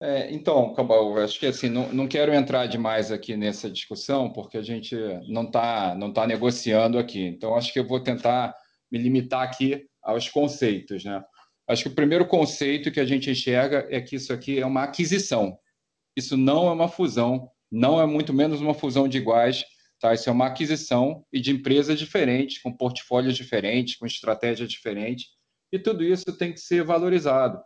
É, 0.00 0.32
então, 0.32 0.72
Cabal, 0.74 1.18
acho 1.18 1.40
que 1.40 1.46
assim, 1.46 1.68
não, 1.68 1.92
não 1.92 2.06
quero 2.06 2.32
entrar 2.32 2.66
demais 2.66 3.10
aqui 3.10 3.36
nessa 3.36 3.68
discussão, 3.68 4.32
porque 4.32 4.56
a 4.56 4.62
gente 4.62 4.94
não 5.26 5.42
está 5.42 5.94
não 5.96 6.12
tá 6.12 6.24
negociando 6.24 6.98
aqui. 6.98 7.20
Então, 7.24 7.56
acho 7.56 7.72
que 7.72 7.80
eu 7.80 7.86
vou 7.86 8.00
tentar 8.00 8.54
me 8.90 8.98
limitar 8.98 9.42
aqui 9.42 9.86
aos 10.00 10.28
conceitos. 10.28 11.04
Né? 11.04 11.22
Acho 11.68 11.84
que 11.84 11.88
o 11.88 11.94
primeiro 11.94 12.26
conceito 12.26 12.92
que 12.92 13.00
a 13.00 13.04
gente 13.04 13.28
enxerga 13.28 13.88
é 13.90 14.00
que 14.00 14.14
isso 14.14 14.32
aqui 14.32 14.60
é 14.60 14.66
uma 14.66 14.84
aquisição. 14.84 15.58
Isso 16.16 16.36
não 16.36 16.68
é 16.68 16.72
uma 16.72 16.88
fusão, 16.88 17.50
não 17.70 18.00
é 18.00 18.06
muito 18.06 18.32
menos 18.32 18.60
uma 18.60 18.74
fusão 18.74 19.08
de 19.08 19.18
iguais, 19.18 19.64
Tá? 20.00 20.14
Isso 20.14 20.28
é 20.28 20.32
uma 20.32 20.46
aquisição 20.46 21.24
e 21.32 21.40
de 21.40 21.50
empresas 21.50 21.98
diferentes, 21.98 22.62
com 22.62 22.72
portfólios 22.72 23.36
diferentes, 23.36 23.96
com 23.96 24.06
estratégias 24.06 24.68
diferentes, 24.68 25.26
e 25.72 25.78
tudo 25.78 26.04
isso 26.04 26.36
tem 26.36 26.52
que 26.52 26.60
ser 26.60 26.84
valorizado. 26.84 27.60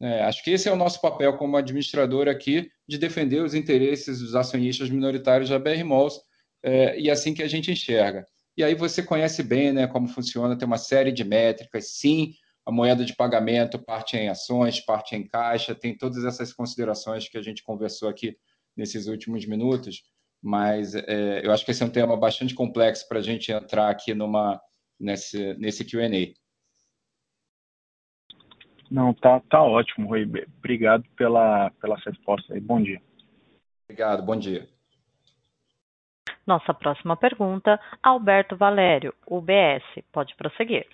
É, 0.00 0.22
acho 0.22 0.44
que 0.44 0.50
esse 0.50 0.68
é 0.68 0.72
o 0.72 0.76
nosso 0.76 1.00
papel 1.00 1.36
como 1.36 1.56
administrador 1.56 2.28
aqui, 2.28 2.70
de 2.86 2.98
defender 2.98 3.42
os 3.42 3.54
interesses 3.54 4.20
dos 4.20 4.34
acionistas 4.34 4.90
minoritários 4.90 5.50
da 5.50 5.58
BR 5.58 5.82
Malls, 5.84 6.20
é, 6.62 6.98
e 7.00 7.08
é 7.08 7.12
assim 7.12 7.34
que 7.34 7.42
a 7.42 7.48
gente 7.48 7.70
enxerga. 7.70 8.26
E 8.56 8.62
aí 8.62 8.74
você 8.74 9.02
conhece 9.02 9.42
bem 9.42 9.72
né, 9.72 9.86
como 9.86 10.08
funciona, 10.08 10.56
tem 10.56 10.66
uma 10.66 10.78
série 10.78 11.12
de 11.12 11.24
métricas, 11.24 11.92
sim, 11.92 12.34
a 12.66 12.70
moeda 12.70 13.04
de 13.04 13.16
pagamento 13.16 13.78
parte 13.78 14.16
em 14.16 14.28
ações, 14.28 14.78
parte 14.78 15.16
em 15.16 15.26
caixa, 15.26 15.74
tem 15.74 15.96
todas 15.96 16.24
essas 16.24 16.52
considerações 16.52 17.28
que 17.28 17.38
a 17.38 17.42
gente 17.42 17.62
conversou 17.62 18.08
aqui 18.08 18.36
nesses 18.76 19.06
últimos 19.06 19.46
minutos, 19.46 20.02
mas 20.42 20.94
é, 20.94 21.44
eu 21.44 21.52
acho 21.52 21.64
que 21.64 21.70
esse 21.70 21.82
é 21.82 21.86
um 21.86 21.90
tema 21.90 22.16
bastante 22.16 22.54
complexo 22.54 23.08
para 23.08 23.18
a 23.18 23.22
gente 23.22 23.50
entrar 23.50 23.90
aqui 23.90 24.14
numa, 24.14 24.60
nesse, 24.98 25.54
nesse 25.54 25.84
QA. 25.84 26.08
Não, 28.90 29.12
tá, 29.12 29.40
tá 29.50 29.62
ótimo, 29.62 30.08
Rui. 30.08 30.24
Obrigado 30.58 31.04
pela, 31.16 31.70
pela 31.80 31.96
resposta 31.96 32.54
aí. 32.54 32.60
Bom 32.60 32.82
dia. 32.82 33.00
Obrigado, 33.84 34.22
bom 34.22 34.36
dia. 34.36 34.66
Nossa 36.46 36.72
próxima 36.72 37.14
pergunta, 37.14 37.78
Alberto 38.02 38.56
Valério, 38.56 39.14
UBS. 39.26 39.84
Pode 40.10 40.34
prosseguir. 40.34 40.86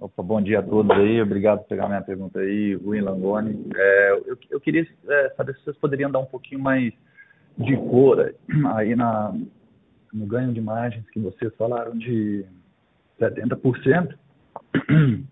Opa, 0.00 0.22
bom 0.22 0.40
dia 0.40 0.58
a 0.58 0.62
todos 0.62 0.90
aí, 0.96 1.20
obrigado 1.20 1.60
por 1.60 1.68
pegar 1.68 1.86
minha 1.86 2.02
pergunta 2.02 2.40
aí, 2.40 2.74
Rui 2.74 3.00
Langoni. 3.00 3.70
É, 3.76 4.12
eu, 4.26 4.38
eu, 4.50 4.60
queria 4.60 4.88
é, 5.06 5.28
saber 5.36 5.54
se 5.54 5.62
vocês 5.62 5.76
poderiam 5.76 6.10
dar 6.10 6.18
um 6.18 6.26
pouquinho 6.26 6.60
mais 6.60 6.92
de 7.60 7.76
cor 7.76 8.34
aí 8.74 8.94
na, 8.96 9.34
no 10.12 10.26
ganho 10.26 10.52
de 10.52 10.60
margens 10.60 11.08
que 11.10 11.20
vocês 11.20 11.54
falaram 11.56 11.96
de 11.96 12.44
70% 13.20 14.14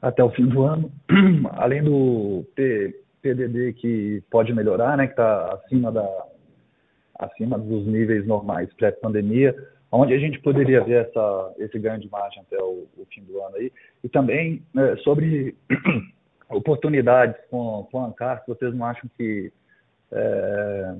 até 0.00 0.22
o 0.22 0.30
fim 0.30 0.46
do 0.46 0.62
ano, 0.62 0.90
além 1.52 1.82
do 1.82 2.44
P, 2.54 2.94
PDD 3.22 3.74
que 3.74 4.22
pode 4.30 4.52
melhorar, 4.52 4.96
né, 4.96 5.06
que 5.06 5.12
está 5.12 5.54
acima, 5.54 5.92
da, 5.92 6.26
acima 7.18 7.58
dos 7.58 7.86
níveis 7.86 8.26
normais 8.26 8.72
pré-pandemia, 8.74 9.54
onde 9.90 10.12
a 10.12 10.18
gente 10.18 10.40
poderia 10.40 10.82
ver 10.82 11.06
essa, 11.06 11.54
esse 11.58 11.78
ganho 11.78 12.00
de 12.00 12.10
margem 12.10 12.42
até 12.42 12.60
o, 12.62 12.86
o 12.96 13.06
fim 13.12 13.22
do 13.24 13.40
ano 13.40 13.56
aí, 13.56 13.72
e 14.02 14.08
também 14.08 14.62
né, 14.74 14.96
sobre 14.96 15.54
oportunidades 16.50 17.36
com, 17.50 17.86
com 17.90 18.00
a 18.00 18.06
Ancar, 18.06 18.42
vocês 18.46 18.74
não 18.74 18.84
acham 18.84 19.08
que, 19.16 19.52
é, 20.12 20.94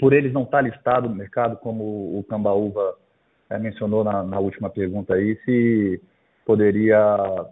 por 0.00 0.14
eles 0.14 0.32
não 0.32 0.44
estar 0.44 0.62
listado 0.62 1.08
no 1.08 1.14
mercado, 1.14 1.56
como 1.58 2.18
o 2.18 2.24
Cambaúva 2.24 2.96
é, 3.50 3.58
mencionou 3.58 4.02
na, 4.02 4.22
na, 4.22 4.40
última 4.40 4.70
pergunta 4.70 5.14
aí, 5.14 5.38
se 5.44 6.00
poderia 6.44 6.98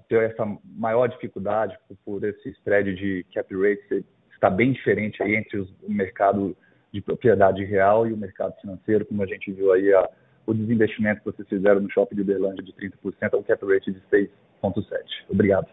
ter 0.08 0.30
essa 0.30 0.44
maior 0.64 1.08
dificuldade 1.08 1.78
por, 1.86 1.96
por 2.04 2.24
esse 2.24 2.48
spread 2.50 2.94
de 2.94 3.24
cap 3.34 3.54
rate 3.54 4.04
está 4.32 4.48
bem 4.48 4.72
diferente 4.72 5.22
aí 5.22 5.34
entre 5.34 5.58
os, 5.58 5.68
o 5.82 5.92
mercado 5.92 6.56
de 6.92 7.00
propriedade 7.02 7.64
real 7.64 8.06
e 8.06 8.12
o 8.12 8.16
mercado 8.16 8.54
financeiro, 8.60 9.04
como 9.04 9.22
a 9.22 9.26
gente 9.26 9.52
viu 9.52 9.72
aí 9.72 9.92
a, 9.92 10.08
o 10.46 10.54
desinvestimento 10.54 11.20
que 11.20 11.26
vocês 11.26 11.46
fizeram 11.48 11.80
no 11.80 11.90
shopping 11.90 12.16
de 12.16 12.22
Uberlândia 12.22 12.64
de 12.64 12.72
30% 12.72 13.34
a 13.34 13.36
um 13.36 13.42
cap 13.42 13.66
rate 13.66 13.92
de 13.92 14.00
6,7%. 14.10 14.82
Obrigado. 15.28 15.68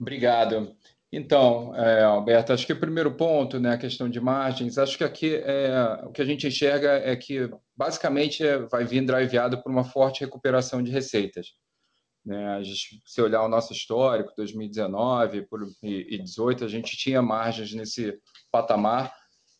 Obrigado. 0.00 0.74
Então, 1.10 1.74
é, 1.74 2.04
Alberto, 2.04 2.52
acho 2.52 2.66
que 2.66 2.72
o 2.72 2.78
primeiro 2.78 3.14
ponto, 3.16 3.58
né, 3.58 3.72
a 3.72 3.78
questão 3.78 4.10
de 4.10 4.20
margens, 4.20 4.76
acho 4.76 4.98
que 4.98 5.04
aqui 5.04 5.36
é, 5.36 5.72
o 6.04 6.12
que 6.12 6.20
a 6.20 6.24
gente 6.24 6.46
enxerga 6.46 6.90
é 6.92 7.16
que 7.16 7.50
basicamente 7.74 8.46
é, 8.46 8.58
vai 8.58 8.84
vir 8.84 9.04
driveado 9.06 9.62
por 9.62 9.72
uma 9.72 9.84
forte 9.84 10.20
recuperação 10.20 10.82
de 10.82 10.90
receitas. 10.90 11.54
Né? 12.26 12.46
A 12.48 12.62
gente, 12.62 13.00
se 13.06 13.22
olhar 13.22 13.42
o 13.42 13.48
nosso 13.48 13.72
histórico, 13.72 14.34
2019 14.36 15.46
por, 15.46 15.62
e 15.82 16.18
2018, 16.18 16.64
a 16.64 16.68
gente 16.68 16.94
tinha 16.94 17.22
margens 17.22 17.72
nesse 17.72 18.18
patamar. 18.52 19.10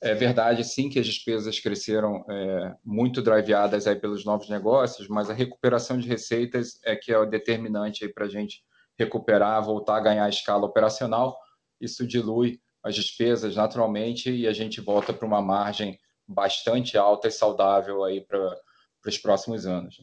É 0.03 0.15
verdade, 0.15 0.63
sim, 0.63 0.91
que 0.91 0.99
as 0.99 1.07
despesas 1.07 1.59
cresceram 1.59 2.27
é, 2.29 2.75
muito 2.85 3.23
driveadas 3.23 3.87
aí 3.87 3.97
pelos 3.97 4.23
novos 4.23 4.51
negócios, 4.51 5.09
mas 5.09 5.31
a 5.31 5.35
recuperação 5.35 5.99
de 5.99 6.07
receitas 6.07 6.79
é 6.85 6.95
que 6.95 7.11
é 7.11 7.19
o 7.19 7.25
determinante 7.25 8.07
para 8.07 8.27
a 8.27 8.29
gente 8.29 8.63
recuperar, 8.99 9.63
voltar 9.63 9.97
a 9.97 10.01
ganhar 10.01 10.29
escala 10.29 10.67
operacional. 10.67 11.39
Isso 11.81 12.07
dilui 12.07 12.61
as 12.83 12.95
despesas 12.95 13.57
naturalmente 13.57 14.31
e 14.31 14.47
a 14.47 14.53
gente 14.53 14.81
volta 14.81 15.13
para 15.13 15.27
uma 15.27 15.41
margem 15.41 15.99
bastante 16.27 16.99
alta 16.99 17.29
e 17.29 17.31
saudável 17.31 18.05
aí 18.05 18.21
para 18.21 18.59
os 19.07 19.19
próximos 19.19 19.67
anos. 19.67 20.03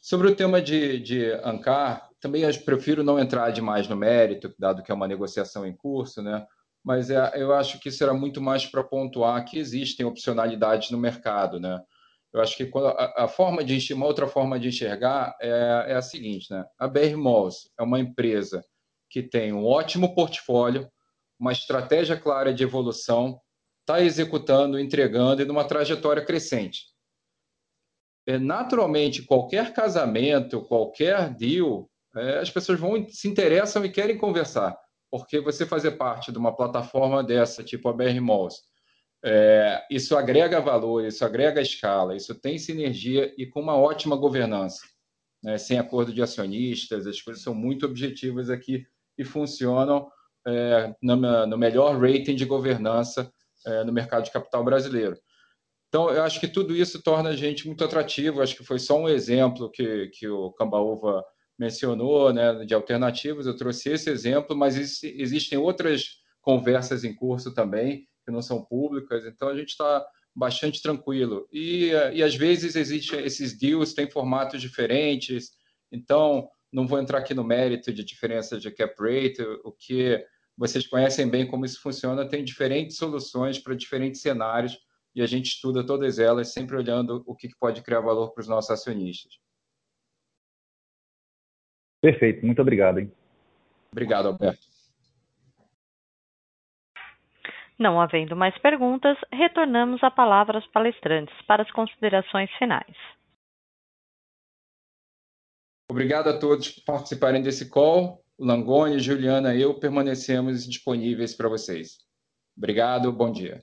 Sobre 0.00 0.28
o 0.28 0.34
tema 0.34 0.60
de, 0.60 0.98
de 1.00 1.32
ANCAR, 1.44 2.08
também 2.20 2.42
eu 2.42 2.60
prefiro 2.60 3.02
não 3.02 3.18
entrar 3.18 3.50
demais 3.50 3.86
no 3.86 3.96
mérito, 3.96 4.54
dado 4.58 4.82
que 4.82 4.90
é 4.90 4.94
uma 4.94 5.08
negociação 5.08 5.66
em 5.66 5.74
curso, 5.74 6.22
né? 6.22 6.46
mas 6.82 7.10
é, 7.10 7.32
eu 7.34 7.52
acho 7.54 7.78
que 7.78 7.90
será 7.90 8.14
muito 8.14 8.40
mais 8.40 8.66
para 8.66 8.82
pontuar 8.82 9.44
que 9.44 9.58
existem 9.58 10.04
opcionalidades 10.06 10.90
no 10.90 10.98
mercado. 10.98 11.60
Né? 11.60 11.82
Eu 12.32 12.40
acho 12.40 12.56
que 12.56 12.70
a, 12.76 13.24
a, 13.24 13.28
forma 13.28 13.64
de 13.64 13.92
uma 13.92 14.06
outra 14.06 14.26
forma 14.26 14.58
de 14.58 14.68
enxergar 14.68 15.36
é, 15.40 15.86
é 15.88 15.94
a 15.94 16.02
seguinte: 16.02 16.52
né? 16.52 16.64
a 16.78 16.86
BR 16.86 17.16
Malls 17.16 17.70
é 17.78 17.82
uma 17.82 17.98
empresa 17.98 18.64
que 19.08 19.22
tem 19.22 19.52
um 19.52 19.66
ótimo 19.66 20.14
portfólio, 20.14 20.88
uma 21.38 21.52
estratégia 21.52 22.16
clara 22.16 22.54
de 22.54 22.62
evolução, 22.62 23.40
está 23.80 24.00
executando, 24.00 24.78
entregando 24.78 25.42
e 25.42 25.44
numa 25.44 25.64
trajetória 25.64 26.24
crescente 26.24 26.90
é, 28.26 28.38
naturalmente, 28.38 29.22
qualquer 29.22 29.72
casamento, 29.72 30.62
qualquer 30.62 31.34
deal, 31.34 31.90
é, 32.16 32.38
as 32.38 32.50
pessoas 32.50 32.78
vão 32.78 33.06
se 33.08 33.28
interessam 33.28 33.84
e 33.84 33.90
querem 33.90 34.16
conversar, 34.16 34.76
porque 35.10 35.40
você 35.40 35.66
fazer 35.66 35.92
parte 35.92 36.30
de 36.30 36.38
uma 36.38 36.54
plataforma 36.54 37.24
dessa, 37.24 37.64
tipo 37.64 37.88
a 37.88 37.92
BR 37.92 38.20
Malls, 38.20 38.62
é, 39.24 39.84
isso 39.90 40.16
agrega 40.16 40.60
valor, 40.60 41.04
isso 41.04 41.24
agrega 41.24 41.60
escala, 41.60 42.16
isso 42.16 42.34
tem 42.34 42.58
sinergia 42.58 43.32
e 43.36 43.46
com 43.46 43.60
uma 43.60 43.76
ótima 43.76 44.16
governança. 44.16 44.80
Né? 45.42 45.58
Sem 45.58 45.78
acordo 45.78 46.12
de 46.12 46.22
acionistas, 46.22 47.06
as 47.06 47.20
coisas 47.20 47.42
são 47.42 47.54
muito 47.54 47.86
objetivas 47.86 48.50
aqui 48.50 48.86
e 49.18 49.24
funcionam 49.24 50.10
é, 50.46 50.94
no, 51.02 51.16
no, 51.46 51.58
melhor 51.58 51.98
rating 52.00 52.34
de 52.34 52.44
governança 52.44 53.30
é, 53.66 53.84
no 53.84 53.92
mercado 53.92 54.24
de 54.24 54.30
capital 54.30 54.64
brasileiro. 54.64 55.18
Então, 55.88 56.08
eu 56.08 56.22
acho 56.22 56.38
que 56.38 56.48
tudo 56.48 56.74
isso 56.74 57.02
torna 57.02 57.30
a 57.30 57.36
gente 57.36 57.66
muito 57.66 57.84
atrativo. 57.84 58.40
Acho 58.40 58.56
que 58.56 58.64
foi 58.64 58.78
só 58.78 58.96
um 58.98 59.08
exemplo 59.08 59.70
que, 59.70 60.06
que 60.08 60.28
o 60.28 60.52
Cambaúva 60.52 61.22
mencionou, 61.58 62.32
né, 62.32 62.64
de 62.64 62.72
alternativas. 62.72 63.46
Eu 63.46 63.56
trouxe 63.56 63.90
esse 63.90 64.08
exemplo, 64.08 64.56
mas 64.56 65.02
existem 65.02 65.58
outras 65.58 66.20
conversas 66.40 67.04
em 67.04 67.14
curso 67.14 67.52
também, 67.52 68.06
que 68.30 68.32
não 68.32 68.40
são 68.40 68.64
públicas. 68.64 69.26
Então, 69.26 69.48
a 69.48 69.56
gente 69.56 69.70
está 69.70 70.06
bastante 70.34 70.80
tranquilo. 70.80 71.48
E, 71.52 71.90
e 72.14 72.22
às 72.22 72.34
vezes 72.34 72.76
existem 72.76 73.24
esses 73.24 73.58
deals, 73.58 73.92
têm 73.92 74.08
formatos 74.08 74.60
diferentes. 74.60 75.50
Então, 75.92 76.48
não 76.72 76.86
vou 76.86 77.00
entrar 77.00 77.18
aqui 77.18 77.34
no 77.34 77.44
mérito 77.44 77.92
de 77.92 78.04
diferença 78.04 78.58
de 78.58 78.70
cap 78.70 78.94
rate, 78.98 79.42
o 79.64 79.72
que 79.72 80.24
vocês 80.56 80.86
conhecem 80.86 81.28
bem 81.28 81.46
como 81.46 81.64
isso 81.64 81.80
funciona, 81.80 82.28
tem 82.28 82.44
diferentes 82.44 82.96
soluções 82.96 83.58
para 83.58 83.74
diferentes 83.74 84.20
cenários 84.20 84.78
e 85.14 85.22
a 85.22 85.26
gente 85.26 85.46
estuda 85.46 85.84
todas 85.84 86.18
elas, 86.18 86.52
sempre 86.52 86.76
olhando 86.76 87.24
o 87.26 87.34
que 87.34 87.48
pode 87.58 87.82
criar 87.82 88.00
valor 88.00 88.32
para 88.32 88.42
os 88.42 88.48
nossos 88.48 88.70
acionistas. 88.70 89.40
Perfeito, 92.00 92.46
muito 92.46 92.62
obrigado. 92.62 93.00
Hein? 93.00 93.12
Obrigado, 93.90 94.28
Alberto. 94.28 94.69
Não 97.80 97.98
havendo 97.98 98.36
mais 98.36 98.56
perguntas, 98.58 99.16
retornamos 99.32 100.04
a 100.04 100.10
palavra 100.10 100.58
aos 100.58 100.66
palestrantes 100.66 101.34
para 101.46 101.62
as 101.62 101.70
considerações 101.70 102.50
finais. 102.58 102.94
Obrigado 105.90 106.28
a 106.28 106.38
todos 106.38 106.68
por 106.68 106.84
participarem 106.84 107.42
desse 107.42 107.70
call. 107.70 108.22
Langoni, 108.38 108.98
Juliana 108.98 109.54
e 109.54 109.62
eu 109.62 109.80
permanecemos 109.80 110.66
disponíveis 110.66 111.34
para 111.34 111.48
vocês. 111.48 111.96
Obrigado, 112.54 113.10
bom 113.10 113.32
dia. 113.32 113.62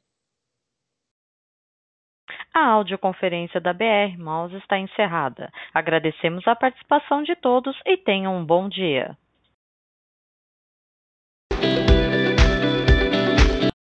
A 2.51 2.65
audioconferência 2.71 3.61
da 3.61 3.71
BR 3.71 4.17
Malls 4.17 4.55
está 4.55 4.79
encerrada. 4.79 5.51
Agradecemos 5.75 6.47
a 6.47 6.55
participação 6.55 7.21
de 7.21 7.35
todos 7.35 7.79
e 7.85 7.95
tenham 7.95 8.35
um 8.35 8.43
bom 8.43 8.67
dia. 8.67 9.15